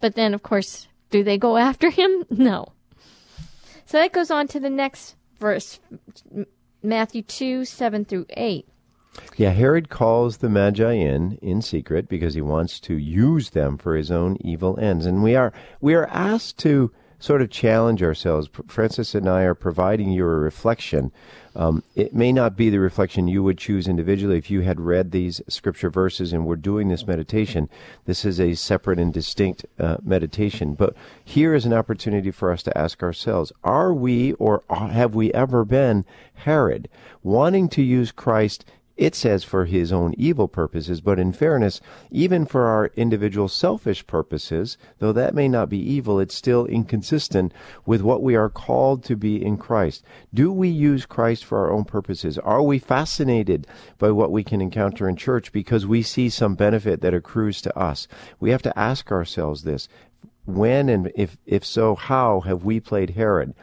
But 0.00 0.14
then, 0.14 0.34
of 0.34 0.42
course, 0.42 0.88
do 1.10 1.22
they 1.22 1.38
go 1.38 1.56
after 1.56 1.90
him? 1.90 2.24
No. 2.30 2.72
So 3.86 3.98
that 3.98 4.12
goes 4.12 4.30
on 4.30 4.46
to 4.48 4.60
the 4.60 4.70
next 4.70 5.16
verse, 5.40 5.80
Matthew 6.80 7.22
2 7.22 7.64
7 7.64 8.04
through 8.04 8.26
8. 8.30 8.68
Yeah, 9.36 9.50
Herod 9.50 9.88
calls 9.88 10.36
the 10.36 10.48
Magi 10.48 10.92
in 10.92 11.38
in 11.42 11.60
secret 11.60 12.08
because 12.08 12.34
he 12.34 12.40
wants 12.40 12.78
to 12.80 12.96
use 12.96 13.50
them 13.50 13.76
for 13.76 13.96
his 13.96 14.10
own 14.10 14.36
evil 14.40 14.78
ends. 14.78 15.06
And 15.06 15.24
we 15.24 15.34
are 15.34 15.52
we 15.80 15.94
are 15.94 16.06
asked 16.06 16.58
to 16.58 16.92
sort 17.20 17.42
of 17.42 17.50
challenge 17.50 18.02
ourselves. 18.02 18.48
Frances 18.66 19.14
and 19.14 19.28
I 19.28 19.42
are 19.42 19.54
providing 19.54 20.10
you 20.10 20.24
a 20.24 20.28
reflection. 20.28 21.12
Um, 21.54 21.82
it 21.94 22.14
may 22.14 22.32
not 22.32 22.56
be 22.56 22.70
the 22.70 22.78
reflection 22.78 23.28
you 23.28 23.42
would 23.42 23.58
choose 23.58 23.86
individually 23.86 24.38
if 24.38 24.50
you 24.50 24.62
had 24.62 24.80
read 24.80 25.10
these 25.10 25.42
scripture 25.48 25.90
verses 25.90 26.32
and 26.32 26.46
were 26.46 26.56
doing 26.56 26.88
this 26.88 27.06
meditation. 27.06 27.68
This 28.06 28.24
is 28.24 28.40
a 28.40 28.54
separate 28.54 28.98
and 28.98 29.12
distinct 29.12 29.66
uh, 29.78 29.98
meditation. 30.02 30.74
But 30.74 30.96
here 31.22 31.54
is 31.54 31.66
an 31.66 31.72
opportunity 31.72 32.30
for 32.30 32.50
us 32.50 32.62
to 32.64 32.78
ask 32.78 33.02
ourselves 33.02 33.52
Are 33.62 33.92
we 33.92 34.32
or 34.34 34.62
have 34.70 35.14
we 35.14 35.32
ever 35.34 35.64
been 35.64 36.04
Herod, 36.34 36.88
wanting 37.22 37.68
to 37.70 37.82
use 37.82 38.12
Christ 38.12 38.64
it 39.00 39.14
says 39.14 39.42
for 39.42 39.64
his 39.64 39.94
own 39.94 40.14
evil 40.18 40.46
purposes, 40.46 41.00
but 41.00 41.18
in 41.18 41.32
fairness, 41.32 41.80
even 42.10 42.44
for 42.44 42.66
our 42.66 42.90
individual 42.96 43.48
selfish 43.48 44.06
purposes, 44.06 44.76
though 44.98 45.12
that 45.14 45.34
may 45.34 45.48
not 45.48 45.70
be 45.70 45.78
evil, 45.78 46.20
it's 46.20 46.34
still 46.34 46.66
inconsistent 46.66 47.50
with 47.86 48.02
what 48.02 48.22
we 48.22 48.36
are 48.36 48.50
called 48.50 49.02
to 49.04 49.16
be 49.16 49.42
in 49.42 49.56
Christ. 49.56 50.04
Do 50.34 50.52
we 50.52 50.68
use 50.68 51.06
Christ 51.06 51.46
for 51.46 51.60
our 51.60 51.72
own 51.72 51.84
purposes? 51.84 52.36
Are 52.36 52.62
we 52.62 52.78
fascinated 52.78 53.66
by 53.96 54.10
what 54.10 54.30
we 54.30 54.44
can 54.44 54.60
encounter 54.60 55.08
in 55.08 55.16
church 55.16 55.50
because 55.50 55.86
we 55.86 56.02
see 56.02 56.28
some 56.28 56.54
benefit 56.54 57.00
that 57.00 57.14
accrues 57.14 57.62
to 57.62 57.78
us? 57.78 58.06
We 58.38 58.50
have 58.50 58.62
to 58.62 58.78
ask 58.78 59.10
ourselves 59.10 59.62
this. 59.62 59.88
When 60.44 60.90
and 60.90 61.10
if, 61.14 61.38
if 61.46 61.64
so, 61.64 61.94
how 61.94 62.40
have 62.40 62.64
we 62.64 62.80
played 62.80 63.10
Herod? 63.10 63.54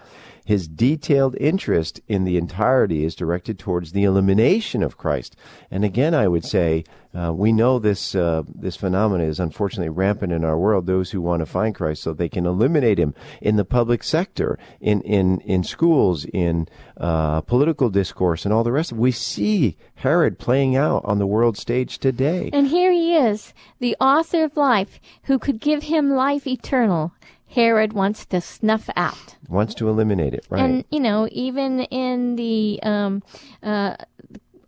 His 0.48 0.70
detailed 0.70 1.36
interest 1.42 2.00
in 2.08 2.24
the 2.24 2.38
entirety 2.38 3.04
is 3.04 3.16
directed 3.16 3.60
towards 3.60 3.92
the 3.92 4.06
elimination 4.06 4.82
of 4.82 4.96
Christ. 4.96 5.36
And 5.70 5.84
again, 5.84 6.16
I 6.16 6.30
would 6.30 6.46
say 6.46 6.86
uh, 7.14 7.34
we 7.34 7.52
know 7.52 7.80
this 7.80 8.16
uh, 8.16 8.44
this 8.56 8.78
phenomenon 8.78 9.28
is 9.28 9.42
unfortunately 9.42 9.90
rampant 9.90 10.32
in 10.32 10.46
our 10.46 10.58
world. 10.58 10.86
Those 10.86 11.12
who 11.12 11.20
want 11.20 11.42
to 11.42 11.46
find 11.46 11.76
Christ 11.76 12.02
so 12.02 12.14
they 12.14 12.30
can 12.30 12.46
eliminate 12.46 12.98
him 12.98 13.14
in 13.42 13.58
the 13.58 13.66
public 13.66 14.04
sector, 14.04 14.58
in 14.80 15.02
in 15.02 15.42
in 15.42 15.66
schools, 15.66 16.24
in 16.32 16.70
uh, 16.96 17.42
political 17.42 17.90
discourse, 17.90 18.46
and 18.46 18.54
all 18.54 18.64
the 18.64 18.72
rest. 18.72 18.94
We 18.94 19.12
see 19.12 19.76
Herod 19.96 20.40
playing 20.40 20.78
out 20.78 21.04
on 21.04 21.20
the 21.20 21.28
world 21.28 21.58
stage 21.58 22.00
today. 22.00 22.52
And 22.54 22.68
here 22.68 22.94
he 22.94 23.18
is, 23.18 23.54
the 23.80 23.98
author 24.00 24.46
of 24.46 24.56
life, 24.56 25.02
who 25.24 25.40
could 25.40 25.60
give 25.60 25.84
him 25.84 26.12
life 26.12 26.48
eternal. 26.48 27.12
Herod 27.48 27.94
wants 27.94 28.26
to 28.28 28.42
snuff 28.42 28.90
out. 28.96 29.36
Wants 29.50 29.74
to 29.76 29.90
eliminate 29.90 30.34
it, 30.34 30.46
right? 30.50 30.64
And 30.64 30.86
you 30.92 31.00
know, 31.00 31.28
even 31.32 31.82
in 31.84 32.36
the 32.36 32.80
um, 32.84 33.24
uh, 33.64 33.96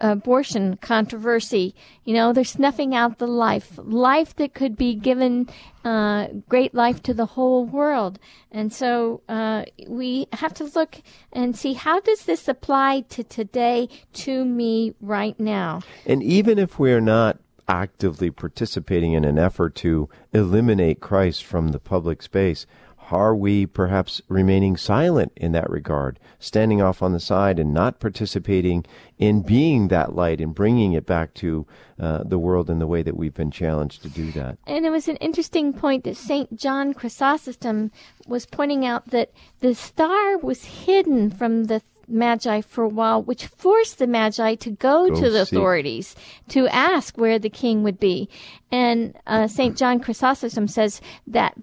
abortion 0.02 0.78
controversy, 0.78 1.76
you 2.06 2.14
know, 2.14 2.32
they're 2.34 2.44
snuffing 2.44 2.96
out 2.96 3.18
the 3.18 3.28
life, 3.28 3.78
life 3.78 4.36
that 4.38 4.54
could 4.54 4.78
be 4.78 4.96
given 4.96 5.50
uh, 5.84 6.28
great 6.48 6.74
life 6.74 7.04
to 7.04 7.14
the 7.14 7.26
whole 7.26 7.66
world. 7.66 8.20
And 8.52 8.72
so 8.72 9.22
uh, 9.28 9.66
we 9.88 10.28
have 10.34 10.54
to 10.56 10.64
look 10.64 11.02
and 11.34 11.58
see 11.58 11.74
how 11.74 12.00
does 12.00 12.24
this 12.24 12.48
apply 12.48 13.02
to 13.10 13.24
today, 13.24 13.90
to 14.14 14.46
me 14.46 14.94
right 15.02 15.40
now. 15.40 15.82
And 16.06 16.24
even 16.24 16.58
if 16.58 16.80
we're 16.80 17.02
not 17.02 17.38
actively 17.70 18.32
participating 18.32 19.14
in 19.14 19.24
an 19.24 19.38
effort 19.38 19.76
to 19.76 20.10
eliminate 20.34 21.00
Christ 21.00 21.46
from 21.46 21.70
the 21.70 21.80
public 21.80 22.22
space? 22.22 22.66
Are 23.12 23.36
we 23.36 23.66
perhaps 23.66 24.22
remaining 24.28 24.78
silent 24.78 25.32
in 25.36 25.52
that 25.54 25.70
regard, 25.70 26.20
standing 26.38 26.80
off 26.80 27.02
on 27.02 27.12
the 27.12 27.20
side 27.20 27.58
and 27.58 27.74
not 27.74 28.00
participating 28.00 28.86
in 29.18 29.42
being 29.42 29.88
that 29.88 30.16
light 30.16 30.40
and 30.40 30.54
bringing 30.54 30.94
it 30.94 31.08
back 31.08 31.34
to 31.36 31.66
uh, 32.00 32.24
the 32.24 32.38
world 32.38 32.70
in 32.70 32.78
the 32.78 32.86
way 32.86 33.02
that 33.02 33.18
we've 33.18 33.34
been 33.34 33.50
challenged 33.50 34.04
to 34.04 34.10
do 34.10 34.32
that? 34.34 34.60
And 34.68 34.86
it 34.86 34.92
was 34.92 35.08
an 35.08 35.16
interesting 35.18 35.74
point 35.74 36.04
that 36.04 36.18
St. 36.18 36.56
John 36.56 36.94
Chrysostom 36.94 37.92
was 38.28 38.46
pointing 38.46 38.86
out 38.86 39.08
that 39.08 39.32
the 39.60 39.74
star 39.74 40.38
was 40.38 40.66
hidden 40.66 41.32
from 41.32 41.64
the 41.64 41.82
Magi 42.10 42.62
for 42.62 42.84
a 42.84 42.90
while, 42.90 43.22
which 43.24 43.46
forced 43.46 44.00
the 44.00 44.08
Magi 44.08 44.56
to 44.56 44.72
go, 44.72 45.08
go 45.10 45.16
to 45.16 45.30
the 45.30 45.46
see. 45.46 45.56
authorities 45.56 46.16
to 46.50 46.68
ask 46.68 47.18
where 47.18 47.40
the 47.40 47.50
king 47.50 47.84
would 47.84 48.00
be. 48.00 48.30
And 48.72 49.16
uh, 49.28 49.48
St. 49.48 49.78
John 49.78 50.00
Chrysostom 50.00 50.68
says 50.68 51.02
that 51.28 51.56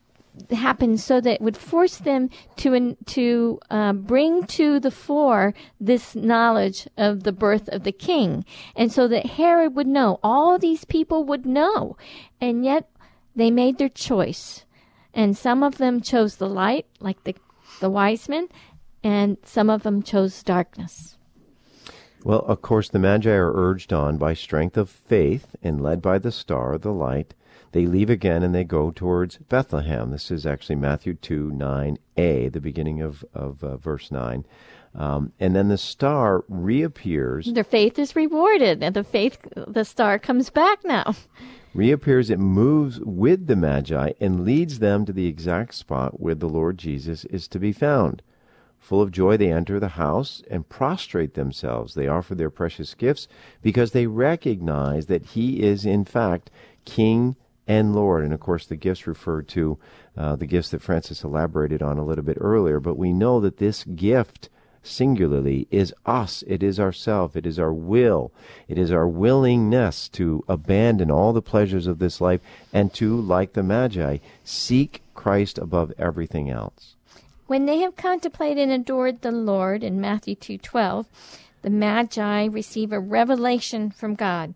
happened 0.51 1.01
so 1.01 1.21
that 1.21 1.35
it 1.35 1.41
would 1.41 1.57
force 1.57 1.97
them 1.97 2.29
to 2.57 2.97
to 3.07 3.61
uh, 3.71 3.93
bring 3.93 4.45
to 4.45 4.79
the 4.79 4.91
fore 4.91 5.55
this 5.81 6.15
knowledge 6.15 6.87
of 6.97 7.23
the 7.23 7.33
birth 7.33 7.69
of 7.71 7.85
the 7.85 7.93
king, 7.93 8.45
and 8.75 8.93
so 8.93 9.09
that 9.09 9.27
Herod 9.27 9.75
would 9.75 9.87
know. 9.87 10.21
All 10.23 10.59
these 10.59 10.85
people 10.85 11.25
would 11.25 11.47
know, 11.47 11.97
and 12.41 12.65
yet 12.65 12.89
they 13.35 13.51
made 13.51 13.79
their 13.79 13.89
choice. 13.89 14.65
And 15.15 15.37
some 15.37 15.63
of 15.63 15.79
them 15.79 16.03
chose 16.03 16.37
the 16.37 16.49
light, 16.49 16.87
like 17.01 17.25
the, 17.25 17.35
the 17.81 17.89
wise 17.89 18.29
men, 18.29 18.49
and 19.07 19.37
some 19.45 19.71
of 19.71 19.85
them 19.85 20.03
chose 20.03 20.43
darkness. 20.43 21.17
Well, 22.25 22.41
of 22.41 22.61
course, 22.61 22.89
the 22.89 22.99
Magi 22.99 23.31
are 23.31 23.53
urged 23.55 23.93
on 23.93 24.19
by 24.19 24.35
strength 24.35 24.77
of 24.77 24.91
faith 24.91 25.55
and 25.63 25.81
led 25.81 26.03
by 26.03 26.19
the 26.19 26.33
star, 26.33 26.77
the 26.77 26.93
light. 26.93 27.33
They 27.71 27.87
leave 27.87 28.11
again 28.11 28.43
and 28.43 28.53
they 28.53 28.65
go 28.65 28.91
towards 28.91 29.37
Bethlehem. 29.37 30.11
This 30.11 30.33
is 30.33 30.45
actually 30.45 30.75
Matthew 30.75 31.15
2 31.15 31.53
9a, 31.55 32.53
the 32.53 32.61
beginning 32.61 33.01
of, 33.01 33.25
of 33.33 33.63
uh, 33.63 33.77
verse 33.77 34.11
9. 34.11 34.45
Um, 34.93 35.33
and 35.39 35.55
then 35.55 35.69
the 35.69 35.79
star 35.79 36.45
reappears. 36.49 37.53
Their 37.53 37.63
faith 37.63 38.01
is 38.01 38.17
rewarded, 38.17 38.83
and 38.83 38.97
the 38.97 39.05
faith, 39.05 39.39
the 39.55 39.85
star 39.85 40.19
comes 40.19 40.51
back 40.51 40.85
now. 40.85 41.15
Reappears, 41.75 42.29
it 42.29 42.41
moves 42.41 42.99
with 42.99 43.47
the 43.47 43.55
Magi 43.55 44.15
and 44.21 44.45
leads 44.45 44.81
them 44.81 45.05
to 45.05 45.13
the 45.13 45.29
exact 45.29 45.75
spot 45.75 46.19
where 46.19 46.35
the 46.35 46.49
Lord 46.49 46.77
Jesus 46.77 47.25
is 47.27 47.47
to 47.49 47.61
be 47.61 47.71
found. 47.71 48.23
Full 48.87 49.03
of 49.03 49.11
joy, 49.11 49.37
they 49.37 49.51
enter 49.51 49.81
the 49.81 49.89
house 49.89 50.45
and 50.49 50.69
prostrate 50.69 51.35
themselves. 51.35 51.95
They 51.95 52.07
offer 52.07 52.37
their 52.37 52.51
precious 52.51 52.95
gifts 52.95 53.27
because 53.61 53.91
they 53.91 54.07
recognize 54.07 55.07
that 55.07 55.27
He 55.27 55.61
is, 55.61 55.85
in 55.85 56.05
fact, 56.05 56.53
King 56.85 57.35
and 57.67 57.97
Lord. 57.97 58.23
And 58.23 58.33
of 58.33 58.39
course, 58.39 58.65
the 58.65 58.77
gifts 58.77 59.09
refer 59.09 59.43
to 59.43 59.77
uh, 60.17 60.37
the 60.37 60.47
gifts 60.47 60.71
that 60.71 60.83
Frances 60.83 61.25
elaborated 61.25 61.83
on 61.83 61.99
a 61.99 62.05
little 62.05 62.23
bit 62.23 62.39
earlier. 62.41 62.79
But 62.79 62.97
we 62.97 63.13
know 63.13 63.41
that 63.41 63.57
this 63.57 63.83
gift 63.83 64.51
singularly 64.85 65.67
is 65.73 65.93
us. 66.07 66.45
It 66.47 66.63
is 66.63 66.79
ourself. 66.79 67.35
It 67.35 67.45
is 67.45 67.59
our 67.59 67.73
will. 67.73 68.31
It 68.69 68.79
is 68.79 68.93
our 68.93 69.09
willingness 69.09 70.09
to 70.11 70.45
abandon 70.47 71.11
all 71.11 71.33
the 71.33 71.43
pleasures 71.43 71.89
of 71.89 71.99
this 71.99 72.21
life 72.21 72.41
and 72.73 72.95
to, 72.95 73.21
like 73.21 73.55
the 73.55 73.65
Magi, 73.65 74.19
seek 74.45 75.03
Christ 75.13 75.59
above 75.59 75.93
everything 75.99 76.49
else. 76.49 76.96
When 77.47 77.67
they 77.67 77.79
have 77.79 77.95
contemplated 77.95 78.69
and 78.69 78.73
adored 78.73 79.23
the 79.23 79.31
Lord 79.31 79.85
in 79.85 80.01
Matthew 80.01 80.35
2:12, 80.35 81.07
the 81.63 81.71
Magi 81.71 82.47
receive 82.47 82.93
a 82.93 82.99
revelation 82.99 83.91
from 83.91 84.15
God. 84.15 84.55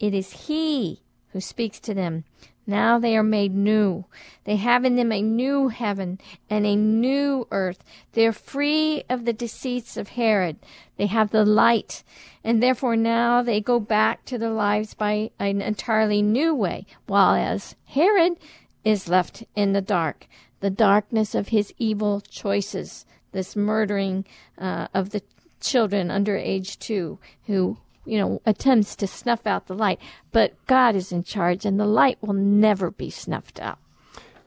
It 0.00 0.14
is 0.14 0.48
he 0.48 1.00
who 1.32 1.40
speaks 1.40 1.78
to 1.80 1.94
them. 1.94 2.24
Now 2.66 2.98
they 2.98 3.16
are 3.16 3.22
made 3.22 3.54
new. 3.54 4.06
They 4.44 4.56
have 4.56 4.84
in 4.84 4.96
them 4.96 5.12
a 5.12 5.22
new 5.22 5.68
heaven 5.68 6.18
and 6.50 6.66
a 6.66 6.74
new 6.74 7.46
earth. 7.50 7.84
They 8.12 8.26
are 8.26 8.32
free 8.32 9.04
of 9.08 9.26
the 9.26 9.32
deceits 9.32 9.96
of 9.96 10.10
Herod. 10.10 10.56
They 10.96 11.06
have 11.06 11.30
the 11.30 11.44
light, 11.44 12.02
and 12.42 12.62
therefore 12.62 12.96
now 12.96 13.42
they 13.42 13.60
go 13.60 13.78
back 13.78 14.24
to 14.24 14.38
their 14.38 14.50
lives 14.50 14.94
by 14.94 15.30
an 15.38 15.60
entirely 15.60 16.22
new 16.22 16.54
way, 16.54 16.86
while 17.06 17.34
as 17.34 17.76
Herod 17.84 18.38
is 18.82 19.08
left 19.08 19.44
in 19.54 19.72
the 19.72 19.82
dark, 19.82 20.26
the 20.64 20.70
darkness 20.70 21.34
of 21.34 21.48
his 21.48 21.74
evil 21.76 22.22
choices, 22.22 23.04
this 23.32 23.54
murdering 23.54 24.24
uh, 24.56 24.88
of 24.94 25.10
the 25.10 25.20
children 25.60 26.10
under 26.10 26.38
age 26.38 26.78
two 26.78 27.18
who 27.46 27.76
you 28.06 28.16
know, 28.16 28.40
attempts 28.46 28.96
to 28.96 29.06
snuff 29.06 29.46
out 29.46 29.66
the 29.66 29.74
light. 29.74 30.00
But 30.32 30.54
God 30.66 30.96
is 30.96 31.12
in 31.12 31.22
charge, 31.22 31.66
and 31.66 31.78
the 31.78 31.84
light 31.84 32.16
will 32.22 32.32
never 32.32 32.90
be 32.90 33.10
snuffed 33.10 33.60
out. 33.60 33.78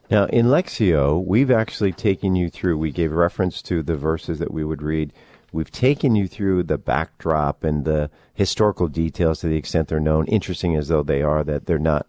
Now, 0.09 0.25
in 0.25 0.47
lectio 0.47 1.23
we've 1.23 1.51
actually 1.51 1.91
taken 1.91 2.35
you 2.35 2.49
through, 2.49 2.79
we 2.79 2.91
gave 2.91 3.11
reference 3.11 3.61
to 3.63 3.83
the 3.83 3.95
verses 3.95 4.39
that 4.39 4.51
we 4.51 4.65
would 4.65 4.81
read. 4.81 5.13
We've 5.51 5.69
taken 5.69 6.15
you 6.15 6.27
through 6.27 6.63
the 6.63 6.79
backdrop 6.79 7.63
and 7.63 7.85
the 7.85 8.09
historical 8.33 8.87
details 8.87 9.41
to 9.41 9.47
the 9.47 9.55
extent 9.55 9.87
they're 9.87 9.99
known, 9.99 10.25
interesting 10.25 10.75
as 10.75 10.87
though 10.87 11.03
they 11.03 11.21
are, 11.21 11.43
that 11.43 11.67
they're 11.67 11.77
not, 11.77 12.07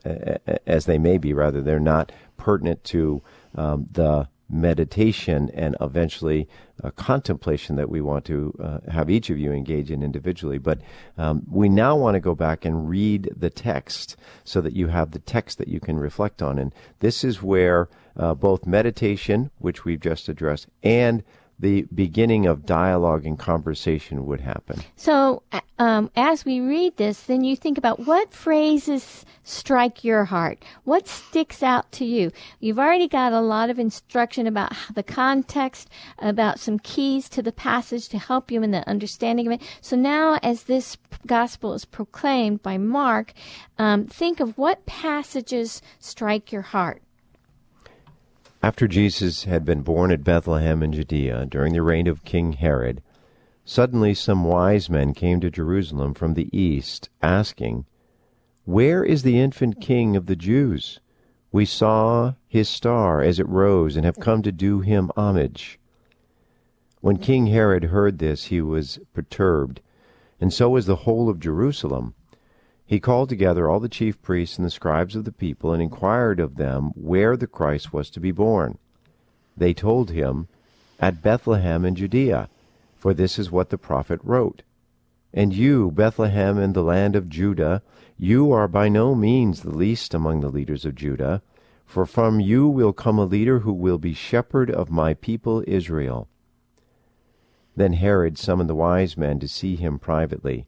as 0.67 0.87
they 0.87 0.97
may 0.97 1.19
be, 1.19 1.35
rather, 1.35 1.61
they're 1.61 1.79
not 1.79 2.11
pertinent 2.39 2.85
to 2.85 3.23
um, 3.59 3.87
the 3.93 4.29
meditation 4.51 5.51
and 5.53 5.77
eventually 5.81 6.49
contemplation 6.97 7.77
that 7.77 7.91
we 7.91 8.01
want 8.01 8.25
to 8.25 8.55
uh, 8.63 8.91
have 8.91 9.11
each 9.11 9.31
of 9.31 9.39
you 9.39 9.53
engage 9.53 9.91
in 9.91 10.03
individually. 10.03 10.59
But 10.59 10.81
um, 11.17 11.43
we 11.51 11.69
now 11.69 11.97
want 11.97 12.15
to 12.15 12.21
go 12.21 12.35
back 12.35 12.65
and 12.65 12.89
read 12.89 13.31
the 13.37 13.51
text 13.51 14.17
so 14.45 14.61
that 14.61 14.75
you 14.75 14.89
have 14.89 15.11
the 15.11 15.19
text 15.19 15.59
that 15.59 15.69
you 15.69 15.81
can 15.81 15.99
reflect 15.99 16.41
on. 16.41 16.59
And 16.59 16.75
this 17.01 17.25
is 17.25 17.43
where 17.43 17.89
uh, 18.17 18.35
both 18.35 18.67
meditation, 18.67 19.51
which 19.59 19.85
we've 19.85 20.01
just 20.01 20.29
addressed, 20.29 20.69
and 20.83 21.23
the 21.61 21.83
beginning 21.95 22.47
of 22.47 22.65
dialogue 22.65 23.27
and 23.27 23.39
conversation 23.39 24.27
would 24.27 24.41
happen. 24.41 24.81
So, 24.97 25.43
um, 25.79 26.11
as 26.17 26.45
we 26.45 26.61
read 26.61 26.97
this, 26.97 27.23
then 27.23 27.43
you 27.43 27.57
think 27.57 27.79
about 27.79 28.07
what 28.07 28.33
phrases 28.33 29.25
strike 29.43 30.05
your 30.05 30.25
heart. 30.25 30.65
What 30.85 31.09
sticks 31.09 31.63
out 31.63 31.91
to 31.93 32.05
you? 32.05 32.31
You've 32.61 32.79
already 32.79 33.09
got 33.09 33.33
a 33.33 33.41
lot 33.41 33.71
of 33.71 33.79
instruction 33.79 34.47
about 34.47 34.73
the 34.95 35.03
context, 35.03 35.89
about 36.19 36.61
some 36.61 36.79
keys 36.79 37.29
to 37.31 37.43
the 37.43 37.53
passage 37.53 38.09
to 38.11 38.19
help 38.19 38.51
you 38.51 38.63
in 38.63 38.71
the 38.71 38.89
understanding 38.89 39.47
of 39.47 39.53
it. 39.55 39.63
So 39.81 39.97
now, 39.97 40.39
as 40.43 40.65
this 40.65 40.97
gospel 41.27 41.75
is 41.75 41.85
proclaimed 41.85 42.63
by 42.63 42.79
Mark, 42.79 43.33
um, 43.79 44.07
think 44.07 44.41
of 44.41 44.57
what 44.59 44.87
passages 44.87 45.83
strike 45.99 46.53
your 46.53 46.63
heart. 46.63 47.03
After 48.61 48.89
Jesus 48.89 49.45
had 49.45 49.65
been 49.65 49.83
born 49.83 50.11
at 50.11 50.25
Bethlehem 50.25 50.83
in 50.83 50.93
Judea 50.93 51.47
during 51.47 51.75
the 51.75 51.83
reign 51.83 52.09
of 52.09 52.25
King 52.25 52.55
Herod, 52.55 53.03
suddenly 53.65 54.15
some 54.15 54.43
wise 54.43 54.91
men 54.91 55.15
came 55.15 55.39
to 55.41 55.51
Jerusalem 55.51 56.13
from 56.13 56.35
the 56.35 56.49
east, 56.57 57.09
asking, 57.23 57.87
Where 58.65 59.05
is 59.05 59.23
the 59.23 59.39
infant 59.39 59.81
king 59.81 60.17
of 60.17 60.27
the 60.27 60.35
Jews? 60.35 60.99
We 61.53 61.67
saw 61.67 62.35
his 62.49 62.69
star 62.69 63.23
as 63.23 63.39
it 63.39 63.49
rose 63.49 63.95
and 63.95 64.05
have 64.05 64.19
come 64.19 64.43
to 64.43 64.51
do 64.51 64.81
him 64.81 65.13
homage. 65.17 65.79
When 67.01 67.19
King 67.19 67.47
Herod 67.47 67.85
heard 67.85 68.19
this, 68.19 68.47
he 68.47 68.61
was 68.61 68.99
perturbed, 69.15 69.81
and 70.41 70.53
so 70.53 70.69
was 70.71 70.87
the 70.87 70.97
whole 71.07 71.29
of 71.29 71.39
Jerusalem. 71.39 72.15
He 72.89 73.01
called 73.01 73.29
together 73.29 73.69
all 73.69 73.81
the 73.81 73.89
chief 73.91 74.23
priests 74.23 74.57
and 74.57 74.65
the 74.65 74.71
scribes 74.71 75.15
of 75.15 75.25
the 75.27 75.31
people 75.31 75.75
and 75.75 75.83
inquired 75.83 76.41
of 76.41 76.57
them 76.57 76.93
where 76.95 77.37
the 77.37 77.47
Christ 77.47 77.93
was 77.93 78.09
to 78.09 78.19
be 78.19 78.33
born. 78.33 78.79
They 79.55 79.75
told 79.75 80.11
him, 80.11 80.49
At 80.99 81.21
Bethlehem 81.21 81.85
in 81.85 81.97
Judea, 81.97 82.49
for 82.97 83.13
this 83.13 83.39
is 83.39 83.51
what 83.51 83.69
the 83.69 83.77
prophet 83.77 84.21
wrote. 84.25 84.63
And 85.35 85.53
you, 85.53 85.91
Bethlehem 85.91 86.57
in 86.57 86.73
the 86.73 86.83
land 86.83 87.15
of 87.15 87.29
Judah, 87.29 87.83
you 88.17 88.53
are 88.53 88.67
by 88.67 88.89
no 88.89 89.15
means 89.15 89.61
the 89.61 89.77
least 89.77 90.15
among 90.15 90.41
the 90.41 90.49
leaders 90.49 90.87
of 90.87 90.95
Judah, 90.95 91.43
for 91.85 92.07
from 92.07 92.41
you 92.41 92.67
will 92.67 92.95
come 92.95 93.19
a 93.19 93.27
leader 93.27 93.59
who 93.59 93.73
will 93.75 93.99
be 93.99 94.15
shepherd 94.15 94.71
of 94.71 94.91
my 94.91 95.13
people 95.13 95.63
Israel. 95.67 96.27
Then 97.77 97.93
Herod 97.93 98.39
summoned 98.39 98.71
the 98.71 98.75
wise 98.75 99.15
men 99.15 99.41
to 99.41 99.47
see 99.47 99.77
him 99.77 99.99
privately. 99.99 100.68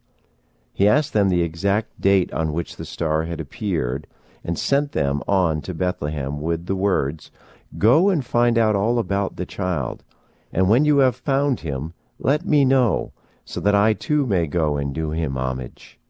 He 0.80 0.88
asked 0.88 1.12
them 1.12 1.28
the 1.28 1.42
exact 1.42 2.00
date 2.00 2.32
on 2.32 2.54
which 2.54 2.76
the 2.76 2.86
star 2.86 3.24
had 3.24 3.38
appeared, 3.38 4.06
and 4.42 4.58
sent 4.58 4.92
them 4.92 5.22
on 5.28 5.60
to 5.60 5.74
Bethlehem 5.74 6.40
with 6.40 6.64
the 6.64 6.74
words, 6.74 7.30
Go 7.76 8.08
and 8.08 8.24
find 8.24 8.56
out 8.56 8.74
all 8.74 8.98
about 8.98 9.36
the 9.36 9.44
child, 9.44 10.02
and 10.50 10.70
when 10.70 10.86
you 10.86 11.00
have 11.00 11.16
found 11.16 11.60
him, 11.60 11.92
let 12.18 12.46
me 12.46 12.64
know, 12.64 13.12
so 13.44 13.60
that 13.60 13.74
I 13.74 13.92
too 13.92 14.24
may 14.24 14.46
go 14.46 14.78
and 14.78 14.94
do 14.94 15.10
him 15.10 15.36
homage. 15.36 16.00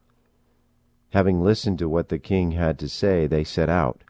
Having 1.08 1.42
listened 1.42 1.80
to 1.80 1.88
what 1.88 2.08
the 2.08 2.20
king 2.20 2.52
had 2.52 2.78
to 2.78 2.88
say, 2.88 3.26
they 3.26 3.42
set 3.42 3.68
out. 3.68 4.04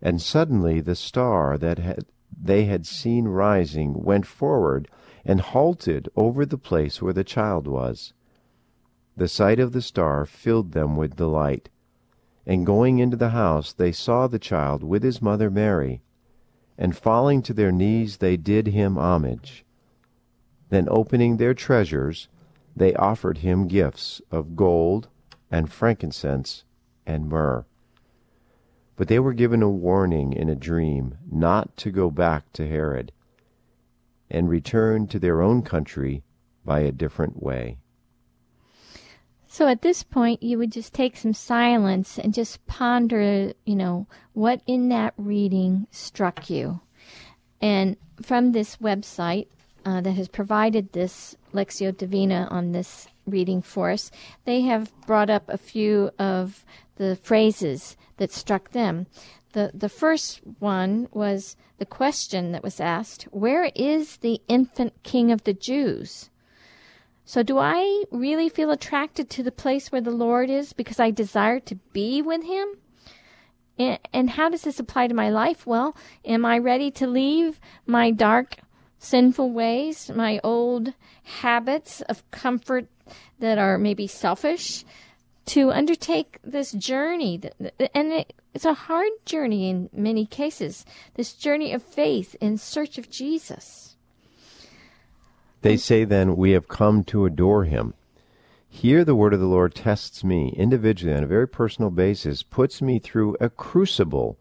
And 0.00 0.22
suddenly 0.22 0.80
the 0.80 0.94
star 0.94 1.58
that 1.58 1.80
had, 1.80 2.06
they 2.40 2.66
had 2.66 2.86
seen 2.86 3.24
rising 3.24 4.04
went 4.04 4.26
forward 4.26 4.86
and 5.24 5.40
halted 5.40 6.08
over 6.14 6.46
the 6.46 6.56
place 6.56 7.02
where 7.02 7.12
the 7.12 7.24
child 7.24 7.66
was. 7.66 8.12
The 9.16 9.28
sight 9.28 9.60
of 9.60 9.72
the 9.72 9.82
star 9.82 10.24
filled 10.24 10.72
them 10.72 10.96
with 10.96 11.16
delight. 11.16 11.68
And 12.46 12.66
going 12.66 12.98
into 12.98 13.16
the 13.16 13.30
house, 13.30 13.72
they 13.72 13.92
saw 13.92 14.26
the 14.26 14.38
child 14.38 14.82
with 14.82 15.02
his 15.02 15.20
mother 15.20 15.50
Mary. 15.50 16.02
And 16.78 16.96
falling 16.96 17.42
to 17.42 17.52
their 17.52 17.70
knees, 17.70 18.16
they 18.16 18.36
did 18.36 18.68
him 18.68 18.96
homage. 18.96 19.64
Then 20.70 20.88
opening 20.90 21.36
their 21.36 21.54
treasures, 21.54 22.28
they 22.74 22.94
offered 22.94 23.38
him 23.38 23.68
gifts 23.68 24.22
of 24.30 24.56
gold 24.56 25.08
and 25.50 25.70
frankincense 25.70 26.64
and 27.06 27.28
myrrh. 27.28 27.66
But 28.96 29.08
they 29.08 29.18
were 29.18 29.34
given 29.34 29.62
a 29.62 29.68
warning 29.68 30.32
in 30.32 30.48
a 30.48 30.54
dream 30.54 31.18
not 31.30 31.76
to 31.78 31.90
go 31.90 32.10
back 32.10 32.50
to 32.54 32.66
Herod, 32.66 33.12
and 34.30 34.48
return 34.48 35.06
to 35.08 35.18
their 35.18 35.42
own 35.42 35.62
country 35.62 36.22
by 36.64 36.80
a 36.80 36.92
different 36.92 37.42
way. 37.42 37.78
So 39.52 39.68
at 39.68 39.82
this 39.82 40.02
point, 40.02 40.42
you 40.42 40.56
would 40.56 40.72
just 40.72 40.94
take 40.94 41.14
some 41.14 41.34
silence 41.34 42.18
and 42.18 42.32
just 42.32 42.66
ponder, 42.66 43.52
you 43.66 43.76
know, 43.76 44.06
what 44.32 44.62
in 44.66 44.88
that 44.88 45.12
reading 45.18 45.86
struck 45.90 46.48
you. 46.48 46.80
And 47.60 47.98
from 48.22 48.52
this 48.52 48.78
website 48.78 49.48
uh, 49.84 50.00
that 50.00 50.12
has 50.12 50.28
provided 50.28 50.94
this 50.94 51.36
Lectio 51.52 51.94
Divina 51.94 52.48
on 52.50 52.72
this 52.72 53.08
reading 53.26 53.60
for 53.60 53.90
us, 53.90 54.10
they 54.46 54.62
have 54.62 54.90
brought 55.06 55.28
up 55.28 55.50
a 55.50 55.58
few 55.58 56.10
of 56.18 56.64
the 56.96 57.14
phrases 57.16 57.98
that 58.16 58.32
struck 58.32 58.70
them. 58.70 59.06
The 59.52 59.70
the 59.74 59.90
first 59.90 60.40
one 60.60 61.08
was 61.12 61.56
the 61.76 61.84
question 61.84 62.52
that 62.52 62.62
was 62.62 62.80
asked, 62.80 63.24
"Where 63.24 63.70
is 63.74 64.16
the 64.16 64.40
infant 64.48 65.02
king 65.02 65.30
of 65.30 65.44
the 65.44 65.52
Jews?" 65.52 66.30
So 67.24 67.42
do 67.42 67.58
I 67.58 68.04
really 68.10 68.48
feel 68.48 68.70
attracted 68.70 69.30
to 69.30 69.42
the 69.42 69.52
place 69.52 69.90
where 69.90 70.00
the 70.00 70.10
Lord 70.10 70.50
is 70.50 70.72
because 70.72 70.98
I 70.98 71.10
desire 71.10 71.60
to 71.60 71.76
be 71.92 72.20
with 72.20 72.44
him? 72.44 72.68
And, 74.12 74.30
how 74.30 74.48
does 74.48 74.62
this 74.62 74.78
apply 74.78 75.08
to 75.08 75.14
my 75.14 75.30
life? 75.30 75.66
Well, 75.66 75.96
am 76.24 76.44
I 76.44 76.58
ready 76.58 76.90
to 76.92 77.06
leave 77.06 77.58
my 77.86 78.10
dark 78.10 78.56
sinful 78.98 79.50
ways, 79.50 80.10
my 80.14 80.40
old 80.44 80.94
habits 81.24 82.00
of 82.02 82.28
comfort 82.30 82.86
that 83.40 83.58
are 83.58 83.76
maybe 83.76 84.06
selfish, 84.06 84.84
to 85.44 85.72
undertake 85.72 86.38
this 86.44 86.72
journey. 86.72 87.40
And 87.94 88.24
it's 88.54 88.64
a 88.64 88.74
hard 88.74 89.10
journey 89.26 89.68
in 89.68 89.90
many 89.92 90.24
cases, 90.24 90.84
this 91.14 91.32
journey 91.32 91.72
of 91.72 91.82
faith 91.82 92.36
in 92.40 92.58
search 92.58 92.96
of 92.96 93.10
Jesus. 93.10 93.91
They 95.62 95.76
say 95.76 96.04
then, 96.04 96.36
We 96.36 96.50
have 96.50 96.66
come 96.66 97.04
to 97.04 97.24
adore 97.24 97.64
him. 97.64 97.94
Here, 98.68 99.04
the 99.04 99.14
word 99.14 99.32
of 99.32 99.38
the 99.38 99.46
Lord 99.46 99.74
tests 99.76 100.24
me 100.24 100.48
individually 100.56 101.14
on 101.14 101.22
a 101.22 101.28
very 101.28 101.46
personal 101.46 101.90
basis, 101.90 102.42
puts 102.42 102.82
me 102.82 102.98
through 102.98 103.36
a 103.40 103.48
crucible. 103.48 104.38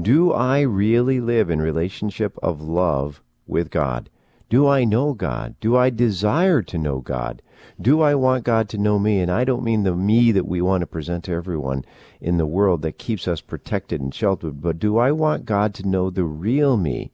Do 0.00 0.32
I 0.32 0.62
really 0.62 1.20
live 1.20 1.48
in 1.48 1.60
relationship 1.62 2.36
of 2.42 2.60
love 2.60 3.22
with 3.46 3.70
God? 3.70 4.10
Do 4.48 4.66
I 4.66 4.82
know 4.82 5.12
God? 5.12 5.54
Do 5.60 5.76
I 5.76 5.90
desire 5.90 6.62
to 6.62 6.78
know 6.78 7.00
God? 7.00 7.40
Do 7.80 8.00
I 8.00 8.16
want 8.16 8.42
God 8.42 8.68
to 8.70 8.78
know 8.78 8.98
me? 8.98 9.20
And 9.20 9.30
I 9.30 9.44
don't 9.44 9.62
mean 9.62 9.84
the 9.84 9.94
me 9.94 10.32
that 10.32 10.46
we 10.46 10.60
want 10.60 10.80
to 10.80 10.86
present 10.86 11.24
to 11.24 11.32
everyone 11.32 11.84
in 12.20 12.36
the 12.36 12.46
world 12.46 12.82
that 12.82 12.98
keeps 12.98 13.28
us 13.28 13.40
protected 13.40 14.00
and 14.00 14.12
sheltered, 14.12 14.60
but 14.60 14.80
do 14.80 14.98
I 14.98 15.12
want 15.12 15.44
God 15.44 15.72
to 15.74 15.88
know 15.88 16.10
the 16.10 16.24
real 16.24 16.76
me? 16.76 17.12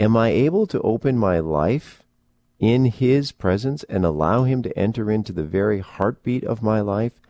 Am 0.00 0.16
I 0.16 0.30
able 0.30 0.66
to 0.68 0.80
open 0.80 1.16
my 1.16 1.38
life 1.38 2.02
in 2.58 2.86
His 2.86 3.32
presence 3.32 3.84
and 3.84 4.04
allow 4.04 4.44
Him 4.44 4.62
to 4.62 4.78
enter 4.78 5.10
into 5.10 5.32
the 5.32 5.44
very 5.44 5.80
heartbeat 5.80 6.44
of 6.44 6.62
my 6.62 6.80
life? 6.80 7.20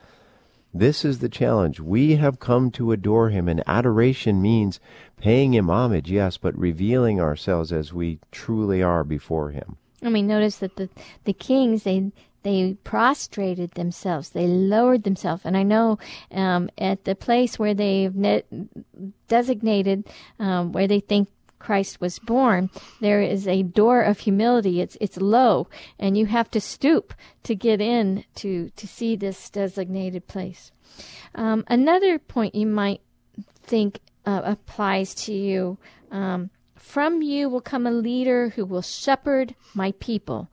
This 0.78 1.06
is 1.06 1.20
the 1.20 1.28
challenge. 1.30 1.80
We 1.80 2.16
have 2.16 2.38
come 2.38 2.70
to 2.72 2.92
adore 2.92 3.30
him, 3.30 3.48
and 3.48 3.62
adoration 3.66 4.42
means 4.42 4.78
paying 5.16 5.54
him 5.54 5.70
homage, 5.70 6.10
yes, 6.10 6.36
but 6.36 6.58
revealing 6.58 7.18
ourselves 7.18 7.72
as 7.72 7.94
we 7.94 8.18
truly 8.30 8.82
are 8.82 9.02
before 9.02 9.50
him. 9.50 9.78
I 10.02 10.10
mean, 10.10 10.26
notice 10.26 10.56
that 10.56 10.76
the 10.76 10.90
the 11.24 11.32
kings 11.32 11.84
they 11.84 12.12
they 12.42 12.76
prostrated 12.84 13.72
themselves, 13.72 14.30
they 14.30 14.46
lowered 14.46 15.04
themselves, 15.04 15.42
and 15.44 15.56
I 15.56 15.62
know 15.62 15.98
um, 16.30 16.68
at 16.76 17.04
the 17.04 17.14
place 17.14 17.58
where 17.58 17.74
they've 17.74 18.14
designated 19.28 20.04
um, 20.38 20.72
where 20.72 20.86
they 20.86 21.00
think 21.00 21.28
Christ 21.58 22.00
was 22.00 22.18
born, 22.18 22.70
there 23.00 23.20
is 23.20 23.48
a 23.48 23.62
door 23.62 24.02
of 24.02 24.20
humility. 24.20 24.80
It's 24.80 24.96
it's 25.00 25.16
low, 25.16 25.68
and 25.98 26.16
you 26.16 26.26
have 26.26 26.50
to 26.50 26.60
stoop 26.60 27.14
to 27.44 27.54
get 27.54 27.80
in 27.80 28.24
to 28.36 28.70
to 28.70 28.86
see 28.86 29.16
this 29.16 29.50
designated 29.50 30.26
place. 30.26 30.72
Um, 31.34 31.64
another 31.68 32.18
point 32.18 32.54
you 32.54 32.66
might 32.66 33.00
think 33.62 34.00
uh, 34.24 34.42
applies 34.44 35.14
to 35.14 35.32
you. 35.32 35.78
Um, 36.10 36.50
from 36.76 37.22
you 37.22 37.48
will 37.48 37.60
come 37.60 37.86
a 37.86 37.90
leader 37.90 38.50
who 38.50 38.64
will 38.64 38.82
shepherd 38.82 39.54
my 39.74 39.92
people. 39.92 40.48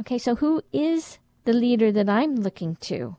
Okay, 0.00 0.18
so 0.18 0.36
who 0.36 0.62
is 0.72 1.18
the 1.44 1.52
leader 1.52 1.90
that 1.90 2.08
I'm 2.08 2.36
looking 2.36 2.76
to? 2.82 3.16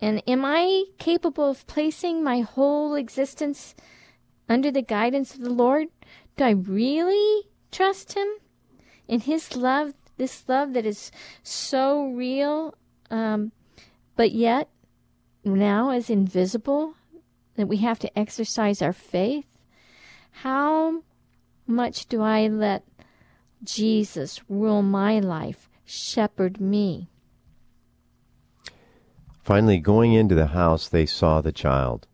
And 0.00 0.22
am 0.28 0.44
I 0.44 0.84
capable 0.98 1.50
of 1.50 1.66
placing 1.66 2.22
my 2.22 2.40
whole 2.40 2.94
existence 2.94 3.74
under 4.48 4.70
the 4.70 4.82
guidance 4.82 5.34
of 5.34 5.40
the 5.40 5.50
Lord? 5.50 5.88
Do 6.38 6.44
I 6.44 6.50
really 6.50 7.48
trust 7.72 8.12
Him 8.12 8.28
in 9.08 9.18
His 9.18 9.56
love, 9.56 9.92
this 10.18 10.48
love 10.48 10.72
that 10.74 10.86
is 10.86 11.10
so 11.42 12.12
real, 12.12 12.74
um, 13.10 13.50
but 14.14 14.30
yet 14.30 14.68
now 15.44 15.90
is 15.90 16.08
invisible, 16.08 16.94
that 17.56 17.66
we 17.66 17.78
have 17.78 17.98
to 17.98 18.18
exercise 18.18 18.80
our 18.80 18.92
faith? 18.92 19.46
How 20.30 21.02
much 21.66 22.06
do 22.06 22.22
I 22.22 22.46
let 22.46 22.84
Jesus 23.64 24.40
rule 24.48 24.82
my 24.82 25.18
life, 25.18 25.68
shepherd 25.84 26.60
me? 26.60 27.10
Finally, 29.42 29.78
going 29.78 30.12
into 30.12 30.36
the 30.36 30.46
house, 30.46 30.86
they 30.86 31.04
saw 31.04 31.40
the 31.40 31.50
child. 31.50 32.06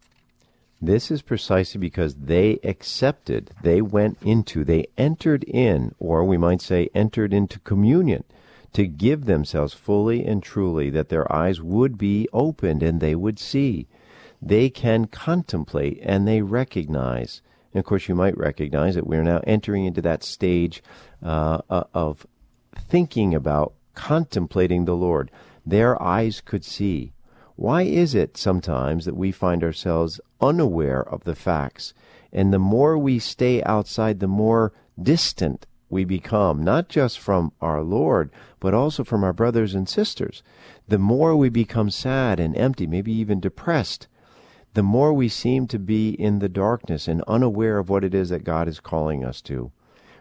This 0.87 1.11
is 1.11 1.23
precisely 1.23 1.79
because 1.79 2.15
they 2.15 2.59
accepted, 2.63 3.53
they 3.63 3.81
went 3.81 4.19
into, 4.21 4.65
they 4.65 4.87
entered 4.99 5.43
in, 5.45 5.95
or 5.99 6.25
we 6.25 6.37
might 6.37 6.61
say 6.61 6.91
entered 6.95 7.33
into 7.33 7.59
communion 7.61 8.23
to 8.75 8.87
give 8.87 9.25
themselves 9.25 9.73
fully 9.73 10.27
and 10.27 10.43
truly 10.43 10.91
that 10.91 11.09
their 11.09 11.31
eyes 11.33 11.63
would 11.63 11.97
be 11.97 12.29
opened 12.35 12.83
and 12.83 13.01
they 13.01 13.15
would 13.15 13.39
see. 13.39 13.87
They 14.43 14.69
can 14.69 15.07
contemplate 15.07 16.01
and 16.03 16.29
they 16.29 16.43
recognize. 16.43 17.41
And 17.73 17.79
of 17.79 17.87
course, 17.87 18.07
you 18.07 18.15
might 18.15 18.37
recognize 18.37 18.95
that 18.95 19.07
we're 19.07 19.25
now 19.25 19.41
entering 19.47 19.87
into 19.87 20.03
that 20.03 20.23
stage 20.23 20.83
uh, 21.23 21.63
uh 21.71 21.85
of 21.95 22.27
thinking 22.77 23.35
about 23.35 23.73
contemplating 23.95 24.85
the 24.85 24.97
Lord. 24.97 25.31
Their 25.65 26.01
eyes 26.03 26.43
could 26.43 26.63
see. 26.63 27.15
Why 27.57 27.83
is 27.83 28.17
it 28.17 28.37
sometimes 28.37 29.05
that 29.05 29.17
we 29.17 29.31
find 29.31 29.63
ourselves 29.63 30.21
unaware 30.45 31.03
of 31.03 31.25
the 31.25 31.35
facts? 31.35 31.95
And 32.33 32.53
the 32.53 32.59
more 32.59 32.99
we 32.99 33.19
stay 33.19 33.63
outside, 33.63 34.21
the 34.21 34.29
more 34.29 34.73
distant 35.01 35.67
we 35.89 36.05
become, 36.05 36.63
not 36.63 36.89
just 36.89 37.19
from 37.19 37.53
our 37.61 37.83
Lord, 37.83 38.31
but 38.59 38.75
also 38.75 39.05
from 39.05 39.23
our 39.23 39.33
brothers 39.33 39.75
and 39.75 39.89
sisters. 39.89 40.43
The 40.89 40.99
more 40.99 41.37
we 41.37 41.49
become 41.49 41.91
sad 41.91 42.41
and 42.41 42.57
empty, 42.57 42.87
maybe 42.87 43.13
even 43.13 43.41
depressed, 43.41 44.09
the 44.75 44.83
more 44.83 45.13
we 45.13 45.29
seem 45.29 45.69
to 45.69 45.79
be 45.79 46.11
in 46.11 46.41
the 46.41 46.49
darkness 46.49 47.07
and 47.07 47.23
unaware 47.29 47.79
of 47.79 47.89
what 47.89 48.03
it 48.03 48.13
is 48.13 48.31
that 48.31 48.43
God 48.43 48.67
is 48.67 48.81
calling 48.81 49.25
us 49.25 49.41
to. 49.43 49.71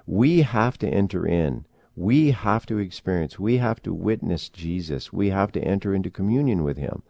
We 0.05 0.43
have 0.43 0.77
to 0.79 0.87
enter 0.87 1.25
in. 1.25 1.65
We 1.95 2.31
have 2.31 2.65
to 2.67 2.77
experience. 2.77 3.39
We 3.39 3.57
have 3.57 3.81
to 3.83 3.93
witness 3.93 4.49
Jesus. 4.49 5.11
We 5.11 5.29
have 5.29 5.51
to 5.53 5.63
enter 5.63 5.95
into 5.95 6.09
communion 6.11 6.63
with 6.63 6.77
Him. 6.77 7.01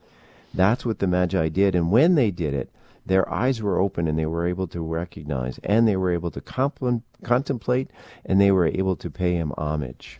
That's 0.54 0.86
what 0.86 1.00
the 1.00 1.08
Magi 1.08 1.50
did. 1.50 1.76
And 1.76 1.92
when 1.92 2.16
they 2.16 2.32
did 2.32 2.54
it, 2.54 2.70
their 3.06 3.32
eyes 3.32 3.62
were 3.62 3.80
open 3.80 4.08
and 4.08 4.18
they 4.18 4.26
were 4.26 4.48
able 4.48 4.68
to 4.68 4.82
recognize 4.82 5.60
and 5.64 5.88
they 5.88 5.96
were 5.96 6.12
able 6.12 6.32
to 6.32 6.42
contemplate 6.42 7.90
and 8.26 8.40
they 8.40 8.52
were 8.52 8.68
able 8.68 8.96
to 8.96 9.10
pay 9.10 9.34
him 9.34 9.54
homage. 9.58 10.20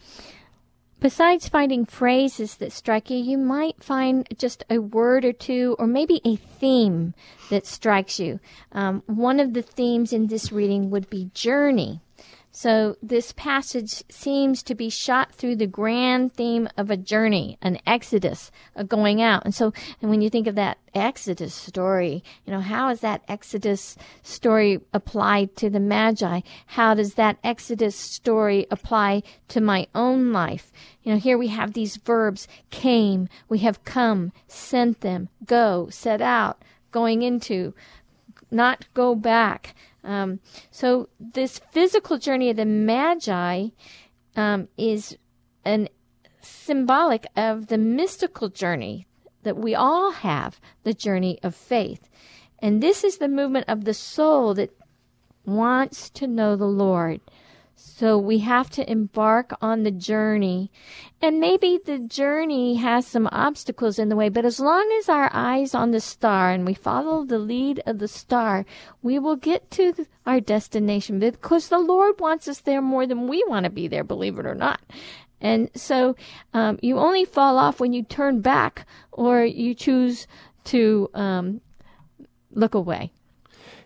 Besides 1.04 1.50
finding 1.50 1.86
phrases 1.86 2.56
that 2.56 2.72
strike 2.72 3.10
you, 3.10 3.18
you 3.18 3.38
might 3.38 3.84
find 3.84 4.26
just 4.38 4.64
a 4.70 4.78
word 4.78 5.26
or 5.26 5.34
two, 5.34 5.76
or 5.78 5.86
maybe 5.86 6.22
a 6.24 6.38
theme 6.38 7.14
that 7.50 7.66
strikes 7.66 8.22
you. 8.22 8.40
Um, 8.72 9.04
one 9.06 9.42
of 9.42 9.54
the 9.54 9.62
themes 9.62 10.14
in 10.14 10.28
this 10.28 10.54
reading 10.54 10.92
would 10.92 11.10
be 11.10 11.30
journey. 11.34 12.00
So 12.56 12.98
this 13.02 13.32
passage 13.32 14.04
seems 14.12 14.62
to 14.64 14.76
be 14.76 14.88
shot 14.88 15.34
through 15.34 15.56
the 15.56 15.66
grand 15.66 16.36
theme 16.36 16.70
of 16.78 16.92
a 16.92 16.96
journey, 16.96 17.58
an 17.64 17.80
exodus, 17.88 18.52
a 18.76 18.84
going 18.84 19.24
out. 19.24 19.44
And 19.44 19.56
so, 19.56 19.74
and 20.00 20.12
when 20.12 20.22
you 20.22 20.30
think 20.30 20.46
of 20.46 20.54
that 20.54 20.78
exodus 20.94 21.56
story, 21.56 22.24
you 22.46 22.54
know, 22.54 22.60
how 22.60 22.90
is 22.90 23.00
that 23.00 23.24
exodus 23.28 23.98
story 24.22 24.80
applied 24.94 25.56
to 25.58 25.70
the 25.72 25.80
Magi? 25.80 26.42
How 26.68 26.94
does 26.94 27.16
that 27.16 27.40
exodus 27.44 27.96
story 27.96 28.68
apply 28.70 29.24
to 29.48 29.60
my 29.60 29.88
own 29.96 30.32
life? 30.32 30.72
You 31.02 31.14
know, 31.14 31.20
here 31.20 31.40
we 31.40 31.48
have 31.48 31.74
these 31.74 31.98
verbs 31.98 32.48
came, 32.70 33.30
we 33.50 33.60
have 33.60 33.84
come, 33.84 34.32
sent 34.48 35.02
them, 35.02 35.30
go, 35.44 35.88
set 35.90 36.22
out, 36.22 36.62
going 36.92 37.24
into, 37.24 37.74
not 38.54 38.86
go 38.94 39.16
back. 39.16 39.76
Um, 40.04 40.40
so 40.72 41.10
this 41.20 41.60
physical 41.72 42.18
journey 42.18 42.50
of 42.50 42.58
the 42.58 42.66
Magi 42.66 43.70
um, 44.36 44.68
is 44.78 45.18
an 45.66 45.90
symbolic 46.42 47.26
of 47.36 47.68
the 47.68 47.78
mystical 47.78 48.50
journey 48.50 49.08
that 49.44 49.58
we 49.58 49.76
all 49.76 50.12
have, 50.12 50.60
the 50.84 50.94
journey 50.94 51.40
of 51.44 51.56
faith. 51.56 52.10
And 52.60 52.82
this 52.82 53.04
is 53.04 53.18
the 53.18 53.28
movement 53.28 53.66
of 53.68 53.86
the 53.86 53.94
soul 53.94 54.54
that 54.56 54.72
wants 55.46 56.10
to 56.12 56.28
know 56.28 56.56
the 56.56 56.66
Lord. 56.66 57.22
So 57.76 58.18
we 58.18 58.40
have 58.40 58.70
to 58.72 58.90
embark 58.90 59.54
on 59.62 59.84
the 59.84 59.92
journey. 59.92 60.72
And 61.22 61.40
maybe 61.40 61.80
the 61.84 62.00
journey 62.00 62.76
has 62.76 63.08
some 63.08 63.30
obstacles 63.32 63.98
in 63.98 64.10
the 64.10 64.16
way, 64.16 64.30
but 64.30 64.46
as 64.46 64.60
long 64.60 64.90
as 65.00 65.10
our 65.10 65.30
eyes 65.34 65.74
on 65.74 65.92
the 65.92 66.00
star 66.00 66.52
and 66.52 66.66
we 66.66 66.74
follow 66.74 67.26
the 67.26 67.40
lead 67.40 67.82
of 67.86 68.00
the 68.00 68.08
star, 68.08 68.66
we 69.02 69.20
will 69.20 69.36
get 69.36 69.72
to 69.72 70.06
our 70.26 70.40
destination 70.40 71.20
because 71.20 71.70
the 71.70 71.80
Lord 71.80 72.20
wants 72.20 72.48
us 72.48 72.62
there 72.62 72.82
more 72.82 73.08
than 73.08 73.28
we 73.28 73.44
want 73.48 73.64
to 73.66 73.70
be 73.70 73.88
there, 73.88 74.04
believe 74.04 74.38
it 74.38 74.46
or 74.46 74.56
not. 74.56 74.82
And 75.40 75.70
so 75.76 76.16
um, 76.54 76.80
you 76.82 76.98
only 76.98 77.26
fall 77.26 77.58
off 77.58 77.80
when 77.80 77.94
you 77.94 78.04
turn 78.04 78.42
back 78.42 78.86
or 79.12 79.44
you 79.44 79.76
choose 79.76 80.26
to 80.66 81.10
um, 81.14 81.62
look 82.52 82.76
away. 82.76 83.12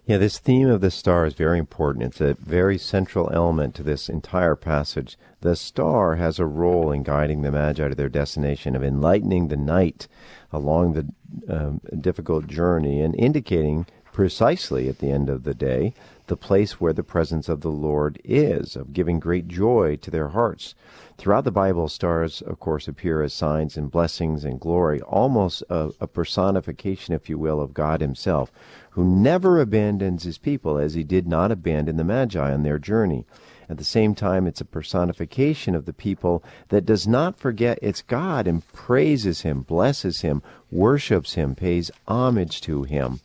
Yeah, 0.08 0.20
this 0.20 0.40
theme 0.40 0.70
of 0.70 0.80
the 0.80 0.90
star 0.90 1.26
is 1.26 1.34
very 1.34 1.60
important. 1.60 2.06
It's 2.06 2.22
a 2.22 2.36
very 2.36 2.78
central 2.78 3.30
element 3.34 3.76
to 3.76 3.84
this 3.84 4.08
entire 4.08 4.56
passage. 4.56 5.18
The 5.42 5.54
star 5.54 6.16
has 6.16 6.40
a 6.40 6.46
role 6.46 6.94
in 6.94 7.04
guiding 7.04 7.42
the 7.42 7.52
Magi 7.52 7.90
to 7.90 7.94
their 7.94 8.08
destination, 8.08 8.74
of 8.74 8.86
enlightening 8.86 9.50
the 9.50 9.58
night 9.58 10.08
along 10.50 10.94
the 10.94 11.54
um, 11.54 11.82
difficult 12.00 12.48
journey, 12.48 13.02
and 13.02 13.16
indicating 13.16 13.86
precisely 14.14 14.88
at 14.88 15.00
the 15.00 15.12
end 15.12 15.28
of 15.28 15.44
the 15.44 15.54
day 15.54 15.94
the 16.28 16.38
place 16.38 16.80
where 16.80 16.94
the 16.94 17.04
presence 17.04 17.50
of 17.50 17.62
the 17.62 17.72
Lord 17.72 18.20
is, 18.24 18.76
of 18.76 18.94
giving 18.94 19.20
great 19.20 19.48
joy 19.48 19.96
to 19.98 20.12
their 20.12 20.30
hearts. 20.30 20.76
Throughout 21.18 21.46
the 21.46 21.52
Bible, 21.52 21.88
stars, 21.88 22.42
of 22.42 22.60
course, 22.60 22.88
appear 22.88 23.22
as 23.22 23.34
signs 23.34 23.76
and 23.76 23.90
blessings 23.90 24.46
and 24.46 24.60
glory, 24.60 25.02
almost 25.02 25.64
a, 25.70 25.92
a, 26.00 26.08
personification, 26.08 27.14
if 27.14 27.30
you 27.30 27.40
will, 27.40 27.60
of 27.60 27.74
God 27.74 28.02
Himself, 28.02 28.52
who 28.92 29.04
never 29.04 29.60
abandons 29.60 30.24
His 30.24 30.38
people 30.38 30.78
as 30.78 30.94
He 30.94 31.04
did 31.04 31.28
not 31.28 31.52
abandon 31.52 31.98
the 31.98 32.04
Magi 32.04 32.54
on 32.54 32.64
their 32.64 32.78
journey. 32.78 33.26
At 33.70 33.78
the 33.78 33.84
same 33.84 34.16
time, 34.16 34.48
it's 34.48 34.62
a 34.62 34.66
personification 34.66 35.76
of 35.76 35.86
the 35.86 35.94
people 35.94 36.44
that 36.70 36.86
does 36.86 37.08
not 37.08 37.38
forget 37.38 37.80
its 37.82 38.02
God 38.02 38.48
and 38.48 38.66
praises 38.74 39.42
Him, 39.42 39.62
blesses 39.62 40.22
Him, 40.22 40.42
worships 40.72 41.34
Him, 41.34 41.56
pays 41.56 41.92
homage 42.08 42.62
to 42.62 42.84
Him. 42.84 43.20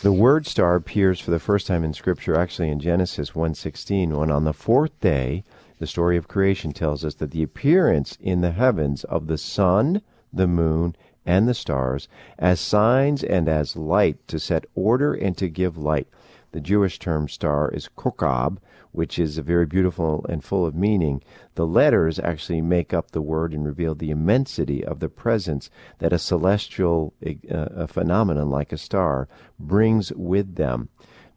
The 0.00 0.12
word 0.12 0.46
star 0.46 0.76
appears 0.76 1.18
for 1.18 1.32
the 1.32 1.40
first 1.40 1.66
time 1.66 1.82
in 1.82 1.92
Scripture, 1.92 2.36
actually 2.36 2.70
in 2.70 2.78
Genesis 2.78 3.32
1:16, 3.32 4.16
when 4.16 4.30
on 4.30 4.44
the 4.44 4.52
fourth 4.52 4.92
day 5.00 5.42
the 5.80 5.88
story 5.88 6.16
of 6.16 6.28
creation 6.28 6.70
tells 6.70 7.04
us 7.04 7.14
that 7.16 7.32
the 7.32 7.42
appearance 7.42 8.16
in 8.20 8.40
the 8.40 8.52
heavens 8.52 9.02
of 9.02 9.26
the 9.26 9.36
sun, 9.36 10.00
the 10.32 10.46
moon, 10.46 10.94
and 11.26 11.48
the 11.48 11.52
stars 11.54 12.06
as 12.38 12.60
signs 12.60 13.24
and 13.24 13.48
as 13.48 13.74
light 13.74 14.18
to 14.28 14.38
set 14.38 14.66
order 14.76 15.14
and 15.14 15.36
to 15.36 15.48
give 15.48 15.76
light. 15.76 16.06
The 16.52 16.60
Jewish 16.60 17.00
term 17.00 17.26
star 17.26 17.68
is 17.68 17.88
kokab, 17.96 18.60
which 18.98 19.16
is 19.16 19.38
very 19.38 19.64
beautiful 19.64 20.26
and 20.28 20.42
full 20.42 20.66
of 20.66 20.74
meaning. 20.74 21.22
The 21.54 21.64
letters 21.64 22.18
actually 22.18 22.60
make 22.60 22.92
up 22.92 23.12
the 23.12 23.22
word 23.22 23.54
and 23.54 23.64
reveal 23.64 23.94
the 23.94 24.10
immensity 24.10 24.84
of 24.84 24.98
the 24.98 25.08
presence 25.08 25.70
that 26.00 26.12
a 26.12 26.18
celestial 26.18 27.14
uh, 27.24 27.30
a 27.48 27.86
phenomenon 27.86 28.50
like 28.50 28.72
a 28.72 28.76
star 28.76 29.28
brings 29.56 30.12
with 30.14 30.56
them. 30.56 30.88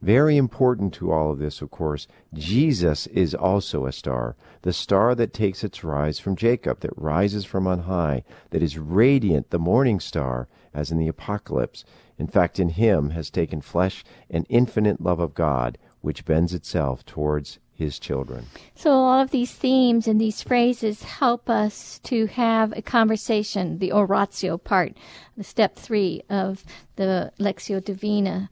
Very 0.01 0.38
important 0.38 0.91
to 0.95 1.12
all 1.12 1.30
of 1.30 1.38
this, 1.38 1.62
of 1.62 1.70
course, 1.70 2.07
Jesus 2.34 3.05
is 3.05 3.36
also 3.36 3.86
a 3.86 3.91
star, 3.91 4.36
the 4.64 4.74
star 4.74 5.14
that 5.14 5.32
takes 5.32 5.64
its 5.64 5.84
rise 5.84 6.18
from 6.18 6.36
Jacob, 6.36 6.80
that 6.80 6.97
rises 6.97 7.45
from 7.45 7.68
on 7.68 7.82
high, 7.82 8.24
that 8.49 8.64
is 8.64 8.80
radiant, 8.80 9.51
the 9.51 9.59
morning 9.59 9.99
star, 9.99 10.47
as 10.74 10.89
in 10.89 10.97
the 10.97 11.07
Apocalypse. 11.07 11.86
In 12.18 12.26
fact, 12.26 12.59
in 12.59 12.70
him 12.70 13.12
has 13.12 13.30
taken 13.30 13.62
flesh 13.62 14.03
an 14.32 14.45
infinite 14.49 14.99
love 14.99 15.20
of 15.20 15.36
God, 15.36 15.78
which 16.02 16.26
bends 16.26 16.54
itself 16.54 17.06
towards 17.06 17.60
his 17.74 17.97
children. 17.99 18.45
So, 18.76 18.91
all 18.91 19.20
of 19.20 19.32
these 19.32 19.52
themes 19.52 20.08
and 20.08 20.22
these 20.22 20.43
phrases 20.43 21.04
help 21.04 21.49
us 21.49 21.99
to 22.04 22.28
have 22.28 22.72
a 22.74 22.82
conversation, 22.82 23.80
the 23.80 23.91
oratio 23.91 24.58
part, 24.58 24.93
the 25.36 25.43
step 25.43 25.76
three 25.76 26.22
of 26.30 26.64
the 26.95 27.32
Lectio 27.39 27.84
Divina. 27.84 28.49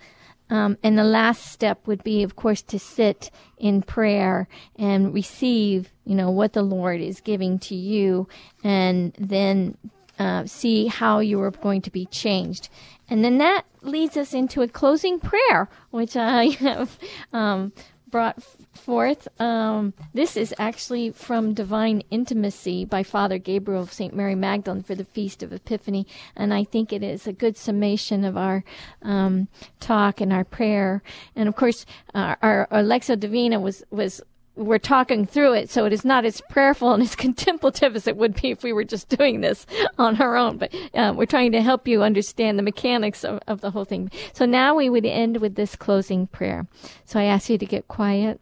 Um, 0.52 0.78
and 0.82 0.98
the 0.98 1.04
last 1.04 1.46
step 1.52 1.86
would 1.86 2.04
be, 2.04 2.24
of 2.24 2.36
course, 2.36 2.64
to 2.64 2.80
sit 2.80 3.30
in 3.60 3.84
prayer 3.84 4.48
and 4.76 5.14
receive, 5.14 5.94
you 6.06 6.16
know, 6.16 6.32
what 6.32 6.54
the 6.54 6.64
Lord 6.64 7.02
is 7.02 7.22
giving 7.22 7.60
to 7.60 7.76
you, 7.76 8.28
and 8.64 9.14
then 9.20 9.78
uh, 10.20 10.46
see 10.46 10.88
how 10.88 11.20
you 11.20 11.42
are 11.42 11.52
going 11.52 11.82
to 11.82 11.90
be 11.92 12.06
changed. 12.06 12.70
And 13.10 13.24
then 13.24 13.40
that 13.40 13.64
leads 13.82 14.18
us 14.18 14.34
into 14.34 14.62
a 14.62 14.68
closing 14.68 15.20
prayer, 15.20 15.70
which 15.90 16.16
I 16.16 16.46
have 16.60 17.00
um, 17.34 17.72
brought 18.10 18.44
forth. 18.74 19.28
Um, 19.40 19.94
this 20.14 20.36
is 20.36 20.54
actually 20.58 21.12
from 21.12 21.54
Divine 21.54 22.04
Intimacy 22.12 22.86
by 22.86 23.04
Father 23.04 23.38
Gabriel 23.38 23.84
of 23.84 23.94
St. 23.94 24.16
Mary 24.16 24.36
Magdalene 24.36 24.84
for 24.84 24.96
the 24.96 25.06
Feast 25.06 25.44
of 25.44 25.54
Epiphany, 25.54 26.08
and 26.36 26.54
I 26.54 26.64
think 26.64 26.92
it 26.92 27.04
is 27.04 27.28
a 27.28 27.34
good 27.34 27.58
summation 27.58 28.24
of 28.24 28.38
our 28.38 28.64
um, 29.02 29.48
talk 29.80 30.22
and 30.22 30.34
our 30.34 30.44
prayer. 30.44 31.02
And 31.36 31.48
of 31.48 31.56
course, 31.56 31.86
our, 32.14 32.38
our, 32.42 32.68
our 32.72 32.84
Lectio 32.84 33.20
Divina 33.20 33.60
was 33.60 33.84
was 33.92 34.22
we're 34.56 34.78
talking 34.78 35.26
through 35.26 35.54
it, 35.54 35.70
so 35.70 35.86
it 35.86 35.94
is 35.94 36.04
not 36.04 36.26
as 36.26 36.42
prayerful 36.50 36.92
and 36.92 37.02
as 37.02 37.16
contemplative 37.28 37.96
as 37.96 38.08
it 38.08 38.18
would 38.18 38.40
be 38.42 38.52
if 38.52 38.64
we 38.64 38.74
were 38.74 38.84
just 38.84 39.10
doing 39.10 39.42
this 39.42 39.66
on 39.98 40.22
our 40.22 40.36
own. 40.36 40.58
But 40.58 40.76
uh, 40.94 41.14
we're 41.16 41.26
trying 41.26 41.52
to 41.54 41.62
help 41.62 41.88
you 41.88 42.04
understand 42.04 42.58
the 42.58 42.64
mechanics 42.64 43.24
of, 43.24 43.40
of 43.48 43.62
the 43.62 43.72
whole 43.72 43.86
thing. 43.86 44.12
So 44.34 44.46
now 44.46 44.76
we 44.76 44.90
would 44.90 45.06
end 45.06 45.38
with 45.38 45.56
this 45.56 45.76
closing 45.76 46.28
prayer. 46.28 46.68
So 47.06 47.20
I 47.20 47.24
ask 47.24 47.50
you 47.50 47.58
to 47.58 47.66
get 47.66 47.88
quiet 47.88 48.42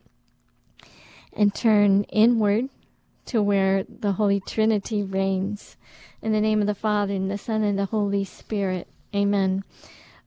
and 1.33 1.53
turn 1.53 2.03
inward 2.05 2.69
to 3.27 3.41
where 3.41 3.83
the 3.83 4.13
Holy 4.13 4.39
Trinity 4.39 5.03
reigns. 5.03 5.77
In 6.21 6.31
the 6.31 6.41
name 6.41 6.61
of 6.61 6.67
the 6.67 6.73
Father, 6.73 7.13
and 7.13 7.29
the 7.29 7.37
Son, 7.37 7.61
and 7.61 7.77
the 7.77 7.85
Holy 7.85 8.23
Spirit. 8.23 8.87
Amen. 9.13 9.63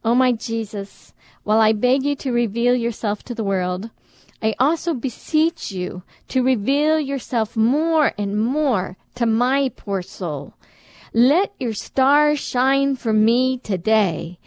O 0.04 0.12
oh 0.12 0.14
my 0.14 0.32
Jesus, 0.32 1.12
while 1.42 1.58
I 1.58 1.72
beg 1.72 2.04
you 2.04 2.14
to 2.16 2.32
reveal 2.32 2.74
yourself 2.74 3.22
to 3.24 3.34
the 3.34 3.44
world, 3.44 3.90
I 4.42 4.54
also 4.58 4.94
beseech 4.94 5.70
you 5.70 6.02
to 6.28 6.42
reveal 6.42 6.98
yourself 6.98 7.56
more 7.56 8.12
and 8.16 8.38
more 8.42 8.96
to 9.16 9.26
my 9.26 9.70
poor 9.76 10.02
soul. 10.02 10.54
Let 11.12 11.52
your 11.58 11.74
star 11.74 12.36
shine 12.36 12.96
for 12.96 13.12
me 13.12 13.58
today 13.58 14.38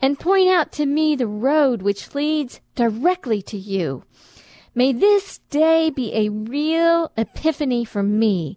and 0.00 0.18
point 0.18 0.48
out 0.48 0.72
to 0.72 0.86
me 0.86 1.16
the 1.16 1.26
road 1.26 1.82
which 1.82 2.14
leads 2.14 2.60
directly 2.74 3.42
to 3.42 3.56
you. 3.56 4.04
May 4.74 4.92
this 4.92 5.38
day 5.50 5.90
be 5.90 6.14
a 6.14 6.30
real 6.30 7.12
epiphany 7.16 7.84
for 7.84 8.02
me, 8.02 8.56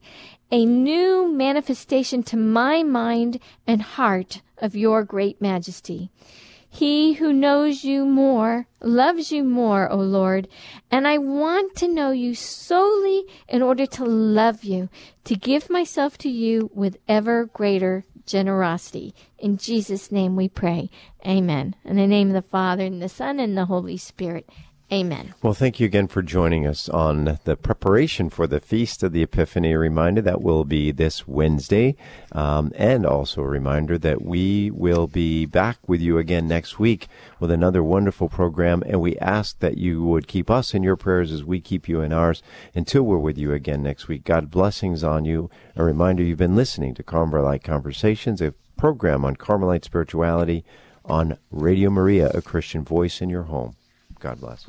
a 0.52 0.66
new 0.66 1.28
manifestation 1.32 2.24
to 2.24 2.38
my 2.38 2.84
mind 2.84 3.39
and 3.68 3.82
heart 3.82 4.41
of 4.58 4.76
your 4.76 5.04
great 5.04 5.41
majesty. 5.41 6.10
He 6.76 7.13
who 7.13 7.32
knows 7.32 7.86
you 7.86 8.05
more 8.05 8.67
loves 8.82 9.32
you 9.32 9.45
more, 9.45 9.89
O 9.89 9.95
Lord, 9.95 10.49
and 10.91 11.07
I 11.07 11.17
want 11.17 11.73
to 11.78 11.88
know 11.88 12.11
you 12.11 12.36
solely 12.36 13.23
in 13.47 13.61
order 13.61 13.86
to 13.86 14.03
love 14.03 14.65
you, 14.65 14.89
to 15.23 15.36
give 15.36 15.69
myself 15.69 16.17
to 16.17 16.30
you 16.30 16.69
with 16.73 16.97
ever 17.07 17.45
greater 17.45 18.03
generosity. 18.26 19.15
In 19.39 19.55
Jesus' 19.55 20.11
name 20.11 20.36
we 20.36 20.49
pray. 20.49 20.89
Amen. 21.26 21.78
In 21.86 21.95
the 21.95 22.07
name 22.07 22.28
of 22.28 22.34
the 22.34 22.49
Father, 22.49 22.84
and 22.84 23.01
the 23.01 23.07
Son, 23.07 23.39
and 23.39 23.57
the 23.57 23.67
Holy 23.67 23.95
Spirit. 23.95 24.49
Amen. 24.94 25.34
Well, 25.42 25.56
thank 25.56 25.80
you 25.80 25.88
again 25.88 26.08
for 26.08 26.22
joining 26.22 26.68
us 26.68 26.88
on 26.90 27.40
the 27.44 27.58
preparation 27.58 28.30
for 28.30 28.46
the 28.46 28.60
Feast 28.60 29.02
of 29.02 29.14
the 29.14 29.24
Epiphany. 29.24 29.72
A 29.74 29.80
reminder 29.80 30.22
that 30.22 30.44
will 30.44 30.64
be 30.64 30.92
this 30.92 31.28
Wednesday, 31.28 31.96
um, 32.34 32.72
and 32.76 33.04
also 33.04 33.42
a 33.42 33.48
reminder 33.48 33.98
that 33.98 34.22
we 34.22 34.70
will 34.70 35.08
be 35.08 35.48
back 35.48 35.80
with 35.88 36.02
you 36.02 36.20
again 36.20 36.48
next 36.48 36.78
week 36.78 37.08
with 37.40 37.50
another 37.50 37.82
wonderful 37.82 38.30
program. 38.30 38.84
And 38.86 39.02
we 39.02 39.18
ask 39.18 39.58
that 39.58 39.80
you 39.80 40.04
would 40.04 40.28
keep 40.28 40.52
us 40.52 40.76
in 40.76 40.84
your 40.84 40.96
prayers 40.96 41.32
as 41.32 41.44
we 41.44 41.60
keep 41.62 41.90
you 41.90 42.02
in 42.02 42.14
ours 42.14 42.44
until 42.76 43.02
we're 43.02 43.18
with 43.18 43.40
you 43.40 43.54
again 43.54 43.82
next 43.82 44.08
week. 44.08 44.24
God 44.24 44.52
blessings 44.52 45.04
on 45.04 45.26
you. 45.26 45.50
A 45.76 45.84
reminder 45.84 46.22
you've 46.22 46.38
been 46.38 46.56
listening 46.56 46.94
to 46.94 47.04
Carmelite 47.04 47.64
Conversations, 47.64 48.40
a 48.40 48.54
program 48.78 49.26
on 49.26 49.36
Carmelite 49.36 49.84
spirituality 49.84 50.64
on 51.04 51.40
Radio 51.50 51.90
Maria, 51.90 52.30
a 52.36 52.42
Christian 52.44 52.84
voice 52.84 53.20
in 53.20 53.32
your 53.32 53.44
home. 53.44 53.76
God 54.26 54.41
bless. 54.41 54.65